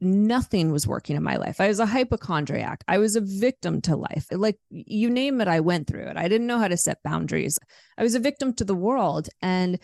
nothing 0.00 0.72
was 0.72 0.86
working 0.86 1.16
in 1.16 1.22
my 1.22 1.36
life. 1.36 1.60
I 1.60 1.68
was 1.68 1.80
a 1.80 1.84
hypochondriac. 1.84 2.82
I 2.88 2.96
was 2.96 3.14
a 3.14 3.20
victim 3.20 3.82
to 3.82 3.96
life. 3.96 4.26
Like 4.32 4.56
you 4.70 5.10
name 5.10 5.42
it, 5.42 5.48
I 5.48 5.60
went 5.60 5.86
through 5.86 6.06
it. 6.06 6.16
I 6.16 6.28
didn't 6.28 6.46
know 6.46 6.58
how 6.58 6.68
to 6.68 6.78
set 6.78 7.02
boundaries. 7.04 7.58
I 7.98 8.02
was 8.04 8.14
a 8.14 8.20
victim 8.20 8.54
to 8.54 8.64
the 8.64 8.74
world. 8.74 9.28
And 9.42 9.78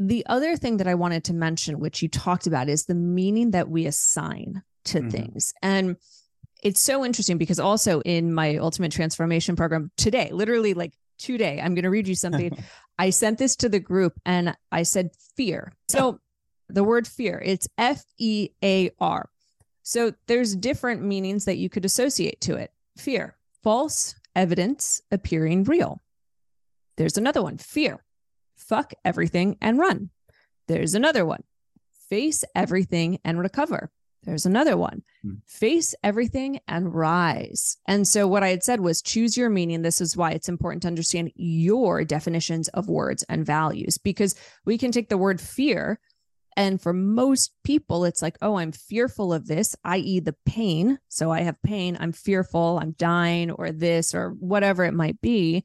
the 0.00 0.26
other 0.26 0.56
thing 0.56 0.78
that 0.78 0.88
I 0.88 0.96
wanted 0.96 1.22
to 1.26 1.34
mention, 1.34 1.78
which 1.78 2.02
you 2.02 2.08
talked 2.08 2.48
about, 2.48 2.68
is 2.68 2.86
the 2.86 2.96
meaning 2.96 3.52
that 3.52 3.68
we 3.68 3.86
assign 3.86 4.62
to 4.84 4.98
mm-hmm. 4.98 5.10
things. 5.10 5.54
And 5.62 5.96
it's 6.62 6.80
so 6.80 7.04
interesting 7.04 7.38
because 7.38 7.58
also 7.58 8.00
in 8.02 8.32
my 8.32 8.56
ultimate 8.56 8.92
transformation 8.92 9.56
program 9.56 9.90
today, 9.96 10.30
literally 10.32 10.74
like 10.74 10.92
today, 11.18 11.60
I'm 11.60 11.74
going 11.74 11.84
to 11.84 11.90
read 11.90 12.08
you 12.08 12.14
something. 12.14 12.56
I 12.98 13.10
sent 13.10 13.38
this 13.38 13.56
to 13.56 13.68
the 13.68 13.80
group 13.80 14.14
and 14.24 14.56
I 14.70 14.84
said 14.84 15.10
fear. 15.36 15.72
So 15.88 16.20
the 16.68 16.84
word 16.84 17.06
fear, 17.06 17.42
it's 17.44 17.68
F 17.78 18.04
E 18.18 18.50
A 18.62 18.90
R. 19.00 19.28
So 19.82 20.12
there's 20.26 20.54
different 20.54 21.02
meanings 21.02 21.44
that 21.46 21.56
you 21.56 21.68
could 21.68 21.84
associate 21.84 22.40
to 22.42 22.56
it. 22.56 22.70
Fear, 22.96 23.36
false 23.62 24.14
evidence 24.36 25.00
appearing 25.10 25.64
real. 25.64 25.98
There's 26.96 27.16
another 27.16 27.42
one, 27.42 27.58
fear, 27.58 28.04
fuck 28.56 28.92
everything 29.04 29.56
and 29.60 29.78
run. 29.78 30.10
There's 30.68 30.94
another 30.94 31.24
one, 31.24 31.42
face 32.08 32.44
everything 32.54 33.18
and 33.24 33.38
recover. 33.38 33.90
There's 34.24 34.46
another 34.46 34.76
one 34.76 35.02
hmm. 35.22 35.34
face 35.46 35.94
everything 36.02 36.60
and 36.68 36.94
rise. 36.94 37.76
And 37.86 38.06
so, 38.06 38.28
what 38.28 38.42
I 38.42 38.48
had 38.48 38.62
said 38.62 38.80
was 38.80 39.02
choose 39.02 39.36
your 39.36 39.50
meaning. 39.50 39.82
This 39.82 40.00
is 40.00 40.16
why 40.16 40.32
it's 40.32 40.48
important 40.48 40.82
to 40.82 40.88
understand 40.88 41.32
your 41.34 42.04
definitions 42.04 42.68
of 42.68 42.88
words 42.88 43.24
and 43.28 43.44
values 43.44 43.98
because 43.98 44.34
we 44.64 44.78
can 44.78 44.92
take 44.92 45.08
the 45.08 45.18
word 45.18 45.40
fear. 45.40 45.98
And 46.54 46.80
for 46.82 46.92
most 46.92 47.52
people, 47.64 48.04
it's 48.04 48.20
like, 48.20 48.36
oh, 48.42 48.56
I'm 48.56 48.72
fearful 48.72 49.32
of 49.32 49.46
this, 49.46 49.74
i.e., 49.84 50.20
the 50.20 50.36
pain. 50.44 50.98
So 51.08 51.30
I 51.30 51.40
have 51.40 51.62
pain, 51.62 51.96
I'm 51.98 52.12
fearful, 52.12 52.78
I'm 52.80 52.92
dying, 52.92 53.50
or 53.50 53.72
this, 53.72 54.14
or 54.14 54.32
whatever 54.38 54.84
it 54.84 54.92
might 54.92 55.18
be. 55.22 55.64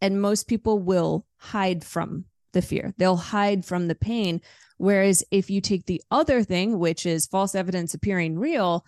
And 0.00 0.22
most 0.22 0.48
people 0.48 0.78
will 0.78 1.26
hide 1.36 1.84
from 1.84 2.24
the 2.54 2.62
fear, 2.62 2.94
they'll 2.96 3.16
hide 3.16 3.66
from 3.66 3.88
the 3.88 3.94
pain 3.94 4.40
Whereas 4.78 5.22
if 5.30 5.50
you 5.50 5.60
take 5.60 5.86
the 5.86 6.02
other 6.10 6.42
thing, 6.42 6.78
which 6.78 7.04
is 7.04 7.26
false 7.26 7.54
evidence 7.54 7.94
appearing 7.94 8.38
real, 8.38 8.86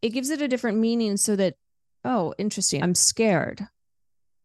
it 0.00 0.10
gives 0.10 0.30
it 0.30 0.40
a 0.42 0.48
different 0.48 0.78
meaning 0.78 1.16
so 1.16 1.34
that, 1.36 1.54
oh, 2.04 2.34
interesting, 2.38 2.82
I'm 2.82 2.94
scared. 2.94 3.66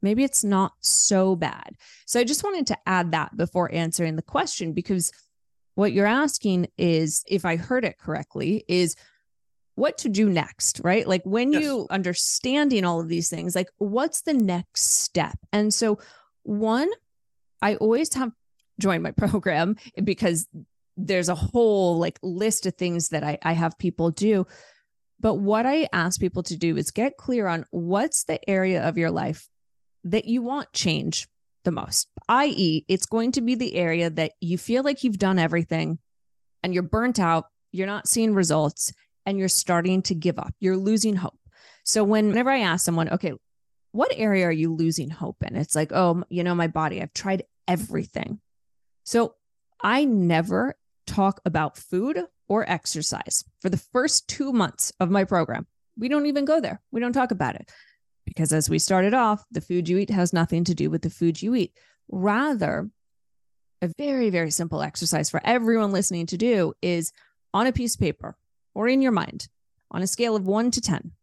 maybe 0.02 0.24
it's 0.24 0.44
not 0.44 0.74
so 0.82 1.36
bad. 1.36 1.76
So 2.06 2.20
I 2.20 2.24
just 2.24 2.44
wanted 2.44 2.68
to 2.68 2.78
add 2.86 3.12
that 3.12 3.36
before 3.36 3.74
answering 3.74 4.16
the 4.16 4.22
question 4.22 4.74
because 4.74 5.12
what 5.76 5.94
you're 5.94 6.06
asking 6.06 6.68
is, 6.78 7.24
if 7.28 7.46
I 7.46 7.56
heard 7.56 7.86
it 7.86 7.98
correctly, 7.98 8.66
is 8.68 8.96
what 9.76 9.98
to 10.00 10.10
do 10.10 10.30
next, 10.30 10.82
right? 10.84 11.08
Like 11.08 11.24
when 11.24 11.54
yes. 11.54 11.64
you 11.64 11.88
understanding 11.90 12.84
all 12.84 13.00
of 13.00 13.08
these 13.08 13.30
things, 13.30 13.56
like 13.56 13.70
what's 13.78 14.22
the 14.22 14.34
next 14.34 15.02
step? 15.02 15.38
And 15.54 15.74
so, 15.74 16.00
one, 16.44 16.90
I 17.62 17.76
always 17.76 18.14
have 18.16 18.32
joined 18.80 19.04
my 19.04 19.12
program 19.18 19.76
because 20.04 20.48
there's 20.98 21.30
a 21.30 21.36
whole 21.36 21.98
like 21.98 22.20
list 22.22 22.66
of 22.66 22.76
things 22.76 23.10
that 23.10 23.24
I, 23.24 23.38
I 23.44 23.54
have 23.54 23.78
people 23.78 24.12
do. 24.12 24.46
But 25.20 25.36
what 25.36 25.66
I 25.66 25.88
ask 25.92 26.20
people 26.20 26.44
to 26.44 26.58
do 26.58 26.78
is 26.78 26.92
get 26.92 27.18
clear 27.18 27.48
on 27.48 27.66
what's 27.72 28.24
the 28.24 28.40
area 28.50 28.88
of 28.88 28.98
your 28.98 29.12
life 29.12 29.48
that 30.06 30.26
you 30.26 30.42
want 30.42 30.72
change 30.74 31.28
the 31.66 31.72
most, 31.72 32.08
i.e., 32.30 32.86
it's 32.88 33.06
going 33.06 33.34
to 33.34 33.42
be 33.42 33.56
the 33.56 33.76
area 33.76 34.10
that 34.10 34.32
you 34.40 34.58
feel 34.58 34.82
like 34.84 35.04
you've 35.04 35.20
done 35.20 35.38
everything 35.38 36.00
and 36.64 36.74
you're 36.74 36.84
burnt 36.84 37.20
out, 37.20 37.46
you're 37.72 37.88
not 37.88 38.08
seeing 38.08 38.34
results, 38.34 38.94
and 39.26 39.38
you're 39.38 39.50
starting 39.50 40.02
to 40.04 40.16
give 40.16 40.40
up. 40.40 40.54
You're 40.60 40.78
losing 40.78 41.18
hope. 41.18 41.38
So, 41.84 42.04
whenever 42.04 42.50
I 42.50 42.60
ask 42.60 42.86
someone, 42.86 43.10
okay, 43.10 43.34
what 43.92 44.12
area 44.16 44.46
are 44.46 44.52
you 44.52 44.74
losing 44.74 45.10
hope 45.10 45.38
in? 45.44 45.56
It's 45.56 45.76
like, 45.76 45.92
oh, 45.92 46.24
you 46.30 46.44
know, 46.44 46.56
my 46.56 46.68
body, 46.68 47.02
I've 47.02 47.14
tried 47.14 47.44
everything. 47.68 48.40
So, 49.10 49.34
I 49.82 50.06
never 50.06 50.76
talk 51.08 51.42
about 51.44 51.80
food 51.80 52.26
or 52.48 52.70
exercise 52.70 53.44
for 53.60 53.68
the 53.68 53.84
first 53.92 54.28
two 54.28 54.54
months 54.54 54.94
of 55.00 55.10
my 55.10 55.24
program. 55.24 55.66
We 55.98 56.10
don't 56.10 56.28
even 56.28 56.46
go 56.46 56.62
there. 56.62 56.80
We 56.92 57.00
don't 57.00 57.14
talk 57.14 57.32
about 57.32 57.56
it 57.56 57.72
because, 58.24 58.54
as 58.54 58.70
we 58.70 58.78
started 58.78 59.16
off, 59.16 59.44
the 59.50 59.62
food 59.62 59.90
you 59.90 59.98
eat 59.98 60.12
has 60.12 60.32
nothing 60.32 60.64
to 60.66 60.76
do 60.76 60.92
with 60.92 61.02
the 61.02 61.10
food 61.10 61.42
you 61.42 61.56
eat. 61.56 61.74
Rather, 62.08 62.92
a 63.82 63.90
very, 63.98 64.30
very 64.30 64.52
simple 64.52 64.84
exercise 64.84 65.28
for 65.28 65.42
everyone 65.44 65.92
listening 65.92 66.28
to 66.28 66.38
do 66.38 66.76
is 66.84 67.12
on 67.52 67.66
a 67.66 67.74
piece 67.74 67.96
of 67.96 68.02
paper 68.02 68.38
or 68.76 68.88
in 68.88 69.02
your 69.02 69.12
mind 69.12 69.48
on 69.90 70.04
a 70.04 70.08
scale 70.08 70.36
of 70.36 70.46
one 70.46 70.70
to 70.70 70.82
10, 70.82 71.14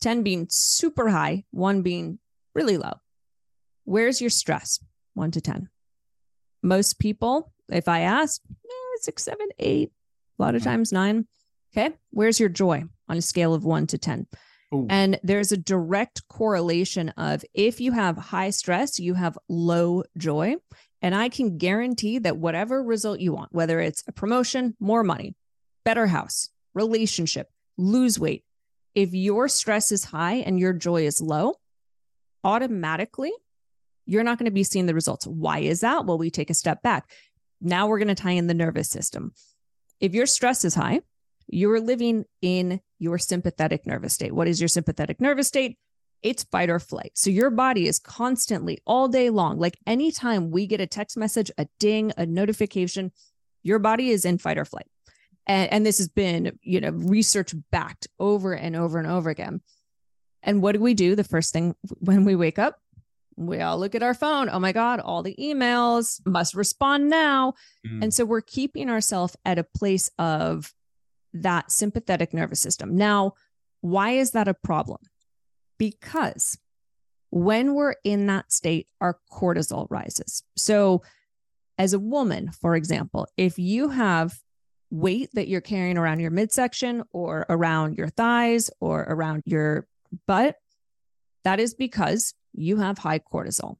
10 0.00 0.22
being 0.22 0.46
super 0.48 1.10
high, 1.10 1.44
one 1.50 1.82
being 1.82 2.20
really 2.54 2.78
low. 2.78 2.94
Where's 3.84 4.22
your 4.22 4.30
stress? 4.30 4.80
One 5.12 5.30
to 5.32 5.42
10. 5.42 5.68
Most 6.62 6.98
people, 6.98 7.52
if 7.68 7.88
I 7.88 8.00
ask, 8.00 8.40
eh, 8.48 8.98
six, 9.00 9.24
seven, 9.24 9.48
eight, 9.58 9.92
a 10.38 10.42
lot 10.42 10.54
of 10.54 10.62
mm-hmm. 10.62 10.70
times 10.70 10.92
nine. 10.92 11.26
Okay. 11.76 11.94
Where's 12.10 12.40
your 12.40 12.48
joy 12.48 12.84
on 13.08 13.16
a 13.16 13.22
scale 13.22 13.54
of 13.54 13.64
one 13.64 13.86
to 13.88 13.98
10? 13.98 14.26
Ooh. 14.74 14.86
And 14.90 15.20
there's 15.22 15.52
a 15.52 15.56
direct 15.56 16.26
correlation 16.28 17.10
of 17.10 17.44
if 17.54 17.80
you 17.80 17.92
have 17.92 18.16
high 18.16 18.50
stress, 18.50 18.98
you 18.98 19.14
have 19.14 19.38
low 19.48 20.02
joy. 20.18 20.56
And 21.02 21.14
I 21.14 21.28
can 21.28 21.58
guarantee 21.58 22.18
that 22.20 22.38
whatever 22.38 22.82
result 22.82 23.20
you 23.20 23.32
want, 23.32 23.52
whether 23.52 23.78
it's 23.80 24.02
a 24.08 24.12
promotion, 24.12 24.74
more 24.80 25.04
money, 25.04 25.34
better 25.84 26.06
house, 26.06 26.48
relationship, 26.74 27.48
lose 27.76 28.18
weight, 28.18 28.44
if 28.94 29.12
your 29.12 29.46
stress 29.46 29.92
is 29.92 30.04
high 30.04 30.36
and 30.36 30.58
your 30.58 30.72
joy 30.72 31.06
is 31.06 31.20
low, 31.20 31.54
automatically 32.42 33.32
you're 34.06 34.24
not 34.24 34.38
going 34.38 34.46
to 34.46 34.52
be 34.52 34.64
seeing 34.64 34.86
the 34.86 34.94
results. 34.94 35.26
Why 35.26 35.58
is 35.58 35.80
that? 35.80 36.06
Well, 36.06 36.18
we 36.18 36.30
take 36.30 36.50
a 36.50 36.54
step 36.54 36.82
back. 36.82 37.10
Now 37.60 37.86
we're 37.86 37.98
going 37.98 38.08
to 38.08 38.14
tie 38.14 38.32
in 38.32 38.46
the 38.46 38.54
nervous 38.54 38.88
system. 38.88 39.32
If 40.00 40.14
your 40.14 40.26
stress 40.26 40.64
is 40.64 40.74
high, 40.74 41.00
you're 41.48 41.80
living 41.80 42.24
in 42.42 42.80
your 42.98 43.18
sympathetic 43.18 43.86
nervous 43.86 44.14
state. 44.14 44.32
What 44.32 44.48
is 44.48 44.60
your 44.60 44.68
sympathetic 44.68 45.20
nervous 45.20 45.48
state? 45.48 45.78
It's 46.22 46.44
fight 46.44 46.70
or 46.70 46.80
flight. 46.80 47.12
So 47.14 47.30
your 47.30 47.50
body 47.50 47.86
is 47.86 47.98
constantly 47.98 48.78
all 48.86 49.08
day 49.08 49.30
long. 49.30 49.58
Like 49.58 49.78
anytime 49.86 50.50
we 50.50 50.66
get 50.66 50.80
a 50.80 50.86
text 50.86 51.16
message, 51.16 51.50
a 51.58 51.68
ding, 51.78 52.12
a 52.16 52.26
notification, 52.26 53.12
your 53.62 53.78
body 53.78 54.10
is 54.10 54.24
in 54.24 54.38
fight 54.38 54.58
or 54.58 54.64
flight. 54.64 54.86
And, 55.46 55.70
and 55.72 55.86
this 55.86 55.98
has 55.98 56.08
been, 56.08 56.58
you 56.62 56.80
know, 56.80 56.90
research 56.90 57.54
backed 57.70 58.08
over 58.18 58.54
and 58.54 58.74
over 58.74 58.98
and 58.98 59.06
over 59.06 59.30
again. 59.30 59.60
And 60.42 60.62
what 60.62 60.72
do 60.72 60.80
we 60.80 60.94
do 60.94 61.14
the 61.14 61.24
first 61.24 61.52
thing 61.52 61.74
when 61.98 62.24
we 62.24 62.34
wake 62.34 62.58
up? 62.58 62.80
We 63.36 63.60
all 63.60 63.78
look 63.78 63.94
at 63.94 64.02
our 64.02 64.14
phone. 64.14 64.48
Oh 64.50 64.58
my 64.58 64.72
God, 64.72 65.00
all 65.00 65.22
the 65.22 65.36
emails 65.38 66.20
must 66.26 66.54
respond 66.54 67.08
now. 67.08 67.54
Mm. 67.86 68.04
And 68.04 68.14
so 68.14 68.24
we're 68.24 68.40
keeping 68.40 68.88
ourselves 68.88 69.36
at 69.44 69.58
a 69.58 69.64
place 69.64 70.10
of 70.18 70.72
that 71.34 71.70
sympathetic 71.70 72.32
nervous 72.32 72.60
system. 72.60 72.96
Now, 72.96 73.34
why 73.82 74.12
is 74.12 74.32
that 74.32 74.48
a 74.48 74.54
problem? 74.54 75.00
Because 75.78 76.58
when 77.30 77.74
we're 77.74 77.96
in 78.04 78.26
that 78.26 78.50
state, 78.50 78.88
our 79.00 79.18
cortisol 79.30 79.86
rises. 79.90 80.42
So, 80.56 81.02
as 81.78 81.92
a 81.92 81.98
woman, 81.98 82.50
for 82.52 82.74
example, 82.74 83.26
if 83.36 83.58
you 83.58 83.90
have 83.90 84.40
weight 84.90 85.28
that 85.34 85.46
you're 85.46 85.60
carrying 85.60 85.98
around 85.98 86.20
your 86.20 86.30
midsection 86.30 87.02
or 87.12 87.44
around 87.50 87.98
your 87.98 88.08
thighs 88.08 88.70
or 88.80 89.02
around 89.02 89.42
your 89.44 89.86
butt, 90.26 90.56
that 91.44 91.60
is 91.60 91.74
because 91.74 92.32
you 92.56 92.78
have 92.78 92.98
high 92.98 93.18
cortisol. 93.18 93.76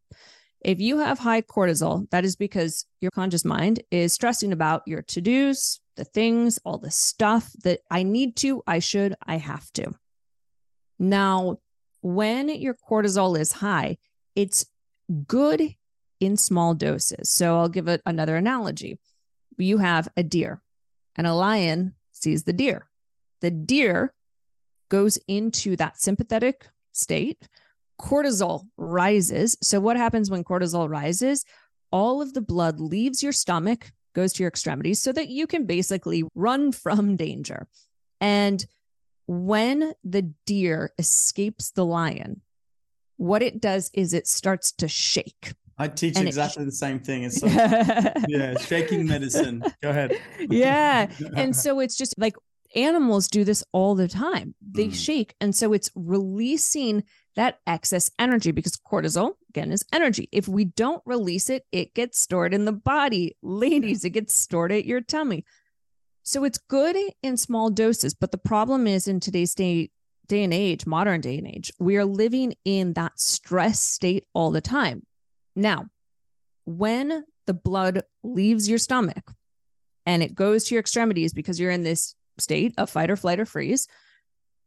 If 0.60 0.80
you 0.80 0.98
have 0.98 1.18
high 1.18 1.42
cortisol, 1.42 2.08
that 2.10 2.24
is 2.24 2.36
because 2.36 2.86
your 3.00 3.10
conscious 3.10 3.44
mind 3.44 3.82
is 3.90 4.12
stressing 4.12 4.52
about 4.52 4.82
your 4.86 5.02
to 5.02 5.20
dos, 5.20 5.80
the 5.96 6.04
things, 6.04 6.58
all 6.64 6.78
the 6.78 6.90
stuff 6.90 7.52
that 7.62 7.80
I 7.90 8.02
need 8.02 8.36
to, 8.36 8.62
I 8.66 8.80
should, 8.80 9.14
I 9.24 9.36
have 9.38 9.70
to. 9.74 9.92
Now, 10.98 11.58
when 12.00 12.48
your 12.48 12.74
cortisol 12.74 13.38
is 13.38 13.52
high, 13.52 13.98
it's 14.34 14.66
good 15.26 15.74
in 16.20 16.36
small 16.36 16.74
doses. 16.74 17.30
So 17.30 17.58
I'll 17.58 17.68
give 17.68 17.88
it 17.88 18.02
another 18.06 18.36
analogy. 18.36 18.98
You 19.58 19.78
have 19.78 20.08
a 20.16 20.22
deer, 20.22 20.62
and 21.16 21.26
a 21.26 21.34
lion 21.34 21.94
sees 22.12 22.44
the 22.44 22.52
deer. 22.52 22.88
The 23.40 23.50
deer 23.50 24.14
goes 24.88 25.18
into 25.28 25.76
that 25.76 26.00
sympathetic 26.00 26.68
state 26.92 27.48
cortisol 28.00 28.64
rises. 28.76 29.56
So, 29.62 29.80
what 29.80 29.96
happens 29.96 30.30
when 30.30 30.44
cortisol 30.44 30.88
rises? 30.88 31.44
All 31.90 32.20
of 32.20 32.34
the 32.34 32.40
blood 32.40 32.80
leaves 32.80 33.22
your 33.22 33.32
stomach, 33.32 33.92
goes 34.14 34.32
to 34.34 34.42
your 34.42 34.48
extremities 34.48 35.00
so 35.00 35.12
that 35.12 35.28
you 35.28 35.46
can 35.46 35.66
basically 35.66 36.24
run 36.34 36.72
from 36.72 37.16
danger. 37.16 37.66
And 38.20 38.64
when 39.26 39.92
the 40.04 40.22
deer 40.46 40.92
escapes 40.98 41.70
the 41.72 41.84
lion, 41.84 42.42
what 43.16 43.42
it 43.42 43.60
does 43.60 43.90
is 43.94 44.12
it 44.12 44.26
starts 44.26 44.72
to 44.72 44.88
shake. 44.88 45.54
I 45.78 45.88
teach 45.88 46.16
and 46.16 46.26
exactly 46.26 46.62
it, 46.62 46.66
the 46.66 46.72
same 46.72 47.00
thing. 47.00 47.24
It's 47.24 47.42
like, 47.42 47.52
yeah, 48.28 48.56
shaking 48.58 49.06
medicine. 49.06 49.62
Go 49.82 49.90
ahead. 49.90 50.18
yeah. 50.38 51.10
And 51.34 51.54
so 51.54 51.80
it's 51.80 51.96
just 51.96 52.14
like 52.18 52.34
animals 52.74 53.28
do 53.28 53.44
this 53.44 53.62
all 53.72 53.94
the 53.94 54.08
time. 54.08 54.54
They 54.62 54.88
mm. 54.88 54.94
shake. 54.94 55.34
And 55.40 55.54
so 55.54 55.72
it's 55.74 55.90
releasing 55.94 57.04
that 57.36 57.60
excess 57.66 58.10
energy 58.18 58.50
because 58.50 58.76
cortisol, 58.76 59.34
again, 59.50 59.70
is 59.70 59.84
energy. 59.92 60.28
If 60.32 60.48
we 60.48 60.64
don't 60.64 61.02
release 61.04 61.50
it, 61.50 61.64
it 61.70 61.94
gets 61.94 62.18
stored 62.18 62.54
in 62.54 62.64
the 62.64 62.72
body. 62.72 63.36
Ladies, 63.42 64.04
it 64.04 64.10
gets 64.10 64.34
stored 64.34 64.72
at 64.72 64.86
your 64.86 65.02
tummy. 65.02 65.44
So 66.22 66.44
it's 66.44 66.58
good 66.58 66.96
in 67.22 67.36
small 67.36 67.70
doses. 67.70 68.14
But 68.14 68.32
the 68.32 68.38
problem 68.38 68.86
is 68.86 69.06
in 69.06 69.20
today's 69.20 69.54
day, 69.54 69.90
day 70.26 70.42
and 70.44 70.52
age, 70.52 70.86
modern 70.86 71.20
day 71.20 71.38
and 71.38 71.46
age, 71.46 71.72
we 71.78 71.96
are 71.96 72.04
living 72.04 72.54
in 72.64 72.94
that 72.94 73.20
stress 73.20 73.80
state 73.80 74.24
all 74.32 74.50
the 74.50 74.62
time. 74.62 75.02
Now, 75.54 75.86
when 76.64 77.24
the 77.46 77.54
blood 77.54 78.02
leaves 78.24 78.68
your 78.68 78.78
stomach 78.78 79.32
and 80.04 80.22
it 80.22 80.34
goes 80.34 80.64
to 80.64 80.74
your 80.74 80.80
extremities 80.80 81.32
because 81.32 81.60
you're 81.60 81.70
in 81.70 81.82
this 81.82 82.14
state 82.38 82.74
of 82.78 82.90
fight 82.90 83.10
or 83.10 83.16
flight 83.16 83.40
or 83.40 83.46
freeze, 83.46 83.86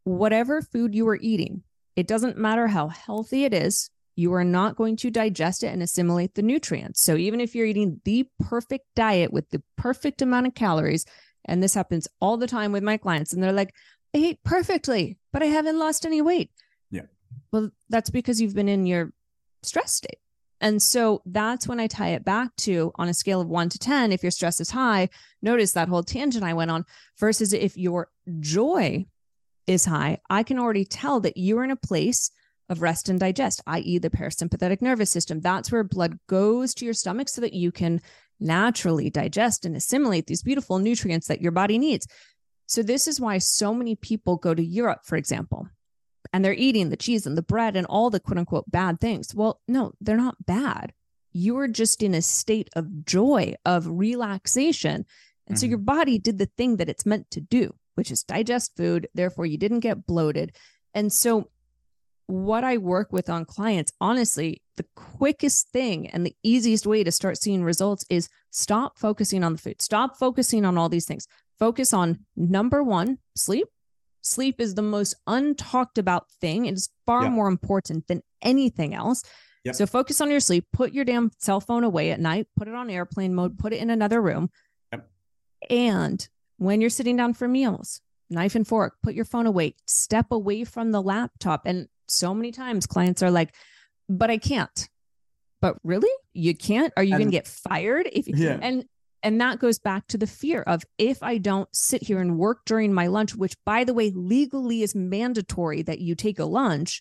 whatever 0.04 0.62
food 0.62 0.94
you 0.94 1.06
are 1.08 1.18
eating, 1.20 1.62
it 1.96 2.06
doesn't 2.06 2.38
matter 2.38 2.68
how 2.68 2.88
healthy 2.88 3.44
it 3.44 3.54
is, 3.54 3.90
you 4.16 4.32
are 4.34 4.44
not 4.44 4.76
going 4.76 4.96
to 4.96 5.10
digest 5.10 5.62
it 5.62 5.68
and 5.68 5.82
assimilate 5.82 6.34
the 6.34 6.42
nutrients. 6.42 7.02
So 7.02 7.16
even 7.16 7.40
if 7.40 7.54
you're 7.54 7.66
eating 7.66 8.00
the 8.04 8.28
perfect 8.40 8.86
diet 8.94 9.32
with 9.32 9.48
the 9.50 9.62
perfect 9.76 10.22
amount 10.22 10.46
of 10.46 10.54
calories, 10.54 11.06
and 11.46 11.62
this 11.62 11.74
happens 11.74 12.06
all 12.20 12.36
the 12.36 12.46
time 12.46 12.72
with 12.72 12.82
my 12.82 12.96
clients, 12.96 13.32
and 13.32 13.42
they're 13.42 13.52
like, 13.52 13.74
I 14.14 14.18
ate 14.18 14.42
perfectly, 14.42 15.18
but 15.32 15.42
I 15.42 15.46
haven't 15.46 15.78
lost 15.78 16.04
any 16.04 16.20
weight. 16.20 16.50
Yeah. 16.90 17.06
Well, 17.52 17.70
that's 17.88 18.10
because 18.10 18.40
you've 18.40 18.54
been 18.54 18.68
in 18.68 18.86
your 18.86 19.12
stress 19.62 19.92
state. 19.92 20.18
And 20.60 20.82
so 20.82 21.22
that's 21.24 21.66
when 21.66 21.80
I 21.80 21.86
tie 21.86 22.10
it 22.10 22.24
back 22.24 22.54
to 22.58 22.92
on 22.96 23.08
a 23.08 23.14
scale 23.14 23.40
of 23.40 23.48
one 23.48 23.70
to 23.70 23.78
10, 23.78 24.12
if 24.12 24.22
your 24.22 24.30
stress 24.30 24.60
is 24.60 24.70
high, 24.70 25.08
notice 25.40 25.72
that 25.72 25.88
whole 25.88 26.02
tangent 26.02 26.44
I 26.44 26.52
went 26.52 26.70
on 26.70 26.84
versus 27.18 27.54
if 27.54 27.78
your 27.78 28.10
joy 28.40 29.06
is 29.66 29.84
high, 29.84 30.18
I 30.28 30.42
can 30.42 30.58
already 30.58 30.84
tell 30.84 31.20
that 31.20 31.36
you're 31.36 31.64
in 31.64 31.70
a 31.70 31.76
place 31.76 32.30
of 32.68 32.82
rest 32.82 33.08
and 33.08 33.18
digest, 33.18 33.62
i.e., 33.66 33.98
the 33.98 34.10
parasympathetic 34.10 34.80
nervous 34.80 35.10
system. 35.10 35.40
That's 35.40 35.72
where 35.72 35.82
blood 35.82 36.18
goes 36.28 36.72
to 36.74 36.84
your 36.84 36.94
stomach 36.94 37.28
so 37.28 37.40
that 37.40 37.52
you 37.52 37.72
can 37.72 38.00
naturally 38.38 39.10
digest 39.10 39.66
and 39.66 39.76
assimilate 39.76 40.26
these 40.26 40.42
beautiful 40.42 40.78
nutrients 40.78 41.26
that 41.26 41.42
your 41.42 41.52
body 41.52 41.78
needs. 41.78 42.06
So, 42.66 42.82
this 42.82 43.08
is 43.08 43.20
why 43.20 43.38
so 43.38 43.74
many 43.74 43.96
people 43.96 44.36
go 44.36 44.54
to 44.54 44.62
Europe, 44.62 45.00
for 45.04 45.16
example, 45.16 45.68
and 46.32 46.44
they're 46.44 46.54
eating 46.54 46.88
the 46.88 46.96
cheese 46.96 47.26
and 47.26 47.36
the 47.36 47.42
bread 47.42 47.76
and 47.76 47.86
all 47.86 48.10
the 48.10 48.20
quote 48.20 48.38
unquote 48.38 48.70
bad 48.70 49.00
things. 49.00 49.34
Well, 49.34 49.60
no, 49.66 49.92
they're 50.00 50.16
not 50.16 50.46
bad. 50.46 50.92
You 51.32 51.58
are 51.58 51.68
just 51.68 52.02
in 52.02 52.14
a 52.14 52.22
state 52.22 52.70
of 52.76 53.04
joy, 53.04 53.54
of 53.64 53.86
relaxation. 53.88 55.04
And 55.46 55.56
mm-hmm. 55.56 55.56
so 55.56 55.66
your 55.66 55.78
body 55.78 56.18
did 56.18 56.38
the 56.38 56.50
thing 56.56 56.76
that 56.76 56.88
it's 56.88 57.06
meant 57.06 57.30
to 57.32 57.40
do, 57.40 57.74
which 58.00 58.10
is 58.10 58.22
digest 58.22 58.76
food. 58.76 59.06
Therefore, 59.14 59.44
you 59.44 59.58
didn't 59.58 59.80
get 59.80 60.06
bloated. 60.06 60.56
And 60.94 61.12
so, 61.12 61.50
what 62.26 62.64
I 62.64 62.78
work 62.78 63.12
with 63.12 63.28
on 63.28 63.44
clients, 63.44 63.92
honestly, 64.00 64.62
the 64.76 64.86
quickest 64.96 65.68
thing 65.68 66.08
and 66.08 66.24
the 66.24 66.34
easiest 66.42 66.86
way 66.86 67.04
to 67.04 67.12
start 67.12 67.36
seeing 67.36 67.62
results 67.62 68.06
is 68.08 68.28
stop 68.50 68.98
focusing 68.98 69.44
on 69.44 69.52
the 69.52 69.58
food, 69.58 69.82
stop 69.82 70.16
focusing 70.16 70.64
on 70.64 70.78
all 70.78 70.88
these 70.88 71.06
things. 71.06 71.26
Focus 71.58 71.92
on 71.92 72.20
number 72.36 72.82
one, 72.82 73.18
sleep, 73.36 73.68
Sleep 74.22 74.60
is 74.60 74.74
the 74.74 74.82
most 74.82 75.14
untalked 75.28 75.98
about 75.98 76.30
thing. 76.40 76.66
It 76.66 76.74
is 76.74 76.90
far 77.06 77.24
yeah. 77.24 77.30
more 77.30 77.48
important 77.48 78.06
than 78.06 78.22
anything 78.42 78.94
else. 78.94 79.22
Yep. 79.64 79.74
So 79.74 79.86
focus 79.86 80.20
on 80.20 80.30
your 80.30 80.40
sleep. 80.40 80.66
Put 80.72 80.92
your 80.92 81.04
damn 81.04 81.30
cell 81.38 81.60
phone 81.60 81.84
away 81.84 82.10
at 82.10 82.20
night. 82.20 82.46
Put 82.56 82.68
it 82.68 82.74
on 82.74 82.90
airplane 82.90 83.34
mode. 83.34 83.58
Put 83.58 83.72
it 83.72 83.80
in 83.80 83.90
another 83.90 84.20
room. 84.20 84.50
Yep. 84.92 85.10
And 85.68 86.28
when 86.60 86.82
you're 86.82 86.90
sitting 86.90 87.16
down 87.16 87.32
for 87.32 87.48
meals, 87.48 88.02
knife 88.28 88.54
and 88.54 88.68
fork, 88.68 88.96
put 89.02 89.14
your 89.14 89.24
phone 89.24 89.46
away. 89.46 89.74
Step 89.86 90.26
away 90.30 90.64
from 90.64 90.92
the 90.92 91.00
laptop. 91.00 91.62
And 91.64 91.88
so 92.06 92.34
many 92.34 92.52
times 92.52 92.86
clients 92.86 93.22
are 93.22 93.30
like, 93.30 93.54
but 94.10 94.30
I 94.30 94.36
can't. 94.36 94.88
But 95.62 95.78
really? 95.82 96.10
You 96.34 96.54
can't? 96.54 96.92
Are 96.98 97.02
you 97.02 97.16
going 97.16 97.28
to 97.28 97.32
get 97.32 97.48
fired 97.48 98.10
if 98.12 98.28
you 98.28 98.34
yeah. 98.36 98.58
and 98.60 98.84
and 99.22 99.40
that 99.40 99.58
goes 99.58 99.78
back 99.78 100.06
to 100.08 100.18
the 100.18 100.26
fear 100.26 100.60
of 100.62 100.82
if 100.98 101.22
I 101.22 101.38
don't 101.38 101.68
sit 101.74 102.02
here 102.02 102.20
and 102.20 102.38
work 102.38 102.66
during 102.66 102.92
my 102.92 103.06
lunch, 103.06 103.34
which 103.34 103.56
by 103.64 103.84
the 103.84 103.94
way, 103.94 104.10
legally 104.14 104.82
is 104.82 104.94
mandatory 104.94 105.82
that 105.82 106.00
you 106.00 106.14
take 106.14 106.38
a 106.38 106.44
lunch, 106.44 107.00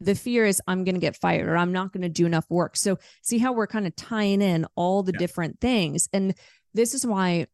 the 0.00 0.14
fear 0.14 0.46
is 0.46 0.62
I'm 0.68 0.84
going 0.84 0.94
to 0.94 1.00
get 1.00 1.16
fired 1.16 1.48
or 1.48 1.56
I'm 1.56 1.72
not 1.72 1.92
going 1.92 2.02
to 2.02 2.08
do 2.08 2.26
enough 2.26 2.46
work. 2.48 2.76
So, 2.76 2.98
see 3.22 3.38
how 3.38 3.52
we're 3.52 3.66
kind 3.66 3.86
of 3.88 3.96
tying 3.96 4.42
in 4.42 4.66
all 4.76 5.02
the 5.02 5.12
yeah. 5.12 5.18
different 5.18 5.60
things. 5.60 6.08
And 6.12 6.34
this 6.72 6.94
is 6.94 7.04
why, 7.04 7.46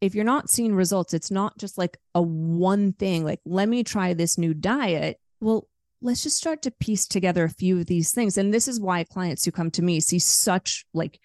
if 0.00 0.14
you're 0.14 0.24
not 0.24 0.50
seeing 0.50 0.74
results, 0.74 1.14
it's 1.14 1.30
not 1.30 1.56
just 1.58 1.78
like 1.78 1.98
a 2.14 2.22
one 2.22 2.92
thing, 2.92 3.24
like, 3.24 3.40
let 3.44 3.68
me 3.68 3.82
try 3.82 4.12
this 4.12 4.36
new 4.36 4.54
diet. 4.54 5.18
Well, 5.40 5.68
let's 6.02 6.22
just 6.22 6.36
start 6.36 6.62
to 6.62 6.70
piece 6.70 7.06
together 7.06 7.44
a 7.44 7.50
few 7.50 7.80
of 7.80 7.86
these 7.86 8.12
things. 8.12 8.36
And 8.36 8.52
this 8.52 8.68
is 8.68 8.80
why 8.80 9.04
clients 9.04 9.44
who 9.44 9.50
come 9.50 9.70
to 9.72 9.82
me 9.82 10.00
see 10.00 10.18
such 10.18 10.84
like 10.92 11.18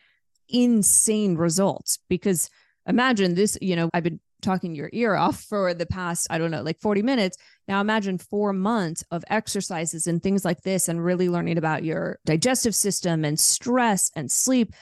insane 0.47 1.35
results 1.35 1.99
because 2.07 2.49
imagine 2.87 3.35
this, 3.35 3.57
you 3.61 3.75
know, 3.75 3.89
I've 3.93 4.03
been 4.03 4.19
talking 4.41 4.73
your 4.73 4.89
ear 4.93 5.15
off 5.15 5.41
for 5.41 5.73
the 5.73 5.85
past, 5.85 6.27
I 6.29 6.37
don't 6.37 6.51
know, 6.51 6.61
like 6.61 6.79
40 6.79 7.01
minutes. 7.01 7.37
Now 7.67 7.81
imagine 7.81 8.17
four 8.17 8.53
months 8.53 9.03
of 9.11 9.23
exercises 9.29 10.07
and 10.07 10.23
things 10.23 10.45
like 10.45 10.61
this 10.61 10.87
and 10.87 11.03
really 11.03 11.29
learning 11.29 11.57
about 11.57 11.83
your 11.83 12.19
digestive 12.25 12.73
system 12.73 13.25
and 13.25 13.39
stress 13.39 14.11
and 14.15 14.31
sleep. 14.31 14.73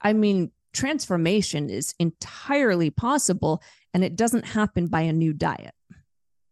I 0.00 0.12
mean, 0.12 0.52
transformation 0.76 1.70
is 1.70 1.94
entirely 1.98 2.90
possible 2.90 3.62
and 3.94 4.04
it 4.04 4.14
doesn't 4.14 4.44
happen 4.44 4.86
by 4.86 5.00
a 5.00 5.12
new 5.12 5.32
diet. 5.32 5.74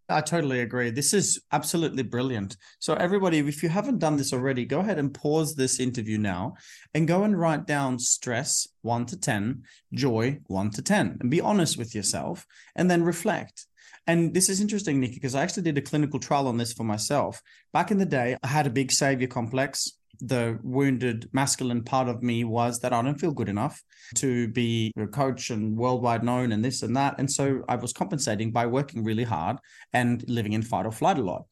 I 0.08 0.20
totally 0.20 0.60
agree. 0.60 0.90
This 0.90 1.14
is 1.14 1.40
absolutely 1.52 2.02
brilliant. 2.02 2.56
So, 2.78 2.94
everybody, 2.94 3.38
if 3.38 3.62
you 3.62 3.70
haven't 3.70 4.00
done 4.00 4.16
this 4.16 4.34
already, 4.34 4.66
go 4.66 4.80
ahead 4.80 4.98
and 4.98 5.14
pause 5.14 5.54
this 5.54 5.80
interview 5.80 6.18
now 6.18 6.56
and 6.92 7.08
go 7.08 7.24
and 7.24 7.38
write 7.38 7.66
down 7.66 7.98
stress 7.98 8.68
one 8.82 9.06
to 9.06 9.18
10, 9.18 9.62
joy 9.94 10.40
one 10.46 10.70
to 10.72 10.82
10, 10.82 11.18
and 11.20 11.30
be 11.30 11.40
honest 11.40 11.78
with 11.78 11.94
yourself 11.94 12.46
and 12.76 12.90
then 12.90 13.02
reflect. 13.02 13.66
And 14.06 14.34
this 14.34 14.50
is 14.50 14.60
interesting, 14.60 15.00
Nikki, 15.00 15.14
because 15.14 15.34
I 15.34 15.42
actually 15.42 15.62
did 15.62 15.78
a 15.78 15.82
clinical 15.82 16.20
trial 16.20 16.48
on 16.48 16.58
this 16.58 16.74
for 16.74 16.84
myself. 16.84 17.40
Back 17.72 17.90
in 17.90 17.96
the 17.96 18.04
day, 18.04 18.36
I 18.42 18.46
had 18.46 18.66
a 18.66 18.70
big 18.70 18.92
savior 18.92 19.26
complex 19.26 19.90
the 20.20 20.58
wounded 20.62 21.28
masculine 21.32 21.82
part 21.82 22.08
of 22.08 22.22
me 22.22 22.44
was 22.44 22.80
that 22.80 22.92
I 22.92 23.02
don't 23.02 23.18
feel 23.18 23.32
good 23.32 23.48
enough 23.48 23.82
to 24.16 24.48
be 24.48 24.92
a 24.96 25.06
coach 25.06 25.50
and 25.50 25.76
worldwide 25.76 26.22
known 26.22 26.52
and 26.52 26.64
this 26.64 26.82
and 26.82 26.96
that. 26.96 27.16
And 27.18 27.30
so 27.30 27.62
I 27.68 27.76
was 27.76 27.92
compensating 27.92 28.52
by 28.52 28.66
working 28.66 29.04
really 29.04 29.24
hard 29.24 29.58
and 29.92 30.24
living 30.28 30.52
in 30.52 30.62
fight 30.62 30.86
or 30.86 30.92
flight 30.92 31.18
a 31.18 31.22
lot. 31.22 31.46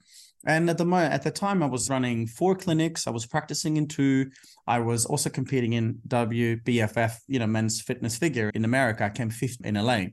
And 0.45 0.69
at 0.69 0.79
the 0.79 0.85
moment, 0.85 1.15
at 1.15 1.23
the 1.23 1.31
time, 1.31 1.63
I 1.63 1.67
was 1.67 1.89
running 1.89 2.27
four 2.27 2.57
clinics. 2.57 3.07
I 3.07 3.11
was 3.11 3.27
practicing 3.27 3.77
in 3.77 3.87
two. 3.87 4.31
I 4.67 4.81
was 4.81 5.07
also 5.07 5.31
competing 5.31 5.75
in 5.75 6.01
WBFF, 6.09 7.17
you 7.29 7.39
know, 7.39 7.47
men's 7.47 7.81
fitness 7.81 8.17
figure 8.17 8.51
in 8.55 8.65
America. 8.65 9.05
I 9.05 9.11
came 9.11 9.31
fifth 9.31 9.65
in 9.65 9.77
LA. 9.77 10.07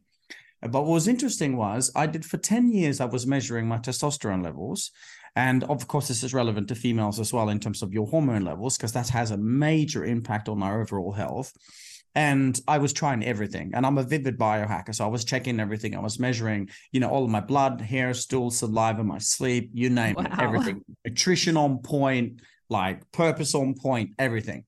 But 0.62 0.84
what 0.84 0.88
was 0.88 1.08
interesting 1.08 1.56
was 1.56 1.92
I 1.96 2.06
did 2.06 2.26
for 2.26 2.38
10 2.38 2.72
years, 2.72 3.00
I 3.00 3.06
was 3.06 3.26
measuring 3.26 3.68
my 3.68 3.78
testosterone 3.78 4.44
levels. 4.44 4.92
And 5.36 5.64
of 5.66 5.88
course, 5.88 6.08
this 6.08 6.24
is 6.24 6.34
relevant 6.34 6.68
to 6.70 6.76
females 6.76 7.20
as 7.20 7.32
well 7.32 7.50
in 7.50 7.60
terms 7.60 7.82
of 7.82 7.94
your 7.94 8.08
hormone 8.08 8.44
levels, 8.44 8.78
because 8.78 8.94
that 8.94 9.10
has 9.10 9.32
a 9.32 9.38
major 9.38 10.06
impact 10.06 10.50
on 10.50 10.64
our 10.64 10.82
overall 10.82 11.12
health. 11.12 11.54
And 12.16 12.60
I 12.68 12.80
was 12.80 12.92
trying 12.92 13.24
everything. 13.24 13.72
And 13.76 13.86
I'm 13.86 14.00
a 14.00 14.04
vivid 14.04 14.38
biohacker. 14.38 14.96
So 14.96 15.06
I 15.06 15.08
was 15.08 15.24
checking 15.24 15.60
everything. 15.60 15.96
I 15.96 16.00
was 16.00 16.20
measuring, 16.20 16.70
you 16.92 17.00
know, 17.00 17.10
all 17.10 17.24
of 17.24 17.30
my 17.30 17.40
blood, 17.40 17.82
hair, 17.82 18.14
stool, 18.14 18.50
saliva, 18.50 19.04
my 19.04 19.20
sleep, 19.20 19.70
you 19.74 19.90
name 19.90 20.16
wow. 20.16 20.24
it, 20.24 20.40
everything. 20.40 20.84
Nutrition 21.06 21.56
on 21.56 21.80
point, 21.80 22.42
like 22.70 23.10
purpose 23.12 23.54
on 23.54 23.76
point, 23.76 24.16
everything. 24.18 24.66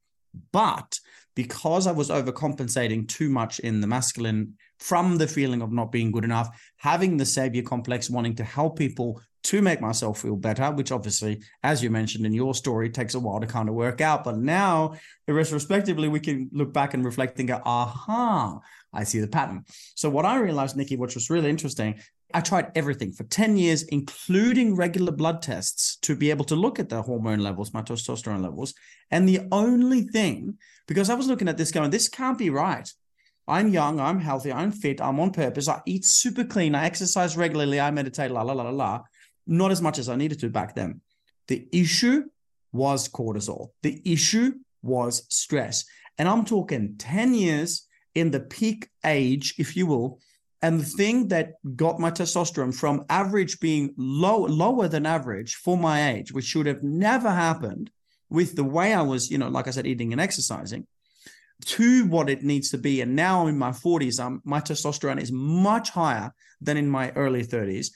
But 0.51 0.99
because 1.35 1.87
I 1.87 1.91
was 1.91 2.09
overcompensating 2.09 3.07
too 3.07 3.29
much 3.29 3.59
in 3.59 3.81
the 3.81 3.87
masculine 3.87 4.55
from 4.79 5.17
the 5.17 5.27
feeling 5.27 5.61
of 5.61 5.71
not 5.71 5.91
being 5.91 6.11
good 6.11 6.25
enough, 6.25 6.49
having 6.77 7.17
the 7.17 7.25
savior 7.25 7.61
complex, 7.61 8.09
wanting 8.09 8.35
to 8.35 8.43
help 8.43 8.77
people 8.77 9.21
to 9.43 9.61
make 9.61 9.81
myself 9.81 10.21
feel 10.21 10.35
better, 10.35 10.71
which 10.71 10.91
obviously, 10.91 11.41
as 11.63 11.81
you 11.81 11.89
mentioned 11.89 12.25
in 12.25 12.33
your 12.33 12.53
story, 12.53 12.89
takes 12.89 13.15
a 13.15 13.19
while 13.19 13.39
to 13.39 13.47
kind 13.47 13.69
of 13.69 13.75
work 13.75 14.01
out. 14.01 14.23
But 14.23 14.37
now, 14.37 14.95
retrospectively, 15.27 16.09
we 16.09 16.19
can 16.19 16.49
look 16.51 16.73
back 16.73 16.93
and 16.93 17.03
reflect 17.03 17.39
and 17.39 17.47
go, 17.47 17.61
aha, 17.65 18.59
I 18.93 19.03
see 19.03 19.19
the 19.19 19.27
pattern. 19.27 19.63
So, 19.95 20.09
what 20.09 20.25
I 20.25 20.39
realized, 20.39 20.75
Nikki, 20.75 20.97
which 20.97 21.15
was 21.15 21.29
really 21.29 21.49
interesting, 21.49 21.99
I 22.33 22.41
tried 22.41 22.71
everything 22.75 23.11
for 23.11 23.23
10 23.25 23.57
years, 23.57 23.83
including 23.83 24.75
regular 24.75 25.11
blood 25.11 25.41
tests 25.41 25.97
to 26.03 26.15
be 26.15 26.29
able 26.29 26.45
to 26.45 26.55
look 26.55 26.79
at 26.79 26.89
the 26.89 27.01
hormone 27.01 27.39
levels, 27.39 27.73
my 27.73 27.81
testosterone 27.81 28.41
levels. 28.41 28.73
And 29.09 29.27
the 29.27 29.41
only 29.51 30.03
thing, 30.03 30.57
because 30.87 31.09
I 31.09 31.15
was 31.15 31.27
looking 31.27 31.49
at 31.49 31.57
this 31.57 31.71
going, 31.71 31.89
this 31.89 32.09
can't 32.09 32.37
be 32.37 32.49
right. 32.49 32.89
I'm 33.47 33.69
young, 33.69 33.99
I'm 33.99 34.19
healthy, 34.19 34.53
I'm 34.53 34.71
fit, 34.71 35.01
I'm 35.01 35.19
on 35.19 35.31
purpose, 35.31 35.67
I 35.67 35.81
eat 35.85 36.05
super 36.05 36.45
clean, 36.45 36.75
I 36.75 36.85
exercise 36.85 37.35
regularly, 37.35 37.79
I 37.79 37.91
meditate, 37.91 38.31
la 38.31 38.43
la 38.43 38.53
la 38.53 38.63
la 38.63 38.69
la 38.69 39.01
not 39.47 39.71
as 39.71 39.81
much 39.81 39.97
as 39.97 40.09
I 40.09 40.15
needed 40.15 40.39
to 40.39 40.49
back 40.49 40.75
then. 40.75 41.01
The 41.47 41.67
issue 41.71 42.23
was 42.71 43.09
cortisol. 43.09 43.69
The 43.81 44.01
issue 44.05 44.53
was 44.81 45.23
stress. 45.29 45.85
And 46.17 46.27
I'm 46.27 46.45
talking 46.45 46.95
10 46.97 47.33
years 47.33 47.87
in 48.15 48.31
the 48.31 48.39
peak 48.39 48.89
age, 49.05 49.55
if 49.57 49.75
you 49.75 49.87
will. 49.87 50.19
And 50.61 50.79
the 50.79 50.85
thing 50.85 51.29
that 51.29 51.53
got 51.75 51.99
my 51.99 52.11
testosterone 52.11 52.75
from 52.75 53.05
average 53.09 53.59
being 53.59 53.93
low, 53.97 54.41
lower 54.45 54.87
than 54.87 55.05
average 55.05 55.55
for 55.55 55.77
my 55.77 56.11
age, 56.11 56.31
which 56.31 56.45
should 56.45 56.67
have 56.67 56.83
never 56.83 57.31
happened 57.31 57.89
with 58.29 58.55
the 58.55 58.63
way 58.63 58.93
I 58.93 59.01
was, 59.01 59.31
you 59.31 59.37
know, 59.37 59.49
like 59.49 59.67
I 59.67 59.71
said, 59.71 59.87
eating 59.87 60.11
and 60.11 60.21
exercising, 60.21 60.85
to 61.65 62.05
what 62.05 62.29
it 62.29 62.43
needs 62.43 62.69
to 62.71 62.77
be. 62.77 63.01
And 63.01 63.15
now 63.15 63.41
I'm 63.41 63.49
in 63.49 63.57
my 63.57 63.71
40s, 63.71 64.19
I'm, 64.19 64.33
um, 64.33 64.41
my 64.45 64.61
testosterone 64.61 65.21
is 65.21 65.31
much 65.31 65.89
higher 65.89 66.31
than 66.61 66.77
in 66.77 66.87
my 66.89 67.11
early 67.11 67.43
30s 67.43 67.87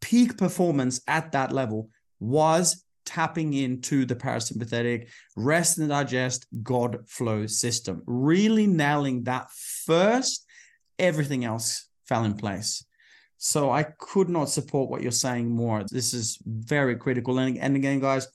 peak 0.00 0.36
performance 0.36 1.00
at 1.06 1.32
that 1.32 1.52
level 1.52 1.90
was 2.20 2.84
tapping 3.08 3.54
into 3.54 4.04
the 4.04 4.14
parasympathetic 4.14 5.08
rest 5.34 5.78
and 5.78 5.88
digest 5.88 6.46
God 6.62 7.08
flow 7.08 7.46
system. 7.46 8.02
Really 8.06 8.66
nailing 8.66 9.24
that 9.24 9.50
first, 9.86 10.44
everything 10.98 11.46
else 11.46 11.88
fell 12.06 12.24
in 12.24 12.34
place. 12.34 12.84
So 13.38 13.70
I 13.70 13.84
could 13.84 14.28
not 14.28 14.50
support 14.50 14.90
what 14.90 15.00
you're 15.00 15.10
saying 15.10 15.48
more. 15.48 15.84
This 15.90 16.12
is 16.12 16.38
very 16.44 16.96
critical. 16.96 17.38
And, 17.38 17.56
and 17.56 17.76
again, 17.76 17.98
guys, 17.98 18.26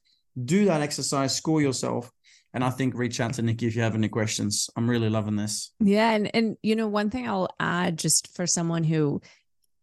do 0.43 0.65
that 0.65 0.82
exercise, 0.82 1.36
score 1.36 1.61
yourself. 1.61 2.09
And 2.55 2.63
I 2.63 2.71
think 2.71 2.95
reach 2.95 3.19
out 3.19 3.36
to 3.36 3.43
Nikki 3.43 3.67
if 3.67 3.76
you 3.76 3.84
have 3.84 3.95
any 3.95 4.09
questions. 4.09 4.69
I'm 4.76 4.89
really 4.89 5.09
loving 5.09 5.36
this. 5.36 5.74
Yeah. 5.80 6.11
And 6.11 6.34
and 6.36 6.57
you 6.63 6.76
know, 6.76 6.88
one 6.88 7.09
thing 7.09 7.28
I'll 7.28 7.49
add 7.59 7.97
just 7.97 8.36
for 8.36 8.47
someone 8.47 8.84
who 8.84 9.21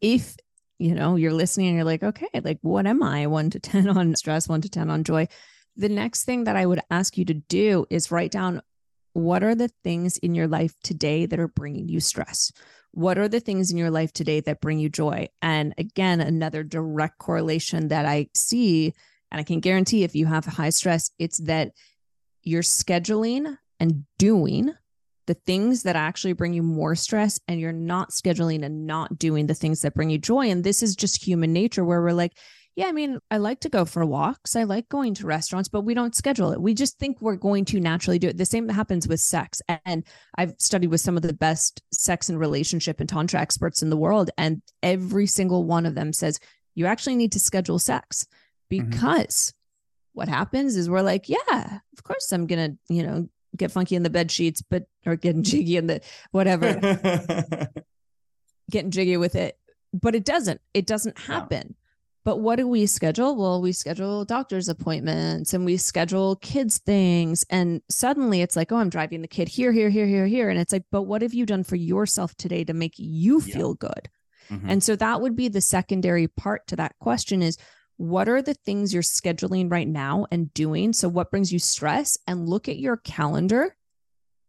if 0.01 0.37
you 0.81 0.95
know, 0.95 1.17
you're 1.17 1.33
listening 1.33 1.69
and 1.69 1.77
you're 1.77 1.85
like, 1.85 2.03
okay, 2.03 2.41
like 2.43 2.59
what 2.63 2.87
am 2.87 3.03
I? 3.03 3.27
One 3.27 3.51
to 3.51 3.61
10 3.61 3.89
on 3.89 4.17
stress, 4.17 4.49
one 4.49 4.63
to 4.63 4.69
10 4.69 4.91
on 4.91 5.05
joy. 5.05 5.29
The 5.77 5.89
next 5.89 6.25
thing 6.25 6.45
that 6.45 6.57
I 6.57 6.67
would 6.67 6.81
ask 6.91 7.17
you 7.19 7.25
to 7.27 7.35
do 7.35 7.87
is 7.91 8.11
write 8.11 8.33
down 8.33 8.63
what 9.13 9.43
are 9.43 9.55
the 9.55 9.71
things 9.85 10.17
in 10.19 10.35
your 10.35 10.49
life 10.49 10.75
today 10.83 11.27
that 11.27 11.39
are 11.39 11.49
bringing 11.49 11.89
you 11.89 12.01
stress? 12.01 12.51
What 12.93 13.19
are 13.19 13.29
the 13.29 13.41
things 13.41 13.71
in 13.71 13.77
your 13.77 13.91
life 13.91 14.13
today 14.13 14.41
that 14.41 14.61
bring 14.61 14.79
you 14.79 14.89
joy? 14.89 15.29
And 15.43 15.75
again, 15.79 16.21
another 16.21 16.63
direct 16.63 17.19
correlation 17.19 17.89
that 17.89 18.07
I 18.07 18.29
see, 18.35 18.95
and 19.31 19.41
I 19.41 19.45
can 19.45 19.61
guarantee 19.61 20.03
if 20.03 20.15
you 20.15 20.27
have 20.27 20.45
high 20.45 20.71
stress, 20.71 21.11
it's 21.19 21.39
that 21.43 21.73
you're 22.43 22.63
scheduling 22.63 23.59
and 23.79 24.05
doing 24.19 24.73
the 25.27 25.35
things 25.35 25.83
that 25.85 25.97
actually 25.97 26.33
bring 26.33 26.53
you 26.53 26.63
more 26.63 26.95
stress 26.95 27.39
and 27.47 27.61
you're 27.61 27.73
not 27.73 28.11
scheduling 28.11 28.65
and 28.65 28.87
not 28.87 29.19
doing 29.19 29.47
the 29.47 29.55
things 29.55 29.83
that 29.83 29.95
bring 29.95 30.11
you 30.11 30.19
joy. 30.19 30.51
And 30.51 30.65
this 30.65 30.83
is 30.83 30.97
just 30.97 31.25
human 31.25 31.53
nature 31.53 31.85
where 31.85 32.01
we're 32.01 32.13
like, 32.13 32.33
yeah, 32.77 32.87
I 32.87 32.93
mean, 32.93 33.19
I 33.31 33.39
like 33.39 33.61
to 33.61 33.69
go 33.69 33.85
for 33.85 34.07
walks. 34.07 34.57
I 34.57 34.63
like 34.63 34.89
going 34.89 35.15
to 35.15 35.27
restaurants, 35.27 35.69
but 35.69 35.83
we 35.83 35.93
don't 35.93 36.15
schedule 36.15 36.53
it. 36.53 36.63
We 36.63 36.73
just 36.73 36.99
think 36.99 37.21
we're 37.21 37.37
going 37.37 37.65
to 37.67 37.81
naturally 37.81 38.19
do 38.19 38.29
it. 38.29 38.39
The 38.39 38.45
same 38.45 38.69
happens 38.69 39.09
with 39.09 39.21
sex. 39.21 39.61
And 39.85 40.05
I've 40.39 40.55
studied 40.59 40.89
with 40.89 41.01
some 41.01 41.17
of 41.17 41.23
the 41.23 41.33
best 41.33 41.83
sex 41.93 42.29
and 42.29 42.39
relationship 42.39 43.01
and 43.01 43.09
tantra 43.09 43.41
experts 43.41 43.83
in 43.83 43.91
the 43.91 43.97
world. 43.97 44.31
And 44.39 44.63
every 44.83 45.27
single 45.27 45.65
one 45.65 45.85
of 45.85 45.95
them 45.95 46.13
says, 46.13 46.39
you 46.75 46.87
actually 46.87 47.17
need 47.17 47.33
to 47.33 47.41
schedule 47.41 47.79
sex 47.79 48.27
mm-hmm. 48.73 48.89
because 48.89 49.53
mm-hmm. 49.53 50.19
what 50.19 50.29
happens 50.29 50.77
is 50.77 50.89
we're 50.89 51.03
like, 51.03 51.29
yeah, 51.29 51.81
of 51.93 52.05
course 52.05 52.33
I'm 52.33 52.47
going 52.47 52.71
to, 52.71 52.95
you 52.95 53.03
know, 53.03 53.29
get 53.61 53.71
funky 53.71 53.95
in 53.95 54.03
the 54.03 54.11
bed 54.11 54.31
sheets, 54.31 54.63
but, 54.63 54.87
or 55.07 55.17
getting 55.17 55.43
jiggy 55.45 55.77
in 55.77 55.87
the 55.87 56.01
whatever, 56.33 56.75
getting 58.71 58.91
jiggy 58.91 59.17
with 59.17 59.37
it. 59.37 59.57
But 59.93 60.15
it 60.15 60.25
doesn't, 60.25 60.61
it 60.75 60.87
doesn't 60.87 61.19
happen. 61.19 61.77
But 62.25 62.41
what 62.41 62.57
do 62.57 62.69
we 62.69 62.85
schedule? 62.87 63.35
Well, 63.35 63.63
we 63.63 63.73
schedule 63.73 64.25
doctor's 64.25 64.69
appointments 64.69 65.55
and 65.55 65.65
we 65.65 65.79
schedule 65.79 66.37
kids' 66.37 66.79
things. 66.79 67.47
And 67.49 67.81
suddenly 67.89 68.43
it's 68.43 68.57
like, 68.57 68.73
oh, 68.73 68.77
I'm 68.77 68.91
driving 68.91 69.23
the 69.23 69.29
kid 69.29 69.49
here, 69.49 69.73
here, 69.73 69.89
here, 69.89 70.07
here, 70.07 70.27
here. 70.27 70.51
And 70.51 70.59
it's 70.59 70.73
like, 70.73 70.85
but 70.93 71.03
what 71.03 71.23
have 71.23 71.33
you 71.33 71.47
done 71.47 71.65
for 71.65 71.77
yourself 71.77 72.35
today 72.37 72.63
to 72.65 72.75
make 72.75 72.95
you 72.99 73.41
feel 73.41 73.75
good? 73.75 74.11
Mm-hmm. 74.51 74.69
And 74.69 74.83
so 74.83 74.97
that 74.97 75.21
would 75.23 75.35
be 75.35 75.49
the 75.49 75.61
secondary 75.61 76.29
part 76.29 76.67
to 76.69 76.77
that 76.77 76.95
question 76.99 77.41
is 77.41 77.57
what 78.01 78.31
are 78.31 78.41
the 78.41 78.55
things 78.55 78.95
you're 78.95 79.03
scheduling 79.03 79.71
right 79.71 79.87
now 79.87 80.27
and 80.31 80.55
doing? 80.55 80.95
So 80.95 81.07
what 81.07 81.31
brings 81.31 81.53
you 81.53 81.59
stress? 81.59 82.17
And 82.27 82.49
look 82.49 82.67
at 82.67 82.79
your 82.79 82.97
calendar 82.97 83.77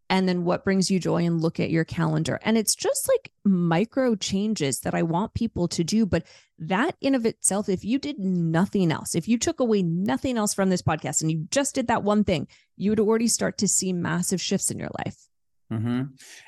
and 0.10 0.28
then 0.28 0.46
what 0.46 0.64
brings 0.64 0.90
you 0.90 1.00
joy 1.00 1.26
and 1.26 1.42
look 1.42 1.60
at 1.60 1.70
your 1.70 1.86
calendar 1.86 2.38
and 2.44 2.58
it's 2.58 2.76
just 2.76 3.08
like 3.08 3.32
micro 3.46 4.14
changes 4.14 4.82
that 4.82 4.94
i 4.94 5.02
want 5.02 5.34
people 5.34 5.70
to 5.70 5.86
do 5.86 6.06
but 6.06 6.24
that 6.60 6.98
in 7.00 7.16
of 7.16 7.26
itself 7.26 7.70
if 7.70 7.86
you 7.86 7.98
did 7.98 8.20
nothing 8.20 8.92
else 8.92 9.16
if 9.16 9.30
you 9.30 9.38
took 9.38 9.62
away 9.62 9.82
nothing 9.82 10.38
else 10.38 10.54
from 10.54 10.70
this 10.70 10.82
podcast 10.82 11.22
and 11.22 11.32
you 11.32 11.48
just 11.50 11.74
did 11.74 11.88
that 11.88 12.04
one 12.04 12.26
thing 12.26 12.46
you 12.76 12.92
would 12.92 13.00
already 13.00 13.28
start 13.28 13.58
to 13.58 13.70
see 13.70 13.94
massive 13.94 14.42
shifts 14.42 14.70
in 14.70 14.78
your 14.78 14.92
life 15.06 15.30
Mm-hmm. 15.72 16.02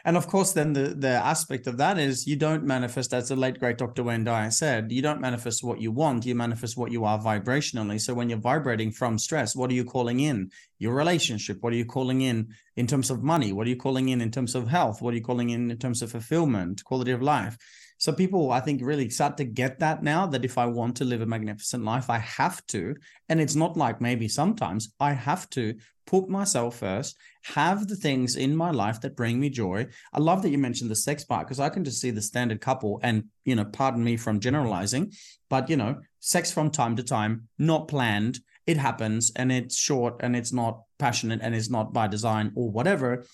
And 0.03 0.17
of 0.17 0.27
course, 0.27 0.51
then 0.51 0.73
the, 0.73 0.89
the 0.89 1.07
aspect 1.07 1.65
of 1.67 1.77
that 1.77 1.97
is 1.97 2.27
you 2.27 2.35
don't 2.35 2.63
manifest, 2.63 3.13
as 3.13 3.29
the 3.29 3.37
late 3.37 3.57
great 3.57 3.77
Dr. 3.77 4.03
Wayne 4.03 4.25
Dyer 4.25 4.51
said, 4.51 4.91
you 4.91 5.01
don't 5.01 5.21
manifest 5.21 5.63
what 5.63 5.79
you 5.79 5.91
want, 5.91 6.25
you 6.25 6.35
manifest 6.35 6.75
what 6.75 6.91
you 6.91 7.05
are 7.05 7.17
vibrationally. 7.17 8.01
So 8.01 8.13
when 8.13 8.29
you're 8.29 8.37
vibrating 8.37 8.91
from 8.91 9.17
stress, 9.17 9.55
what 9.55 9.71
are 9.71 9.75
you 9.75 9.85
calling 9.85 10.19
in? 10.19 10.51
Your 10.77 10.93
relationship. 10.93 11.59
What 11.61 11.71
are 11.71 11.77
you 11.77 11.85
calling 11.85 12.21
in 12.21 12.49
in 12.75 12.85
terms 12.85 13.09
of 13.09 13.23
money? 13.23 13.53
What 13.53 13.65
are 13.65 13.69
you 13.69 13.77
calling 13.77 14.09
in 14.09 14.19
in 14.19 14.31
terms 14.31 14.55
of 14.55 14.67
health? 14.67 15.01
What 15.01 15.13
are 15.13 15.17
you 15.17 15.23
calling 15.23 15.51
in 15.51 15.71
in 15.71 15.77
terms 15.77 16.01
of 16.01 16.11
fulfillment, 16.11 16.83
quality 16.83 17.11
of 17.11 17.21
life? 17.21 17.57
So 17.97 18.11
people, 18.11 18.51
I 18.51 18.59
think, 18.59 18.81
really 18.83 19.09
start 19.09 19.37
to 19.37 19.45
get 19.45 19.79
that 19.79 20.03
now 20.03 20.25
that 20.27 20.43
if 20.43 20.57
I 20.57 20.65
want 20.65 20.97
to 20.97 21.05
live 21.05 21.21
a 21.21 21.25
magnificent 21.25 21.85
life, 21.85 22.09
I 22.09 22.17
have 22.17 22.65
to. 22.67 22.95
And 23.29 23.39
it's 23.39 23.55
not 23.55 23.77
like 23.77 24.01
maybe 24.01 24.27
sometimes 24.27 24.93
I 24.99 25.13
have 25.13 25.49
to 25.51 25.75
put 26.05 26.29
myself 26.29 26.77
first, 26.77 27.17
have 27.43 27.87
the 27.87 27.95
things 27.95 28.35
in 28.35 28.55
my 28.55 28.71
life 28.71 29.01
that 29.01 29.15
bring 29.15 29.39
me 29.39 29.49
joy. 29.49 29.87
I 30.13 30.19
love 30.19 30.41
that 30.41 30.49
you 30.49 30.57
mentioned 30.57 30.91
the 30.91 30.95
sex 30.95 31.23
part 31.23 31.47
because 31.47 31.59
I 31.59 31.69
can 31.69 31.83
just 31.83 32.01
see 32.01 32.11
the 32.11 32.21
standard 32.21 32.61
couple 32.61 32.99
and, 33.03 33.25
you 33.45 33.55
know, 33.55 33.65
pardon 33.65 34.03
me 34.03 34.17
from 34.17 34.39
generalizing, 34.39 35.11
but, 35.49 35.69
you 35.69 35.77
know, 35.77 36.01
sex 36.19 36.51
from 36.51 36.69
time 36.69 36.95
to 36.95 37.03
time, 37.03 37.47
not 37.57 37.87
planned. 37.87 38.39
It 38.65 38.77
happens 38.77 39.31
and 39.35 39.51
it's 39.51 39.77
short 39.77 40.15
and 40.21 40.35
it's 40.35 40.53
not 40.53 40.83
passionate 40.97 41.41
and 41.43 41.53
it's 41.53 41.69
not 41.69 41.93
by 41.93 42.07
design 42.07 42.53
or 42.55 42.69
whatever. 42.71 43.25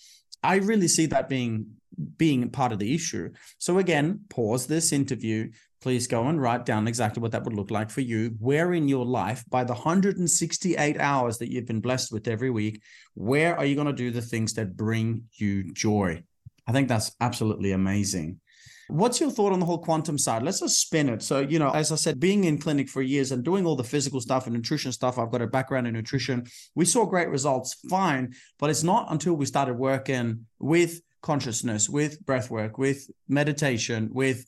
I 0.43 0.55
really 0.55 0.87
see 0.87 1.05
that 1.07 1.29
being 1.29 1.75
being 2.17 2.49
part 2.49 2.71
of 2.71 2.79
the 2.79 2.93
issue. 2.93 3.29
So 3.57 3.77
again, 3.77 4.21
pause 4.29 4.67
this 4.67 4.91
interview. 4.93 5.51
Please 5.81 6.07
go 6.07 6.27
and 6.27 6.41
write 6.41 6.65
down 6.65 6.87
exactly 6.87 7.21
what 7.21 7.31
that 7.31 7.43
would 7.45 7.53
look 7.53 7.71
like 7.71 7.89
for 7.89 8.01
you. 8.01 8.35
Where 8.39 8.73
in 8.73 8.89
your 8.89 9.05
life, 9.05 9.45
by 9.49 9.63
the 9.63 9.73
168 9.73 10.99
hours 10.99 11.37
that 11.37 11.51
you've 11.51 11.67
been 11.67 11.79
blessed 11.79 12.11
with 12.11 12.27
every 12.27 12.49
week, 12.49 12.81
where 13.13 13.57
are 13.57 13.65
you 13.65 13.75
going 13.75 13.87
to 13.87 13.93
do 13.93 14.11
the 14.11 14.21
things 14.21 14.53
that 14.55 14.75
bring 14.75 15.23
you 15.33 15.71
joy? 15.73 16.23
I 16.67 16.73
think 16.73 16.89
that's 16.89 17.15
absolutely 17.21 17.71
amazing. 17.71 18.41
What's 18.89 19.21
your 19.21 19.29
thought 19.29 19.53
on 19.53 19.59
the 19.59 19.65
whole 19.67 19.77
quantum 19.77 20.17
side? 20.17 20.41
Let's 20.41 20.61
just 20.61 20.81
spin 20.81 21.09
it. 21.09 21.21
So, 21.21 21.41
you 21.41 21.59
know, 21.59 21.69
as 21.69 21.91
I 21.91 21.95
said, 21.95 22.19
being 22.19 22.45
in 22.45 22.57
clinic 22.57 22.89
for 22.89 23.03
years 23.03 23.31
and 23.31 23.43
doing 23.43 23.65
all 23.65 23.75
the 23.75 23.83
physical 23.83 24.19
stuff 24.19 24.47
and 24.47 24.55
nutrition 24.55 24.91
stuff, 24.91 25.19
I've 25.19 25.31
got 25.31 25.43
a 25.43 25.47
background 25.47 25.87
in 25.87 25.93
nutrition. 25.93 26.47
We 26.73 26.85
saw 26.85 27.05
great 27.05 27.29
results, 27.29 27.75
fine, 27.87 28.33
but 28.57 28.71
it's 28.71 28.83
not 28.83 29.11
until 29.11 29.35
we 29.35 29.45
started 29.45 29.75
working 29.75 30.47
with 30.57 31.01
consciousness, 31.21 31.87
with 31.87 32.25
breath 32.25 32.49
work, 32.49 32.79
with 32.79 33.09
meditation, 33.27 34.09
with 34.11 34.43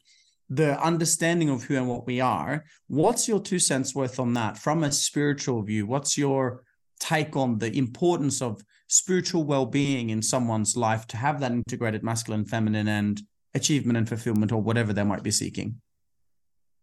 the 0.51 0.77
understanding 0.83 1.49
of 1.49 1.63
who 1.63 1.77
and 1.77 1.87
what 1.87 2.05
we 2.05 2.19
are. 2.19 2.65
What's 2.87 3.25
your 3.25 3.39
two 3.39 3.57
cents 3.57 3.95
worth 3.95 4.19
on 4.19 4.33
that 4.33 4.57
from 4.57 4.83
a 4.83 4.91
spiritual 4.91 5.61
view? 5.61 5.87
What's 5.87 6.17
your 6.17 6.63
take 6.99 7.37
on 7.37 7.57
the 7.57 7.75
importance 7.77 8.41
of 8.41 8.61
spiritual 8.87 9.45
well-being 9.45 10.09
in 10.09 10.21
someone's 10.21 10.75
life 10.75 11.07
to 11.07 11.17
have 11.17 11.39
that 11.39 11.53
integrated 11.53 12.03
masculine, 12.03 12.43
feminine, 12.43 12.89
and 12.89 13.21
achievement 13.53 13.97
and 13.97 14.09
fulfillment, 14.09 14.51
or 14.51 14.61
whatever 14.61 14.91
they 14.91 15.03
might 15.03 15.23
be 15.23 15.31
seeking? 15.31 15.79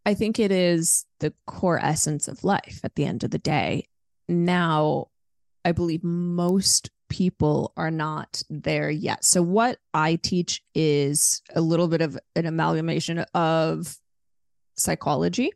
I 0.06 0.14
think 0.14 0.38
it 0.38 0.50
is 0.50 1.04
the 1.20 1.34
core 1.46 1.78
essence 1.78 2.26
of 2.26 2.44
life 2.44 2.80
at 2.82 2.94
the 2.94 3.04
end 3.04 3.22
of 3.22 3.30
the 3.30 3.38
day. 3.38 3.86
Now, 4.30 5.08
I 5.62 5.72
believe 5.72 6.02
most 6.02 6.90
people 7.08 7.72
are 7.76 7.90
not 7.90 8.42
there 8.50 8.90
yet. 8.90 9.24
So, 9.24 9.42
what 9.42 9.78
I 9.94 10.16
teach 10.16 10.62
is 10.74 11.42
a 11.54 11.60
little 11.60 11.88
bit 11.88 12.00
of 12.00 12.18
an 12.36 12.46
amalgamation 12.46 13.20
of 13.34 13.96
psychology, 14.76 15.52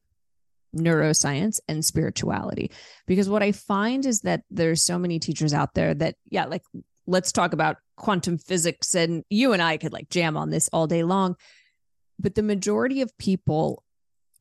neuroscience, 0.77 1.61
and 1.69 1.85
spirituality. 1.85 2.71
Because 3.07 3.29
what 3.29 3.43
I 3.43 3.53
find 3.53 4.07
is 4.07 4.21
that 4.21 4.43
there's 4.51 4.83
so 4.83 4.99
many 4.99 5.19
teachers 5.19 5.53
out 5.53 5.75
there 5.75 5.95
that, 5.95 6.17
yeah, 6.31 6.47
like 6.47 6.63
let's 7.07 7.33
talk 7.33 7.53
about 7.53 7.77
quantum 7.97 8.39
physics, 8.39 8.95
and 8.95 9.25
you 9.31 9.53
and 9.53 9.63
I 9.63 9.77
could 9.77 9.93
like 9.93 10.09
jam 10.09 10.37
on 10.37 10.51
this 10.51 10.69
all 10.73 10.87
day 10.87 11.03
long. 11.03 11.37
But 12.19 12.35
the 12.35 12.43
majority 12.43 13.01
of 13.03 13.17
people 13.19 13.85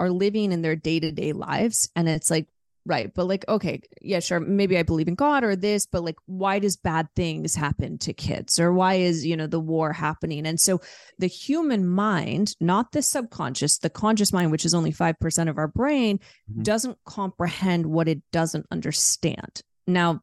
are 0.01 0.09
living 0.09 0.51
in 0.51 0.64
their 0.64 0.76
day 0.76 0.99
to 0.99 1.12
day 1.12 1.32
lives. 1.32 1.89
And 1.95 2.09
it's 2.09 2.32
like, 2.32 2.47
Right. 2.84 3.13
But 3.13 3.25
like, 3.25 3.45
okay, 3.47 3.82
yeah, 4.01 4.19
sure. 4.19 4.39
Maybe 4.39 4.75
I 4.75 4.84
believe 4.84 5.07
in 5.07 5.13
God 5.13 5.43
or 5.43 5.55
this, 5.55 5.86
but 5.86 6.03
like, 6.03 6.17
why 6.25 6.57
does 6.57 6.77
bad 6.77 7.07
things 7.15 7.53
happen 7.53 7.99
to 7.99 8.13
kids? 8.13 8.59
Or 8.59 8.73
why 8.73 8.95
is, 8.95 9.23
you 9.23 9.38
know, 9.38 9.45
the 9.45 9.59
war 9.59 9.93
happening? 9.93 10.47
And 10.47 10.59
so 10.59 10.82
the 11.19 11.27
human 11.27 11.88
mind, 11.88 12.55
not 12.59 12.91
the 12.91 13.03
subconscious, 13.03 13.77
the 13.77 13.91
conscious 13.91 14.34
mind, 14.34 14.51
which 14.51 14.65
is 14.65 14.73
only 14.73 14.91
5% 14.91 15.49
of 15.49 15.59
our 15.59 15.67
brain, 15.67 16.17
mm-hmm. 16.17 16.63
doesn't 16.63 16.97
comprehend 17.05 17.86
what 17.86 18.07
it 18.07 18.23
doesn't 18.32 18.65
understand. 18.71 19.61
Now, 19.86 20.21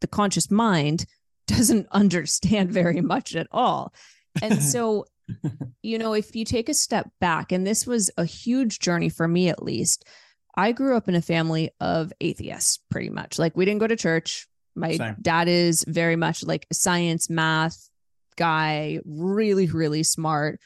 the 0.00 0.08
conscious 0.08 0.50
mind 0.50 1.06
doesn't 1.46 1.86
understand 1.92 2.72
very 2.72 3.00
much 3.00 3.36
at 3.36 3.46
all. 3.52 3.94
And 4.42 4.60
so, 4.60 5.06
you 5.82 5.98
know, 5.98 6.14
if 6.14 6.34
you 6.34 6.44
take 6.44 6.68
a 6.68 6.74
step 6.74 7.08
back, 7.20 7.52
and 7.52 7.64
this 7.64 7.86
was 7.86 8.10
a 8.16 8.24
huge 8.24 8.80
journey 8.80 9.08
for 9.08 9.28
me 9.28 9.48
at 9.48 9.62
least 9.62 10.04
I 10.56 10.72
grew 10.72 10.96
up 10.96 11.08
in 11.08 11.14
a 11.14 11.22
family 11.22 11.70
of 11.80 12.12
atheists, 12.20 12.80
pretty 12.90 13.10
much. 13.10 13.38
Like 13.38 13.56
we 13.56 13.64
didn't 13.64 13.80
go 13.80 13.86
to 13.86 13.96
church. 13.96 14.48
My 14.74 14.96
Same. 14.96 15.16
dad 15.20 15.48
is 15.48 15.84
very 15.86 16.16
much 16.16 16.44
like 16.44 16.66
a 16.70 16.74
science, 16.74 17.30
math 17.30 17.88
guy, 18.36 19.00
really, 19.04 19.66
really 19.66 20.02
smart. 20.02 20.60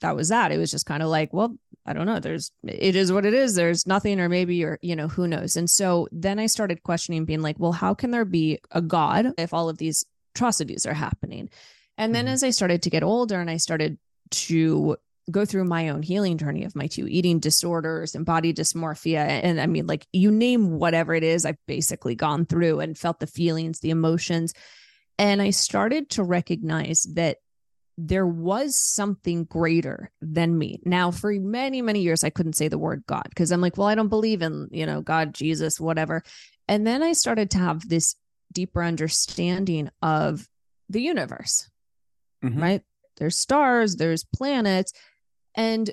That 0.00 0.14
was 0.14 0.28
that. 0.28 0.52
It 0.52 0.58
was 0.58 0.70
just 0.70 0.86
kind 0.86 1.02
of 1.02 1.08
like, 1.08 1.32
well, 1.32 1.56
I 1.84 1.92
don't 1.92 2.06
know. 2.06 2.20
There's, 2.20 2.52
it 2.64 2.96
is 2.96 3.12
what 3.12 3.24
it 3.24 3.34
is. 3.34 3.54
There's 3.54 3.86
nothing, 3.86 4.20
or 4.20 4.28
maybe, 4.28 4.62
or, 4.64 4.78
you 4.82 4.94
know, 4.94 5.08
who 5.08 5.26
knows. 5.26 5.56
And 5.56 5.70
so 5.70 6.08
then 6.12 6.38
I 6.38 6.46
started 6.46 6.82
questioning, 6.82 7.24
being 7.24 7.42
like, 7.42 7.58
well, 7.58 7.72
how 7.72 7.94
can 7.94 8.10
there 8.10 8.24
be 8.24 8.58
a 8.72 8.82
God 8.82 9.32
if 9.38 9.54
all 9.54 9.68
of 9.68 9.78
these 9.78 10.04
atrocities 10.34 10.84
are 10.84 10.94
happening? 10.94 11.48
And 11.96 12.14
then 12.14 12.26
mm-hmm. 12.26 12.34
as 12.34 12.44
I 12.44 12.50
started 12.50 12.82
to 12.82 12.90
get 12.90 13.02
older 13.02 13.40
and 13.40 13.48
I 13.48 13.56
started 13.56 13.98
to 14.30 14.96
go 15.30 15.44
through 15.44 15.64
my 15.64 15.88
own 15.88 16.02
healing 16.02 16.38
journey 16.38 16.64
of 16.64 16.76
my 16.76 16.86
two 16.86 17.06
eating 17.08 17.40
disorders 17.40 18.14
and 18.14 18.24
body 18.24 18.52
dysmorphia. 18.52 19.24
And 19.42 19.60
I 19.60 19.66
mean, 19.66 19.86
like 19.86 20.06
you 20.12 20.30
name 20.30 20.78
whatever 20.78 21.14
it 21.14 21.24
is, 21.24 21.44
I've 21.44 21.58
basically 21.66 22.14
gone 22.14 22.46
through 22.46 22.80
and 22.80 22.96
felt 22.96 23.20
the 23.20 23.26
feelings, 23.26 23.80
the 23.80 23.90
emotions. 23.90 24.54
And 25.18 25.42
I 25.42 25.50
started 25.50 26.10
to 26.10 26.22
recognize 26.22 27.06
that 27.14 27.38
there 27.98 28.26
was 28.26 28.76
something 28.76 29.44
greater 29.44 30.10
than 30.20 30.56
me. 30.56 30.80
Now, 30.84 31.10
for 31.10 31.32
many, 31.32 31.80
many 31.80 32.02
years, 32.02 32.24
I 32.24 32.30
couldn't 32.30 32.52
say 32.52 32.68
the 32.68 32.78
word 32.78 33.04
God 33.06 33.24
because 33.28 33.50
I'm 33.50 33.62
like, 33.62 33.78
well, 33.78 33.88
I 33.88 33.94
don't 33.94 34.08
believe 34.08 34.42
in, 34.42 34.68
you 34.70 34.84
know, 34.84 35.00
God, 35.00 35.34
Jesus, 35.34 35.80
whatever. 35.80 36.22
And 36.68 36.86
then 36.86 37.02
I 37.02 37.14
started 37.14 37.50
to 37.52 37.58
have 37.58 37.88
this 37.88 38.14
deeper 38.52 38.82
understanding 38.82 39.88
of 40.02 40.46
the 40.90 41.00
universe, 41.00 41.70
mm-hmm. 42.44 42.62
right? 42.62 42.82
There's 43.16 43.36
stars, 43.36 43.96
there's 43.96 44.24
planets, 44.24 44.92
and 45.56 45.90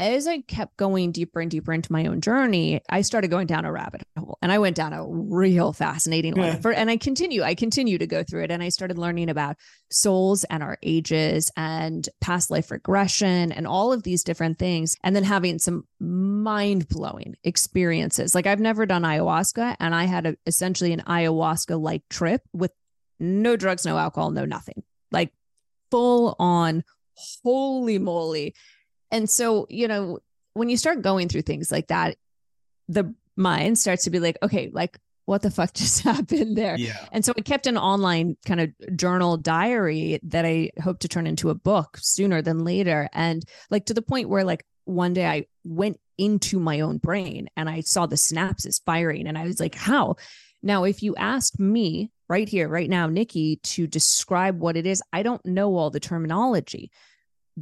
as 0.00 0.26
I 0.26 0.40
kept 0.40 0.78
going 0.78 1.12
deeper 1.12 1.40
and 1.40 1.50
deeper 1.50 1.74
into 1.74 1.92
my 1.92 2.06
own 2.06 2.22
journey, 2.22 2.80
I 2.88 3.02
started 3.02 3.28
going 3.28 3.46
down 3.46 3.66
a 3.66 3.72
rabbit 3.72 4.02
hole 4.18 4.38
and 4.40 4.50
I 4.50 4.58
went 4.58 4.74
down 4.74 4.94
a 4.94 5.06
real 5.06 5.74
fascinating 5.74 6.34
one. 6.38 6.58
For, 6.62 6.72
and 6.72 6.90
I 6.90 6.96
continue, 6.96 7.42
I 7.42 7.54
continue 7.54 7.98
to 7.98 8.06
go 8.06 8.24
through 8.24 8.44
it. 8.44 8.50
And 8.50 8.62
I 8.62 8.70
started 8.70 8.96
learning 8.96 9.28
about 9.28 9.56
souls 9.90 10.44
and 10.44 10.62
our 10.62 10.78
ages 10.82 11.52
and 11.54 12.08
past 12.22 12.50
life 12.50 12.70
regression 12.70 13.52
and 13.52 13.66
all 13.66 13.92
of 13.92 14.02
these 14.02 14.24
different 14.24 14.58
things. 14.58 14.96
And 15.04 15.14
then 15.14 15.24
having 15.24 15.58
some 15.58 15.84
mind 16.00 16.88
blowing 16.88 17.36
experiences. 17.44 18.34
Like 18.34 18.46
I've 18.46 18.58
never 18.58 18.86
done 18.86 19.02
ayahuasca, 19.02 19.76
and 19.78 19.94
I 19.94 20.04
had 20.04 20.24
a, 20.24 20.36
essentially 20.46 20.94
an 20.94 21.02
ayahuasca 21.06 21.78
like 21.78 22.08
trip 22.08 22.40
with 22.54 22.72
no 23.18 23.54
drugs, 23.54 23.84
no 23.84 23.98
alcohol, 23.98 24.30
no 24.30 24.46
nothing, 24.46 24.82
like 25.12 25.30
full 25.90 26.36
on, 26.38 26.84
holy 27.42 27.98
moly. 27.98 28.54
And 29.10 29.28
so, 29.28 29.66
you 29.68 29.88
know, 29.88 30.18
when 30.54 30.68
you 30.68 30.76
start 30.76 31.02
going 31.02 31.28
through 31.28 31.42
things 31.42 31.70
like 31.70 31.88
that, 31.88 32.16
the 32.88 33.14
mind 33.36 33.78
starts 33.78 34.04
to 34.04 34.10
be 34.10 34.20
like, 34.20 34.38
okay, 34.42 34.70
like 34.72 34.98
what 35.24 35.42
the 35.42 35.50
fuck 35.50 35.72
just 35.72 36.02
happened 36.04 36.56
there? 36.56 36.76
Yeah. 36.76 37.06
And 37.12 37.24
so 37.24 37.32
I 37.36 37.40
kept 37.42 37.66
an 37.66 37.78
online 37.78 38.36
kind 38.46 38.60
of 38.60 38.96
journal 38.96 39.36
diary 39.36 40.20
that 40.24 40.44
I 40.44 40.70
hope 40.82 41.00
to 41.00 41.08
turn 41.08 41.26
into 41.26 41.50
a 41.50 41.54
book 41.54 41.98
sooner 42.00 42.42
than 42.42 42.64
later. 42.64 43.08
And 43.12 43.44
like 43.70 43.86
to 43.86 43.94
the 43.94 44.02
point 44.02 44.28
where 44.28 44.44
like 44.44 44.64
one 44.84 45.14
day 45.14 45.26
I 45.26 45.46
went 45.64 45.98
into 46.18 46.58
my 46.60 46.80
own 46.80 46.98
brain 46.98 47.48
and 47.56 47.68
I 47.68 47.80
saw 47.80 48.06
the 48.06 48.16
synapses 48.16 48.82
firing 48.84 49.26
and 49.26 49.38
I 49.38 49.44
was 49.44 49.60
like, 49.60 49.74
how? 49.74 50.16
Now, 50.62 50.84
if 50.84 51.02
you 51.02 51.16
ask 51.16 51.58
me 51.58 52.10
right 52.28 52.48
here, 52.48 52.68
right 52.68 52.90
now, 52.90 53.06
Nikki, 53.06 53.56
to 53.62 53.86
describe 53.86 54.58
what 54.60 54.76
it 54.76 54.86
is, 54.86 55.02
I 55.12 55.22
don't 55.22 55.44
know 55.46 55.76
all 55.76 55.90
the 55.90 56.00
terminology. 56.00 56.90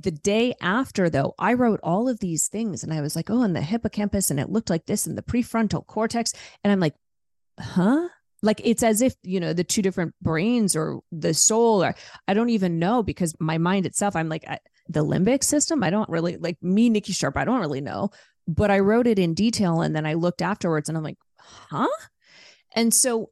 The 0.00 0.10
day 0.10 0.54
after, 0.60 1.10
though, 1.10 1.34
I 1.38 1.54
wrote 1.54 1.80
all 1.82 2.08
of 2.08 2.20
these 2.20 2.48
things 2.48 2.84
and 2.84 2.92
I 2.92 3.00
was 3.00 3.16
like, 3.16 3.30
oh, 3.30 3.42
and 3.42 3.56
the 3.56 3.62
hippocampus, 3.62 4.30
and 4.30 4.38
it 4.38 4.50
looked 4.50 4.70
like 4.70 4.86
this, 4.86 5.06
and 5.06 5.16
the 5.16 5.22
prefrontal 5.22 5.86
cortex. 5.86 6.32
And 6.62 6.72
I'm 6.72 6.80
like, 6.80 6.94
huh? 7.58 8.08
Like 8.42 8.60
it's 8.62 8.84
as 8.84 9.02
if, 9.02 9.14
you 9.22 9.40
know, 9.40 9.52
the 9.52 9.64
two 9.64 9.82
different 9.82 10.14
brains 10.22 10.76
or 10.76 11.00
the 11.10 11.34
soul, 11.34 11.82
or 11.82 11.94
I 12.28 12.34
don't 12.34 12.50
even 12.50 12.78
know 12.78 13.02
because 13.02 13.34
my 13.40 13.58
mind 13.58 13.86
itself, 13.86 14.14
I'm 14.14 14.28
like, 14.28 14.44
I, 14.46 14.58
the 14.88 15.04
limbic 15.04 15.42
system, 15.42 15.82
I 15.82 15.90
don't 15.90 16.08
really 16.08 16.36
like 16.36 16.62
me, 16.62 16.88
Nikki 16.88 17.12
Sharp, 17.12 17.36
I 17.36 17.44
don't 17.44 17.60
really 17.60 17.80
know. 17.80 18.10
But 18.46 18.70
I 18.70 18.78
wrote 18.78 19.06
it 19.06 19.18
in 19.18 19.34
detail 19.34 19.80
and 19.80 19.94
then 19.94 20.06
I 20.06 20.14
looked 20.14 20.40
afterwards 20.40 20.88
and 20.88 20.96
I'm 20.96 21.04
like, 21.04 21.18
huh? 21.38 21.88
And 22.74 22.94
so 22.94 23.30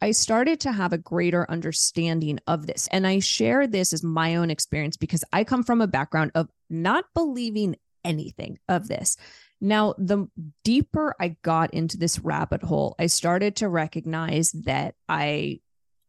I 0.00 0.12
started 0.12 0.60
to 0.60 0.72
have 0.72 0.92
a 0.92 0.98
greater 0.98 1.50
understanding 1.50 2.38
of 2.46 2.66
this. 2.66 2.88
And 2.92 3.06
I 3.06 3.18
share 3.18 3.66
this 3.66 3.92
as 3.92 4.02
my 4.02 4.36
own 4.36 4.50
experience 4.50 4.96
because 4.96 5.24
I 5.32 5.44
come 5.44 5.64
from 5.64 5.80
a 5.80 5.88
background 5.88 6.32
of 6.34 6.48
not 6.70 7.04
believing 7.14 7.76
anything 8.04 8.58
of 8.68 8.88
this. 8.88 9.16
Now, 9.60 9.94
the 9.98 10.28
deeper 10.62 11.14
I 11.20 11.36
got 11.42 11.74
into 11.74 11.98
this 11.98 12.20
rabbit 12.20 12.62
hole, 12.62 12.94
I 12.98 13.06
started 13.06 13.56
to 13.56 13.68
recognize 13.68 14.52
that 14.52 14.94
I 15.08 15.60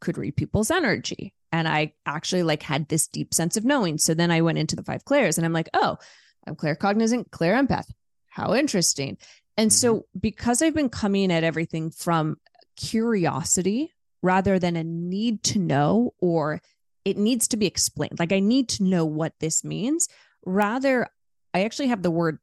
could 0.01 0.17
read 0.17 0.35
people's 0.35 0.69
energy 0.69 1.33
and 1.51 1.67
I 1.67 1.93
actually 2.05 2.43
like 2.43 2.61
had 2.61 2.87
this 2.87 3.07
deep 3.07 3.33
sense 3.33 3.57
of 3.57 3.65
knowing. 3.65 3.97
So 3.97 4.13
then 4.13 4.29
I 4.29 4.41
went 4.41 4.59
into 4.59 4.75
the 4.75 4.83
five 4.83 5.03
clairs 5.03 5.37
and 5.37 5.45
I'm 5.45 5.53
like, 5.53 5.69
oh, 5.73 5.97
I'm 6.45 6.55
claircognizant, 6.55 7.31
clear 7.31 7.55
empath. 7.55 7.89
How 8.27 8.53
interesting. 8.53 9.17
And 9.57 9.71
mm-hmm. 9.71 9.75
so 9.75 10.05
because 10.17 10.61
I've 10.61 10.75
been 10.75 10.89
coming 10.89 11.31
at 11.31 11.43
everything 11.43 11.89
from 11.89 12.37
curiosity 12.79 13.91
rather 14.23 14.57
than 14.57 14.75
a 14.75 14.83
need 14.83 15.43
to 15.43 15.59
know 15.59 16.13
or 16.19 16.61
it 17.05 17.17
needs 17.17 17.47
to 17.49 17.57
be 17.57 17.65
explained, 17.65 18.19
like 18.19 18.31
I 18.31 18.39
need 18.39 18.69
to 18.69 18.83
know 18.83 19.05
what 19.05 19.33
this 19.39 19.63
means, 19.63 20.07
rather 20.45 21.07
I 21.53 21.63
actually 21.63 21.87
have 21.87 22.01
the 22.01 22.11
word 22.11 22.39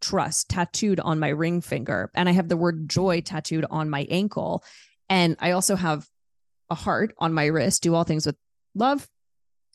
trust 0.00 0.48
tattooed 0.48 1.00
on 1.00 1.18
my 1.18 1.28
ring 1.28 1.60
finger 1.60 2.10
and 2.14 2.28
I 2.28 2.32
have 2.32 2.48
the 2.48 2.56
word 2.56 2.88
joy 2.88 3.20
tattooed 3.20 3.66
on 3.70 3.90
my 3.90 4.06
ankle. 4.10 4.64
And 5.08 5.36
I 5.40 5.52
also 5.52 5.76
have 5.76 6.08
a 6.70 6.74
heart 6.74 7.14
on 7.18 7.34
my 7.34 7.46
wrist, 7.46 7.82
do 7.82 7.94
all 7.94 8.04
things 8.04 8.26
with 8.26 8.36
love, 8.74 9.08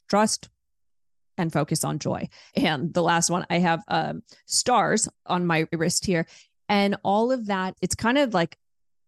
trust, 0.09 0.49
and 1.37 1.51
focus 1.51 1.83
on 1.83 1.99
joy. 1.99 2.29
And 2.55 2.93
the 2.93 3.03
last 3.03 3.29
one, 3.29 3.45
I 3.49 3.59
have 3.59 3.83
um, 3.87 4.23
stars 4.45 5.09
on 5.25 5.45
my 5.45 5.67
wrist 5.73 6.05
here. 6.05 6.25
And 6.69 6.95
all 7.03 7.31
of 7.31 7.47
that, 7.47 7.75
it's 7.81 7.95
kind 7.95 8.17
of 8.17 8.33
like 8.33 8.57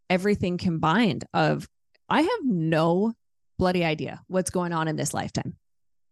everything 0.09 0.57
combined 0.57 1.25
of 1.33 1.67
I 2.09 2.21
have 2.21 2.39
no 2.43 3.13
bloody 3.57 3.83
idea 3.83 4.21
what's 4.27 4.49
going 4.49 4.73
on 4.73 4.87
in 4.87 4.95
this 4.95 5.13
lifetime. 5.13 5.55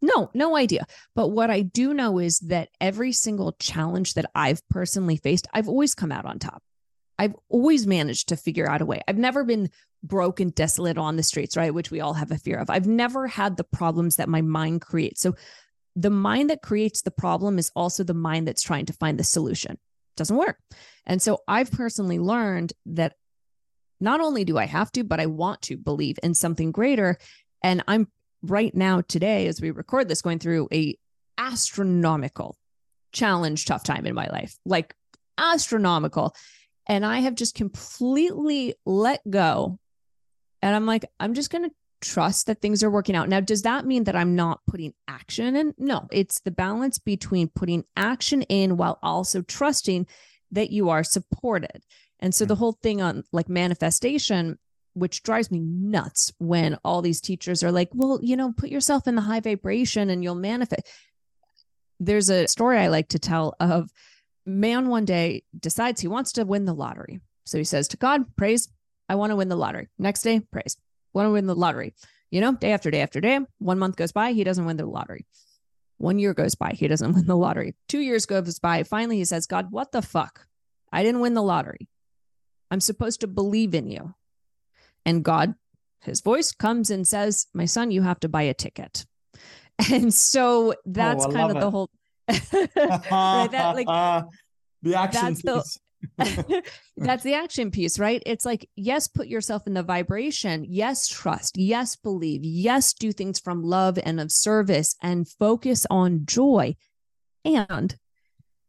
No, 0.02 0.30
no 0.34 0.56
idea. 0.56 0.86
But 1.16 1.30
what 1.30 1.50
I 1.50 1.62
do 1.62 1.94
know 1.94 2.20
is 2.20 2.40
that 2.40 2.70
every 2.80 3.12
single 3.12 3.54
challenge 3.60 4.16
that 4.16 4.30
I've 4.36 4.68
personally 4.70 5.18
faced, 5.18 5.48
I've 5.54 5.70
always 5.70 5.96
come 5.96 6.12
out 6.12 6.26
on 6.26 6.38
top. 6.38 6.62
I've 7.18 7.36
always 7.50 7.88
managed 7.88 8.30
to 8.30 8.36
figure 8.36 8.70
out 8.70 8.82
a 8.82 8.86
way. 8.86 9.02
I've 9.08 9.18
never 9.18 9.44
been 9.44 9.70
broken, 10.04 10.50
desolate 10.50 10.98
on 10.98 11.16
the 11.16 11.24
streets, 11.24 11.56
right? 11.56 11.74
Which 11.74 11.92
we 11.92 12.02
all 12.02 12.14
have 12.14 12.32
a 12.32 12.38
fear 12.38 12.58
of. 12.58 12.70
I've 12.70 12.88
never 12.88 13.26
had 13.26 13.58
the 13.58 13.64
problems 13.64 14.18
that 14.18 14.30
my 14.30 14.42
mind 14.42 14.82
creates. 14.82 15.22
So 15.22 15.36
the 15.96 16.10
mind 16.10 16.50
that 16.50 16.62
creates 16.62 17.02
the 17.02 17.12
problem 17.12 17.58
is 17.58 17.72
also 17.76 18.04
the 18.04 18.14
mind 18.14 18.48
that's 18.48 18.62
trying 18.62 18.86
to 18.88 18.94
find 18.94 19.18
the 19.18 19.24
solution. 19.24 19.72
It 19.72 20.18
Doesn't 20.18 20.36
work. 20.36 20.60
And 21.06 21.22
so 21.22 21.40
I've 21.48 21.72
personally 21.72 22.20
learned 22.20 22.74
that 22.88 23.16
not 24.00 24.22
only 24.22 24.44
do 24.44 24.58
I 24.58 24.66
have 24.66 24.92
to, 24.94 25.04
but 25.04 25.20
I 25.20 25.26
want 25.26 25.62
to 25.64 25.78
believe 25.78 26.18
in 26.24 26.34
something 26.34 26.72
greater. 26.72 27.18
And 27.64 27.84
I'm 27.88 28.08
right 28.42 28.74
now 28.76 29.02
today 29.02 29.48
as 29.48 29.62
we 29.62 29.72
record 29.72 30.08
this 30.08 30.22
going 30.22 30.40
through 30.40 30.68
a 30.72 30.98
astronomical 31.38 32.58
challenge 33.12 33.66
tough 33.66 33.84
time 33.84 34.06
in 34.06 34.14
my 34.14 34.28
life 34.28 34.58
like 34.66 34.94
astronomical. 35.38 36.36
And 36.88 37.06
i 37.06 37.20
have 37.20 37.36
just 37.36 37.56
completely 37.56 38.76
let 38.86 39.22
go. 39.30 39.80
And 40.62 40.76
i'm 40.76 40.86
like 40.86 41.06
i'm 41.20 41.34
just 41.34 41.50
going 41.50 41.64
to 41.64 41.76
trust 42.02 42.46
that 42.46 42.62
things 42.62 42.84
are 42.84 42.92
working 42.92 43.16
out. 43.16 43.30
Now 43.30 43.40
does 43.40 43.64
that 43.64 43.86
mean 43.86 44.04
that 44.04 44.16
i'm 44.16 44.36
not 44.36 44.60
putting 44.68 44.94
action 45.08 45.56
in? 45.56 45.74
No 45.78 46.08
it's 46.12 46.42
the 46.42 46.52
balance 46.52 47.00
between 47.00 47.48
putting 47.48 47.86
action 47.96 48.44
in 48.44 48.78
while 48.78 49.00
also 49.02 49.42
trusting 49.42 50.08
that 50.52 50.70
you 50.70 50.90
are 50.90 51.04
supported 51.04 51.84
and 52.20 52.34
so 52.34 52.46
the 52.46 52.56
mm. 52.56 52.60
whole 52.60 52.78
thing 52.82 53.02
on 53.02 53.24
like 53.32 53.50
manifestation 53.50 54.58
which 54.96 55.24
drives 55.24 55.52
me 55.52 55.60
nuts 55.60 56.32
when 56.38 56.78
all 56.84 57.02
these 57.02 57.20
teachers 57.20 57.64
are 57.64 57.72
like, 57.72 57.90
well, 57.94 58.18
you 58.24 58.38
know, 58.38 58.54
put 58.54 58.70
yourself 58.70 59.08
in 59.08 59.16
the 59.16 59.22
high 59.22 59.42
vibration 59.42 60.10
and 60.10 60.24
you'll 60.24 60.36
manifest. 60.36 60.88
There's 62.00 62.30
a 62.30 62.48
story 62.48 62.78
I 62.78 62.88
like 62.88 63.10
to 63.10 63.20
tell 63.20 63.56
of 63.60 63.92
man 64.46 64.88
one 64.88 65.04
day 65.04 65.44
decides 65.58 66.00
he 66.00 66.08
wants 66.08 66.32
to 66.34 66.46
win 66.46 66.64
the 66.64 66.74
lottery. 66.74 67.20
So 67.46 67.58
he 67.58 67.66
says 67.66 67.90
to 67.90 67.98
God, 67.98 68.24
praise, 68.38 68.70
I 69.10 69.16
want 69.16 69.32
to 69.32 69.36
win 69.36 69.50
the 69.50 69.58
lottery. 69.58 69.90
Next 70.00 70.22
day, 70.22 70.40
praise, 70.40 70.78
want 71.14 71.28
to 71.28 71.32
win 71.32 71.46
the 71.46 71.56
lottery. 71.56 71.94
You 72.32 72.40
know, 72.40 72.54
day 72.54 72.72
after 72.72 72.90
day 72.90 73.02
after 73.02 73.20
day, 73.20 73.40
one 73.60 73.80
month 73.80 73.98
goes 73.98 74.14
by, 74.14 74.32
he 74.32 74.46
doesn't 74.46 74.66
win 74.66 74.78
the 74.78 74.86
lottery. 74.86 75.26
One 75.98 76.20
year 76.20 76.34
goes 76.34 76.56
by, 76.56 76.72
he 76.72 76.88
doesn't 76.88 77.14
win 77.16 77.26
the 77.26 77.36
lottery. 77.36 77.76
Two 77.90 78.00
years 78.00 78.26
goes 78.26 78.60
by. 78.60 78.84
Finally, 78.84 79.18
he 79.18 79.26
says, 79.26 79.46
God, 79.46 79.72
what 79.72 79.92
the 79.92 80.02
fuck? 80.02 80.48
I 80.92 81.04
didn't 81.04 81.22
win 81.22 81.34
the 81.34 81.44
lottery. 81.44 81.90
I'm 82.76 82.82
supposed 82.82 83.22
to 83.22 83.28
believe 83.28 83.74
in 83.74 83.88
you. 83.88 84.14
And 85.06 85.24
God, 85.24 85.56
his 86.02 86.20
voice 86.20 86.52
comes 86.52 86.90
and 86.90 87.08
says, 87.08 87.48
My 87.54 87.64
son, 87.64 87.90
you 87.90 88.02
have 88.02 88.20
to 88.20 88.28
buy 88.28 88.44
a 88.44 88.54
ticket. 88.54 89.06
And 89.92 90.14
so 90.14 90.72
oh, 90.72 90.76
that's 90.86 91.26
oh, 91.26 91.32
kind 91.32 91.52
of 91.52 91.58
it. 91.58 91.60
the 91.62 91.72
whole 91.72 91.90
right, 92.28 93.52
that, 93.52 93.76
like, 93.76 93.88
the 94.82 94.96
action 94.96 95.36
that's 95.36 95.80
the, 96.18 96.64
that's 96.98 97.24
the 97.24 97.34
action 97.34 97.72
piece, 97.72 97.98
right? 97.98 98.22
It's 98.26 98.46
like, 98.46 98.70
yes, 98.76 99.08
put 99.08 99.28
yourself 99.28 99.68
in 99.68 99.74
the 99.74 99.84
vibration. 99.84 100.66
Yes, 100.68 101.08
trust. 101.08 101.58
Yes, 101.58 101.96
believe. 101.96 102.44
Yes, 102.44 102.94
do 102.94 103.14
things 103.14 103.40
from 103.40 103.64
love 103.64 103.98
and 104.04 104.20
of 104.20 104.34
service 104.34 104.96
and 105.02 105.30
focus 105.30 105.86
on 105.90 106.26
joy. 106.26 106.76
And 107.46 107.96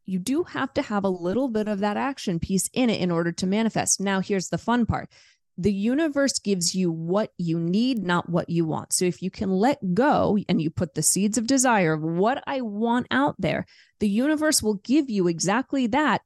you 0.07 0.19
do 0.19 0.45
have 0.45 0.73
to 0.75 0.83
have 0.83 1.05
a 1.05 1.09
little 1.09 1.49
bit 1.49 1.69
of 1.69 1.81
that 1.81 1.97
action 1.97 2.39
piece 2.39 2.71
in 2.73 2.89
it 2.89 3.01
in 3.01 3.11
order 3.11 3.33
to 3.33 3.47
manifest. 3.47 4.01
Now, 4.01 4.21
here's 4.21 4.49
the 4.49 4.59
fun 4.59 4.87
part 4.87 5.09
the 5.59 5.73
universe 5.73 6.39
gives 6.39 6.75
you 6.75 6.91
what 6.93 7.33
you 7.39 7.59
need, 7.59 8.05
not 8.05 8.29
what 8.29 8.51
you 8.51 8.67
want. 8.67 8.93
So 8.93 9.07
if 9.07 9.23
you 9.23 9.31
can 9.31 9.51
let 9.51 9.95
go 9.95 10.39
and 10.49 10.61
you 10.61 10.71
put 10.71 10.95
the 10.95 11.03
seeds 11.03 11.39
of 11.39 11.47
desire 11.47 11.95
of 11.95 12.03
what 12.03 12.45
I 12.47 12.61
want 12.61 13.07
out 13.11 13.37
there, 13.39 13.65
the 14.01 14.09
universe 14.09 14.63
will 14.63 14.75
give 14.75 15.09
you 15.09 15.29
exactly 15.29 15.87
that, 15.89 16.21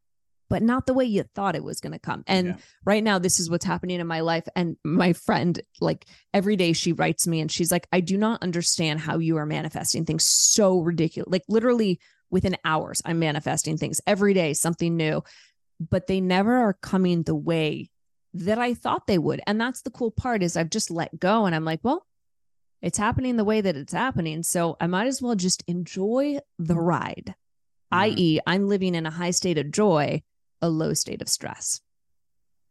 but 0.49 0.64
not 0.64 0.87
the 0.87 0.95
way 0.95 1.05
you 1.05 1.22
thought 1.22 1.55
it 1.55 1.62
was 1.62 1.81
going 1.81 1.93
to 1.93 2.01
come. 2.01 2.24
And 2.26 2.49
yeah. 2.49 2.57
right 2.85 3.05
now, 3.05 3.20
this 3.20 3.39
is 3.39 3.49
what's 3.49 3.64
happening 3.64 4.01
in 4.01 4.07
my 4.09 4.18
life. 4.18 4.49
And 4.57 4.76
my 4.83 5.12
friend, 5.12 5.61
like 5.81 6.07
every 6.35 6.57
day, 6.57 6.72
she 6.72 6.93
writes 6.93 7.28
me 7.28 7.41
and 7.41 7.53
she's 7.53 7.70
like, 7.70 7.87
I 7.93 8.01
do 8.01 8.18
not 8.18 8.43
understand 8.43 8.99
how 8.99 9.18
you 9.18 9.37
are 9.37 9.47
manifesting 9.47 10.05
things 10.05 10.26
so 10.26 10.81
ridiculous. 10.81 11.31
Like 11.31 11.45
literally 11.49 12.01
within 12.31 12.57
hours, 12.64 13.03
I'm 13.05 13.18
manifesting 13.18 13.76
things 13.76 14.01
every 14.07 14.35
day, 14.35 14.55
something 14.55 14.97
new, 14.97 15.22
but 15.81 16.07
they 16.07 16.20
never 16.20 16.57
are 16.57 16.74
coming 16.74 17.22
the 17.22 17.35
way 17.35 17.91
that 18.35 18.59
I 18.59 18.74
thought 18.74 19.07
they 19.07 19.18
would. 19.18 19.41
And 19.47 19.61
that's 19.61 19.83
the 19.83 19.91
cool 19.91 20.11
part 20.11 20.43
is 20.43 20.57
I've 20.57 20.70
just 20.70 20.91
let 20.91 21.18
go 21.18 21.47
and 21.47 21.55
I'm 21.55 21.64
like, 21.64 21.81
well, 21.83 22.07
it's 22.83 22.99
happening 22.99 23.37
the 23.37 23.45
way 23.45 23.61
that 23.61 23.76
it's 23.76 23.93
happening. 23.93 24.43
So 24.43 24.76
I 24.81 24.87
might 24.87 25.07
as 25.07 25.20
well 25.20 25.35
just 25.35 25.64
enjoy 25.66 26.39
the 26.59 26.76
ride, 26.76 27.35
mm-hmm. 27.93 27.99
i.e., 27.99 28.41
I'm 28.47 28.68
living 28.68 28.95
in 28.95 29.07
a 29.07 29.11
high 29.11 29.33
state 29.33 29.59
of 29.59 29.70
joy, 29.70 30.22
a 30.62 30.68
low 30.68 30.95
state 30.95 31.22
of 31.22 31.28
stress. 31.28 31.81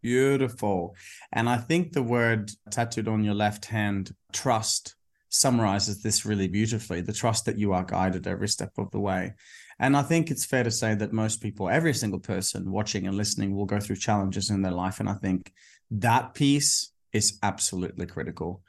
Beautiful. 0.01 0.95
And 1.31 1.49
I 1.49 1.57
think 1.57 1.91
the 1.91 2.03
word 2.03 2.51
tattooed 2.71 3.07
on 3.07 3.23
your 3.23 3.33
left 3.33 3.65
hand, 3.65 4.15
trust, 4.31 4.95
summarizes 5.29 6.01
this 6.01 6.25
really 6.25 6.47
beautifully 6.47 7.01
the 7.01 7.13
trust 7.13 7.45
that 7.45 7.57
you 7.57 7.71
are 7.73 7.83
guided 7.83 8.27
every 8.27 8.47
step 8.47 8.71
of 8.77 8.91
the 8.91 8.99
way. 8.99 9.33
And 9.79 9.95
I 9.95 10.01
think 10.01 10.29
it's 10.29 10.45
fair 10.45 10.63
to 10.63 10.71
say 10.71 10.95
that 10.95 11.13
most 11.13 11.41
people, 11.41 11.69
every 11.69 11.93
single 11.93 12.19
person 12.19 12.71
watching 12.71 13.07
and 13.07 13.15
listening, 13.15 13.55
will 13.55 13.65
go 13.65 13.79
through 13.79 13.95
challenges 13.95 14.49
in 14.49 14.61
their 14.61 14.73
life. 14.73 14.99
And 14.99 15.07
I 15.07 15.13
think 15.13 15.53
that 15.91 16.33
piece 16.33 16.91
is 17.13 17.39
absolutely 17.41 18.05
critical. 18.05 18.61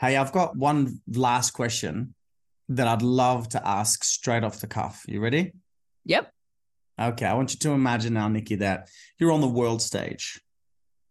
Hey, 0.00 0.16
I've 0.16 0.32
got 0.32 0.56
one 0.56 1.00
last 1.06 1.52
question 1.52 2.14
that 2.68 2.88
I'd 2.88 3.02
love 3.02 3.48
to 3.50 3.66
ask 3.66 4.02
straight 4.02 4.42
off 4.42 4.60
the 4.60 4.66
cuff. 4.66 5.04
You 5.06 5.20
ready? 5.20 5.52
Yep. 6.04 6.32
Okay. 7.00 7.26
I 7.26 7.34
want 7.34 7.52
you 7.52 7.58
to 7.60 7.70
imagine 7.70 8.14
now, 8.14 8.28
Nikki, 8.28 8.56
that 8.56 8.88
you're 9.18 9.32
on 9.32 9.40
the 9.40 9.46
world 9.46 9.82
stage 9.82 10.40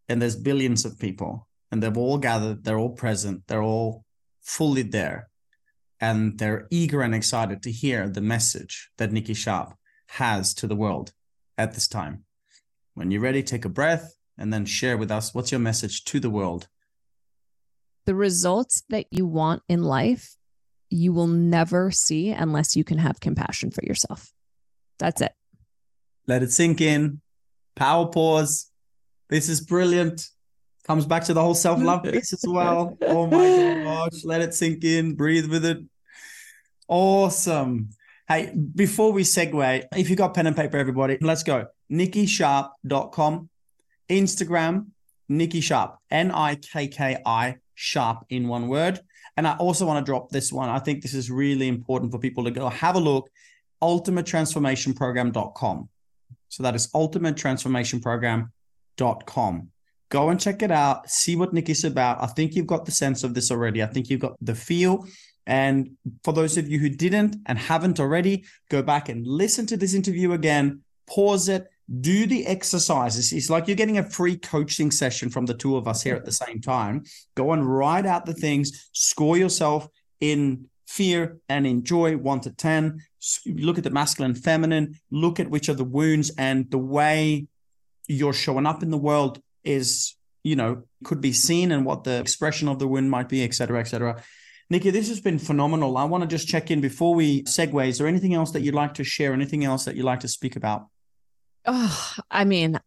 and 0.09 0.21
there's 0.21 0.35
billions 0.35 0.83
of 0.85 0.99
people 0.99 1.47
and 1.71 1.81
they've 1.81 1.97
all 1.97 2.17
gathered, 2.17 2.63
they're 2.63 2.77
all 2.77 2.89
present, 2.89 3.43
they're 3.47 3.63
all 3.63 4.04
fully 4.45 4.83
there 4.83 5.29
and 5.99 6.37
they're 6.37 6.67
eager 6.69 7.01
and 7.01 7.15
excited 7.15 7.63
to 7.63 7.71
hear 7.71 8.07
the 8.07 8.21
message 8.21 8.89
that 8.97 9.11
Nikki 9.11 9.33
Sharp 9.33 9.73
has 10.07 10.53
to 10.55 10.67
the 10.67 10.75
world 10.75 11.11
at 11.57 11.73
this 11.73 11.87
time. 11.87 12.23
When 12.93 13.11
you're 13.11 13.21
ready, 13.21 13.43
take 13.43 13.65
a 13.65 13.69
breath 13.69 14.15
and 14.37 14.53
then 14.53 14.65
share 14.65 14.97
with 14.97 15.11
us 15.11 15.33
what's 15.33 15.51
your 15.51 15.59
message 15.59 16.03
to 16.05 16.19
the 16.19 16.29
world. 16.29 16.67
The 18.05 18.15
results 18.15 18.83
that 18.89 19.07
you 19.09 19.25
want 19.25 19.63
in 19.67 19.83
life, 19.83 20.35
you 20.89 21.11
will 21.11 21.27
never 21.27 21.89
see 21.89 22.29
unless 22.29 22.75
you 22.75 22.83
can 22.83 22.99
have 22.99 23.19
compassion 23.19 23.71
for 23.71 23.83
yourself. 23.83 24.31
That's 24.99 25.21
it. 25.21 25.33
Let 26.27 26.43
it 26.43 26.51
sink 26.51 26.81
in. 26.81 27.21
Power 27.75 28.07
pause. 28.07 28.69
This 29.29 29.49
is 29.49 29.59
brilliant. 29.59 30.27
Comes 30.85 31.05
back 31.05 31.23
to 31.25 31.33
the 31.33 31.41
whole 31.41 31.55
self 31.55 31.81
love 31.81 32.03
piece 32.03 32.31
as 32.31 32.45
well. 32.47 32.95
Oh 33.01 33.25
my 33.25 33.83
gosh. 33.83 34.23
Let 34.23 34.41
it 34.41 34.53
sink 34.53 34.83
in. 34.83 35.15
Breathe 35.15 35.49
with 35.49 35.65
it. 35.65 35.79
Awesome. 36.87 37.89
Hey, 38.27 38.53
before 38.53 39.11
we 39.11 39.23
segue, 39.23 39.85
if 39.95 40.09
you 40.09 40.15
got 40.15 40.35
pen 40.35 40.47
and 40.47 40.55
paper, 40.55 40.77
everybody, 40.77 41.17
let's 41.21 41.43
go. 41.43 41.67
NikkiSharp.com, 41.91 43.49
Instagram, 44.09 44.87
Nikki 45.29 45.61
Sharp, 45.61 45.99
N 46.09 46.31
I 46.31 46.55
K 46.55 46.87
K 46.87 47.21
I 47.25 47.57
Sharp 47.73 48.25
in 48.29 48.47
one 48.47 48.67
word. 48.67 48.99
And 49.37 49.47
I 49.47 49.55
also 49.57 49.85
want 49.85 50.03
to 50.05 50.09
drop 50.09 50.29
this 50.29 50.51
one. 50.51 50.69
I 50.69 50.79
think 50.79 51.01
this 51.01 51.13
is 51.13 51.31
really 51.31 51.67
important 51.67 52.11
for 52.11 52.19
people 52.19 52.43
to 52.45 52.51
go 52.51 52.69
have 52.69 52.95
a 52.95 52.99
look. 52.99 53.29
UltimateTransformationProgram.com. 53.83 55.89
So 56.49 56.63
that 56.63 56.75
is 56.75 56.87
UltimateTransformationProgram.com. 56.87 59.71
Go 60.09 60.29
and 60.29 60.39
check 60.39 60.61
it 60.61 60.71
out. 60.71 61.09
See 61.09 61.35
what 61.35 61.53
Nikki's 61.53 61.83
about. 61.83 62.21
I 62.21 62.27
think 62.27 62.55
you've 62.55 62.67
got 62.67 62.85
the 62.85 62.91
sense 62.91 63.23
of 63.23 63.33
this 63.33 63.51
already. 63.51 63.81
I 63.81 63.87
think 63.87 64.09
you've 64.09 64.21
got 64.21 64.35
the 64.41 64.55
feel. 64.55 65.05
And 65.47 65.91
for 66.23 66.33
those 66.33 66.57
of 66.57 66.69
you 66.69 66.79
who 66.79 66.89
didn't 66.89 67.37
and 67.45 67.57
haven't 67.57 67.99
already, 67.99 68.45
go 68.69 68.81
back 68.81 69.09
and 69.09 69.25
listen 69.25 69.65
to 69.67 69.77
this 69.77 69.93
interview 69.93 70.33
again, 70.33 70.81
pause 71.07 71.49
it, 71.49 71.67
do 72.01 72.25
the 72.25 72.47
exercises. 72.47 73.31
It's 73.31 73.49
like 73.49 73.67
you're 73.67 73.75
getting 73.75 73.99
a 73.99 74.09
free 74.09 74.37
coaching 74.37 74.89
session 74.89 75.29
from 75.29 75.45
the 75.45 75.53
two 75.53 75.77
of 75.77 75.87
us 75.87 76.01
here 76.01 76.15
at 76.15 76.25
the 76.25 76.31
same 76.31 76.61
time. 76.61 77.03
Go 77.35 77.51
and 77.51 77.65
write 77.65 78.05
out 78.05 78.25
the 78.25 78.33
things, 78.33 78.89
score 78.91 79.37
yourself 79.37 79.87
in 80.19 80.67
fear 80.87 81.37
and 81.49 81.67
in 81.67 81.83
joy, 81.83 82.17
one 82.17 82.39
to 82.41 82.51
10. 82.51 83.01
Look 83.45 83.77
at 83.77 83.83
the 83.83 83.89
masculine, 83.89 84.35
feminine, 84.35 84.99
look 85.11 85.39
at 85.39 85.49
which 85.49 85.69
are 85.69 85.73
the 85.73 85.83
wounds 85.83 86.31
and 86.37 86.69
the 86.71 86.77
way 86.77 87.47
you're 88.07 88.33
showing 88.33 88.65
up 88.65 88.83
in 88.83 88.89
the 88.89 88.97
world 88.97 89.41
is, 89.65 90.15
you 90.43 90.55
know, 90.55 90.83
could 91.03 91.21
be 91.21 91.33
seen 91.33 91.71
and 91.71 91.85
what 91.85 92.03
the 92.03 92.19
expression 92.19 92.67
of 92.67 92.79
the 92.79 92.87
wound 92.87 93.09
might 93.09 93.29
be, 93.29 93.43
et 93.43 93.53
cetera, 93.53 93.79
et 93.79 93.85
cetera. 93.85 94.21
Nikki, 94.69 94.89
this 94.89 95.09
has 95.09 95.21
been 95.21 95.37
phenomenal. 95.37 95.97
I 95.97 96.05
want 96.05 96.23
to 96.23 96.27
just 96.27 96.47
check 96.47 96.71
in 96.71 96.81
before 96.81 97.13
we 97.13 97.43
segue. 97.43 97.87
Is 97.87 97.99
there 97.99 98.07
anything 98.07 98.33
else 98.33 98.51
that 98.51 98.61
you'd 98.61 98.73
like 98.73 98.95
to 98.95 99.03
share? 99.03 99.33
Anything 99.33 99.63
else 99.63 99.85
that 99.85 99.95
you'd 99.95 100.05
like 100.05 100.21
to 100.21 100.27
speak 100.27 100.55
about? 100.55 100.87
Oh, 101.67 102.13
I 102.31 102.45
mean, 102.45 102.79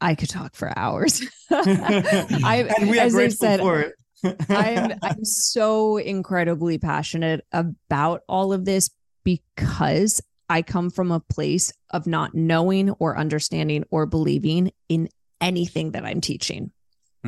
I 0.00 0.14
could 0.14 0.30
talk 0.30 0.54
for 0.54 0.72
hours. 0.76 1.22
I, 1.50 2.68
and 2.78 2.90
we 2.90 2.98
are 2.98 3.10
grateful 3.10 3.46
said, 3.46 3.60
for 3.60 3.80
it. 3.80 3.94
I'm 4.48 4.98
I'm 5.02 5.24
so 5.24 5.98
incredibly 5.98 6.78
passionate 6.78 7.44
about 7.52 8.22
all 8.28 8.52
of 8.52 8.64
this 8.64 8.90
because 9.24 10.22
I 10.48 10.62
come 10.62 10.90
from 10.90 11.10
a 11.10 11.20
place 11.20 11.72
of 11.90 12.06
not 12.06 12.34
knowing 12.34 12.90
or 12.92 13.18
understanding 13.18 13.84
or 13.90 14.06
believing 14.06 14.70
in 14.88 15.08
anything 15.40 15.92
that 15.92 16.04
I'm 16.04 16.20
teaching. 16.20 16.72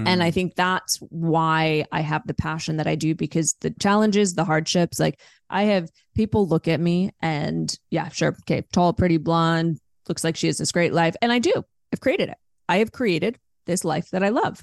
And 0.06 0.22
I 0.22 0.30
mm. 0.30 0.34
think 0.34 0.54
that's 0.54 0.98
why 1.10 1.84
I 1.90 2.00
have 2.00 2.26
the 2.26 2.34
passion 2.34 2.76
that 2.76 2.86
I 2.86 2.94
do 2.94 3.14
because 3.14 3.56
the 3.60 3.70
challenges, 3.70 4.34
the 4.34 4.44
hardships, 4.44 5.00
like 5.00 5.20
I 5.50 5.64
have 5.64 5.90
people 6.14 6.46
look 6.46 6.68
at 6.68 6.80
me 6.80 7.10
and 7.20 7.74
yeah, 7.90 8.08
sure. 8.08 8.36
Okay. 8.42 8.62
Tall, 8.72 8.92
pretty 8.92 9.16
blonde, 9.16 9.78
looks 10.08 10.24
like 10.24 10.36
she 10.36 10.46
has 10.46 10.58
this 10.58 10.72
great 10.72 10.92
life. 10.92 11.16
And 11.22 11.32
I 11.32 11.38
do. 11.38 11.52
I've 11.92 12.00
created 12.00 12.28
it. 12.28 12.36
I 12.68 12.78
have 12.78 12.92
created 12.92 13.38
this 13.66 13.84
life 13.84 14.10
that 14.10 14.22
I 14.22 14.28
love. 14.28 14.62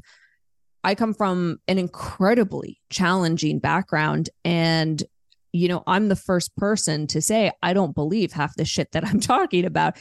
I 0.84 0.96
come 0.96 1.14
from 1.14 1.58
an 1.68 1.80
incredibly 1.80 2.80
challenging 2.90 3.60
background. 3.60 4.30
And, 4.44 5.04
you 5.52 5.68
know, 5.68 5.84
I'm 5.88 6.10
the 6.10 6.16
first 6.16 6.56
person 6.56 7.08
to 7.08 7.22
say, 7.22 7.52
I 7.64 7.74
don't 7.74 7.96
believe 7.96 8.34
half 8.34 8.56
the 8.56 8.66
shit 8.66 8.92
that 8.92 9.06
I'm 9.06 9.20
talking 9.22 9.66
about. 9.66 9.98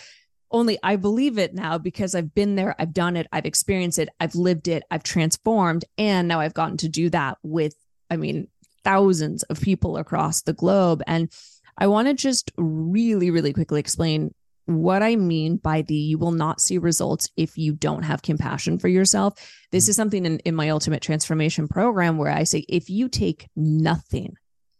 Only 0.55 0.78
I 0.84 0.94
believe 0.94 1.36
it 1.36 1.52
now 1.52 1.78
because 1.78 2.14
I've 2.14 2.32
been 2.32 2.55
there, 2.55 2.76
I've 2.78 2.94
done 2.94 3.16
it, 3.16 3.26
I've 3.32 3.44
experienced 3.44 3.98
it, 3.98 4.09
I've 4.20 4.36
lived 4.36 4.68
it, 4.68 4.84
I've 4.88 5.02
transformed. 5.02 5.84
And 5.98 6.28
now 6.28 6.38
I've 6.38 6.55
gotten 6.55 6.76
to 6.78 6.88
do 6.88 7.11
that 7.11 7.38
with, 7.42 7.74
I 8.09 8.16
mean, 8.16 8.46
thousands 8.84 9.42
of 9.44 9.61
people 9.61 9.96
across 9.96 10.42
the 10.42 10.52
globe. 10.52 11.02
And 11.09 11.28
I 11.76 11.88
want 11.88 12.07
to 12.07 12.14
just 12.14 12.52
really, 12.57 13.32
really 13.32 13.52
quickly 13.52 13.80
explain 13.80 14.32
what 14.66 15.02
I 15.02 15.16
mean 15.16 15.57
by 15.57 15.82
the 15.82 15.96
you 15.96 16.18
will 16.18 16.30
not 16.30 16.61
see 16.61 16.78
results 16.78 17.28
if 17.36 17.59
you 17.59 17.72
don't 17.72 18.05
have 18.05 18.22
compassion 18.22 18.78
for 18.78 18.86
yourself. 18.86 19.34
This 19.72 19.86
mm. 19.86 19.88
is 19.88 19.96
something 19.96 20.24
in, 20.24 20.38
in 20.40 20.55
my 20.55 20.70
ultimate 20.70 21.02
transformation 21.02 21.66
program 21.66 22.16
where 22.16 22.30
I 22.30 22.44
say, 22.44 22.64
if 22.68 22.88
you 22.88 23.09
take 23.09 23.48
nothing 23.57 24.36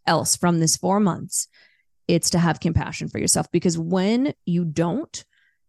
else 0.07 0.37
from 0.37 0.61
this 0.61 0.77
four 0.77 1.01
months, 1.01 1.49
it's 2.07 2.31
to 2.31 2.39
have 2.39 2.61
compassion 2.61 3.09
for 3.09 3.19
yourself. 3.19 3.51
Because 3.51 3.77
when 3.77 4.35
you 4.47 4.65
don't, 4.65 5.25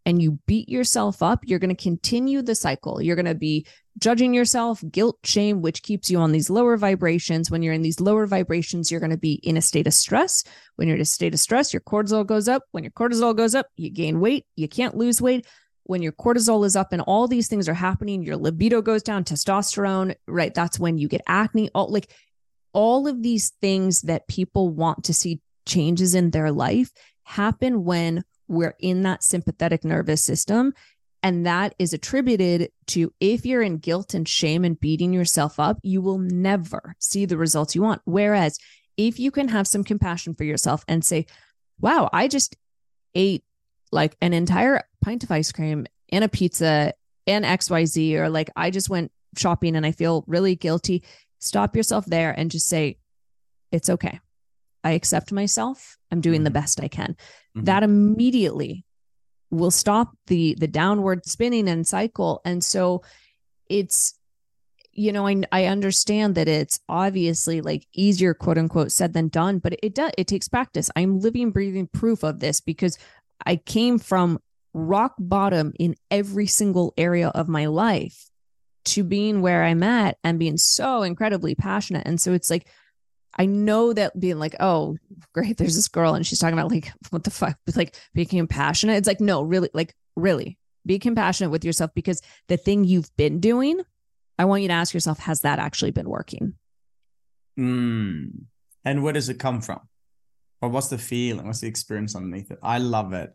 and 0.06 0.22
you 0.22 0.40
beat 0.46 0.70
yourself 0.70 1.24
up, 1.24 1.40
you're 1.44 1.60
going 1.60 1.76
to 1.76 1.84
continue 1.84 2.42
the 2.42 2.54
cycle. 2.54 3.02
You're 3.02 3.16
going 3.16 3.26
to 3.26 3.34
be 3.36 3.66
judging 3.98 4.34
yourself, 4.34 4.84
guilt, 4.92 5.18
shame, 5.24 5.62
which 5.62 5.82
keeps 5.82 6.12
you 6.12 6.20
on 6.20 6.32
these 6.32 6.50
lower 6.50 6.78
vibrations. 6.78 7.50
When 7.50 7.64
you're 7.64 7.74
in 7.74 7.82
these 7.82 8.00
lower 8.00 8.28
vibrations, 8.28 8.92
you're 8.92 9.00
going 9.00 9.10
to 9.12 9.18
be 9.18 9.34
in 9.34 9.58
a 9.58 9.62
state 9.62 9.88
of 9.88 9.94
stress. 9.94 10.44
When 10.76 10.88
you're 10.88 10.98
in 10.98 11.02
a 11.02 11.06
state 11.06 11.34
of 11.34 11.40
stress, 11.40 11.74
your 11.74 11.82
cortisol 11.82 12.26
goes 12.26 12.48
up. 12.48 12.64
When 12.72 12.84
your 12.84 12.92
cortisol 12.92 13.36
goes 13.36 13.56
up, 13.56 13.68
you 13.78 13.90
gain 13.90 14.20
weight. 14.20 14.46
You 14.56 14.68
can't 14.68 14.96
lose 14.96 15.22
weight. 15.22 15.48
When 15.84 16.02
your 16.02 16.12
cortisol 16.12 16.66
is 16.66 16.76
up 16.76 16.94
and 16.94 17.02
all 17.02 17.28
these 17.28 17.48
things 17.48 17.68
are 17.68 17.74
happening, 17.74 18.24
your 18.24 18.38
libido 18.38 18.82
goes 18.82 19.04
down, 19.04 19.24
testosterone, 19.24 20.16
right? 20.28 20.54
That's 20.54 20.80
when 20.80 20.98
you 20.98 21.08
get 21.08 21.22
acne. 21.28 21.70
All 21.74 21.92
like 21.92 22.12
all 22.74 23.08
of 23.08 23.24
these 23.24 23.52
things 23.62 24.02
that 24.02 24.28
people 24.28 24.70
want 24.70 25.06
to 25.06 25.14
see 25.14 25.42
changes 25.66 26.14
in 26.14 26.32
their 26.32 26.52
life 26.52 26.92
happen 27.24 27.84
when 27.84 28.24
we're 28.48 28.76
in 28.80 29.04
that 29.04 29.24
sympathetic 29.24 29.84
nervous 29.84 30.24
system. 30.24 30.74
And 31.24 31.46
that 31.46 31.74
is 31.80 31.94
attributed 31.94 32.70
to 32.88 33.12
if 33.20 33.46
you're 33.46 33.64
in 33.64 33.78
guilt 33.78 34.14
and 34.14 34.28
shame 34.28 34.64
and 34.64 34.80
beating 34.80 35.12
yourself 35.12 35.60
up, 35.60 35.80
you 35.82 36.02
will 36.02 36.20
never 36.20 36.96
see 37.00 37.26
the 37.26 37.38
results 37.38 37.74
you 37.74 37.82
want. 37.82 38.02
Whereas 38.06 38.60
if 38.96 39.20
you 39.20 39.32
can 39.32 39.48
have 39.48 39.68
some 39.68 39.84
compassion 39.84 40.36
for 40.36 40.44
yourself 40.44 40.86
and 40.88 41.04
say, 41.04 41.26
wow, 41.80 42.10
I 42.14 42.28
just 42.28 42.56
ate 43.16 43.44
like 43.92 44.16
an 44.22 44.34
entire 44.34 44.84
pint 45.04 45.24
of 45.24 45.32
ice 45.32 45.52
cream 45.52 45.88
and 46.10 46.24
a 46.24 46.30
pizza 46.30 46.94
and 47.26 47.44
XYZ, 47.44 48.14
or 48.16 48.30
like 48.30 48.52
I 48.56 48.70
just 48.70 48.90
went 48.90 49.12
shopping 49.38 49.76
and 49.76 49.86
I 49.86 49.92
feel 49.92 50.24
really 50.28 50.56
guilty, 50.56 51.04
stop 51.40 51.76
yourself 51.76 52.06
there 52.06 52.32
and 52.32 52.52
just 52.52 52.68
say, 52.68 52.98
it's 53.72 53.90
okay. 53.90 54.20
I 54.84 54.92
accept 54.92 55.32
myself. 55.32 55.98
I'm 56.12 56.22
doing 56.22 56.44
the 56.44 56.50
mm-hmm. 56.50 56.60
best 56.60 56.84
I 56.84 56.88
can. 56.88 57.18
Mm-hmm. 57.56 57.66
That 57.66 57.84
immediately 57.84 58.86
will 59.52 59.72
stop 59.72 60.12
the 60.28 60.56
the 60.60 60.68
downward 60.68 61.26
spinning 61.26 61.68
and 61.68 61.88
cycle. 61.88 62.42
And 62.46 62.64
so 62.64 63.04
it's 63.70 64.16
you 64.92 65.12
know, 65.12 65.28
I 65.28 65.44
I 65.52 65.66
understand 65.66 66.36
that 66.36 66.48
it's 66.48 66.80
obviously 66.88 67.62
like 67.62 67.86
easier, 67.94 68.34
quote 68.34 68.58
unquote, 68.58 68.92
said 68.92 69.14
than 69.14 69.28
done, 69.28 69.60
but 69.60 69.76
it 69.84 69.94
does 69.94 70.12
it 70.18 70.28
takes 70.28 70.48
practice. 70.48 70.90
I'm 70.96 71.20
living, 71.20 71.52
breathing 71.52 71.88
proof 71.88 72.24
of 72.24 72.40
this 72.40 72.62
because 72.62 72.98
I 73.46 73.58
came 73.58 74.00
from 74.00 74.40
rock 74.74 75.16
bottom 75.20 75.74
in 75.80 75.96
every 76.12 76.48
single 76.48 76.94
area 76.98 77.30
of 77.30 77.48
my 77.48 77.66
life 77.68 78.30
to 78.86 79.04
being 79.04 79.42
where 79.42 79.64
I'm 79.64 79.84
at 79.84 80.18
and 80.24 80.40
being 80.40 80.58
so 80.58 81.02
incredibly 81.02 81.56
passionate. 81.56 82.04
And 82.06 82.20
so 82.22 82.34
it's 82.34 82.50
like 82.50 82.68
I 83.38 83.46
know 83.46 83.94
that 83.94 84.18
being 84.20 84.40
like, 84.40 84.56
oh, 84.60 84.98
great, 85.34 85.58
there's 85.58 85.76
this 85.76 85.88
girl 85.88 86.14
and 86.14 86.26
she's 86.26 86.40
talking 86.40 86.58
about 86.58 86.72
like, 86.72 86.92
what 87.10 87.24
the 87.24 87.32
fuck, 87.32 87.58
like 87.76 87.96
being 88.14 88.28
compassionate. 88.28 88.98
It's 88.98 89.08
like, 89.08 89.20
no, 89.20 89.42
really, 89.42 89.70
like, 89.74 89.94
really 90.16 90.58
be 90.86 91.00
compassionate 91.00 91.52
with 91.52 91.66
yourself 91.66 91.92
because 91.94 92.22
the 92.48 92.58
thing 92.58 92.84
you've 92.84 93.16
been 93.18 93.40
doing, 93.40 93.82
I 94.38 94.46
want 94.46 94.62
you 94.62 94.68
to 94.70 94.74
ask 94.74 94.94
yourself, 94.94 95.20
has 95.20 95.42
that 95.42 95.60
actually 95.60 95.92
been 95.92 96.10
working? 96.10 96.54
Mm. 97.60 98.46
And 98.84 99.04
where 99.04 99.14
does 99.14 99.30
it 99.30 99.40
come 99.40 99.62
from? 99.62 99.82
Or 100.62 100.70
what's 100.70 100.88
the 100.88 100.98
feeling? 100.98 101.46
What's 101.46 101.62
the 101.62 101.68
experience 101.68 102.16
underneath 102.16 102.52
it? 102.52 102.60
I 102.64 102.78
love 102.78 103.14
it. 103.14 103.34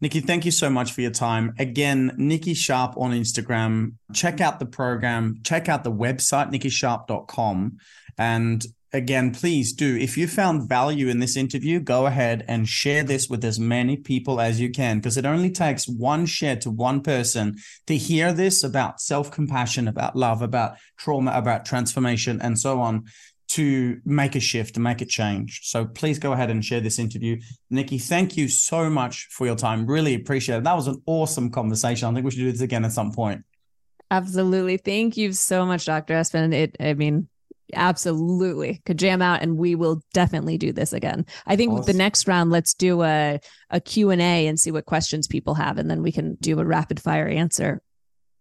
Nikki, 0.00 0.20
thank 0.20 0.44
you 0.44 0.50
so 0.50 0.68
much 0.68 0.92
for 0.92 1.00
your 1.00 1.10
time. 1.10 1.54
Again, 1.58 2.12
Nikki 2.16 2.52
Sharp 2.52 2.96
on 2.98 3.12
Instagram. 3.12 3.94
Check 4.12 4.40
out 4.40 4.58
the 4.58 4.66
program, 4.66 5.40
check 5.42 5.68
out 5.68 5.84
the 5.84 5.92
website, 5.92 6.50
nikkisharp.com. 6.52 7.78
And 8.18 8.66
again, 8.96 9.32
please 9.32 9.72
do. 9.72 9.96
If 9.96 10.16
you 10.16 10.26
found 10.26 10.68
value 10.68 11.08
in 11.08 11.20
this 11.20 11.36
interview, 11.36 11.78
go 11.78 12.06
ahead 12.06 12.44
and 12.48 12.68
share 12.68 13.02
this 13.02 13.28
with 13.28 13.44
as 13.44 13.60
many 13.60 13.96
people 13.96 14.40
as 14.40 14.58
you 14.60 14.70
can, 14.70 14.98
because 14.98 15.16
it 15.16 15.26
only 15.26 15.50
takes 15.50 15.86
one 15.86 16.26
share 16.26 16.56
to 16.56 16.70
one 16.70 17.02
person 17.02 17.56
to 17.86 17.96
hear 17.96 18.32
this 18.32 18.64
about 18.64 19.00
self 19.00 19.30
compassion, 19.30 19.86
about 19.86 20.16
love, 20.16 20.42
about 20.42 20.76
trauma, 20.96 21.32
about 21.32 21.64
transformation, 21.64 22.40
and 22.42 22.58
so 22.58 22.80
on 22.80 23.04
to 23.48 24.00
make 24.04 24.34
a 24.34 24.40
shift, 24.40 24.74
to 24.74 24.80
make 24.80 25.00
a 25.00 25.06
change. 25.06 25.60
So 25.62 25.84
please 25.84 26.18
go 26.18 26.32
ahead 26.32 26.50
and 26.50 26.64
share 26.64 26.80
this 26.80 26.98
interview. 26.98 27.40
Nikki, 27.70 27.98
thank 27.98 28.36
you 28.36 28.48
so 28.48 28.90
much 28.90 29.28
for 29.30 29.46
your 29.46 29.54
time. 29.54 29.86
Really 29.86 30.14
appreciate 30.14 30.56
it. 30.56 30.64
That 30.64 30.74
was 30.74 30.88
an 30.88 31.00
awesome 31.06 31.50
conversation. 31.50 32.08
I 32.08 32.14
think 32.14 32.24
we 32.24 32.32
should 32.32 32.40
do 32.40 32.50
this 32.50 32.60
again 32.60 32.84
at 32.84 32.92
some 32.92 33.12
point. 33.12 33.44
Absolutely. 34.10 34.76
Thank 34.76 35.16
you 35.16 35.32
so 35.32 35.64
much, 35.66 35.84
Dr. 35.84 36.14
Espen. 36.14 36.52
It, 36.52 36.76
I 36.80 36.94
mean, 36.94 37.28
absolutely. 37.74 38.82
Could 38.84 38.98
jam 38.98 39.22
out 39.22 39.42
and 39.42 39.56
we 39.56 39.74
will 39.74 40.02
definitely 40.12 40.58
do 40.58 40.72
this 40.72 40.92
again. 40.92 41.26
I 41.46 41.56
think 41.56 41.72
awesome. 41.72 41.92
the 41.92 41.98
next 41.98 42.28
round 42.28 42.50
let's 42.50 42.74
do 42.74 43.02
a, 43.02 43.40
a 43.70 43.80
q&a 43.80 44.46
and 44.46 44.58
see 44.58 44.70
what 44.70 44.86
questions 44.86 45.26
people 45.26 45.54
have 45.54 45.78
and 45.78 45.90
then 45.90 46.02
we 46.02 46.12
can 46.12 46.36
do 46.40 46.60
a 46.60 46.64
rapid 46.64 47.00
fire 47.00 47.26
answer. 47.26 47.82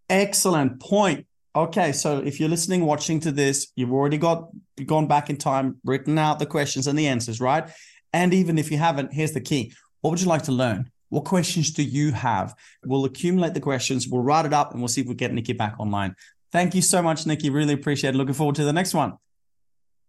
Excellent 0.09 0.80
point. 0.80 1.26
Okay 1.55 1.91
so 1.91 2.19
if 2.19 2.39
you're 2.39 2.49
listening 2.49 2.86
watching 2.86 3.19
to 3.21 3.32
this 3.32 3.67
you've 3.76 3.93
already 3.93 4.17
got 4.17 4.49
gone 4.86 5.07
back 5.07 5.30
in 5.30 5.38
time 5.38 5.78
written 5.84 6.17
out 6.17 6.39
the 6.39 6.45
questions 6.45 6.88
and 6.88 6.97
the 6.97 7.07
answers 7.07 7.41
right? 7.41 7.69
And 8.13 8.34
even 8.34 8.57
if 8.57 8.71
you 8.71 8.78
haven't 8.78 9.13
here's 9.13 9.32
the 9.32 9.41
key. 9.41 9.73
What 10.01 10.11
would 10.11 10.21
you 10.21 10.28
like 10.28 10.43
to 10.43 10.51
learn? 10.51 10.91
What 11.09 11.26
questions 11.26 11.71
do 11.71 11.82
you 11.82 12.11
have? 12.11 12.53
We'll 12.84 13.05
accumulate 13.05 13.53
the 13.53 13.61
questions 13.61 14.07
we'll 14.07 14.23
write 14.23 14.45
it 14.45 14.53
up 14.53 14.71
and 14.71 14.82
we'll 14.82 14.89
see 14.89 15.01
if 15.01 15.07
we 15.07 15.15
get 15.15 15.34
nikki 15.34 15.53
back 15.53 15.76
online 15.80 16.15
Thank 16.56 16.74
you 16.74 16.82
so 16.82 17.01
much, 17.01 17.26
Nikki. 17.26 17.49
Really 17.49 17.74
appreciate 17.74 18.16
it. 18.16 18.18
Looking 18.18 18.34
forward 18.34 18.56
to 18.56 18.64
the 18.64 18.72
next 18.72 18.93
one. 18.93 19.18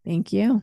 Thank 0.05 0.33
you. 0.33 0.63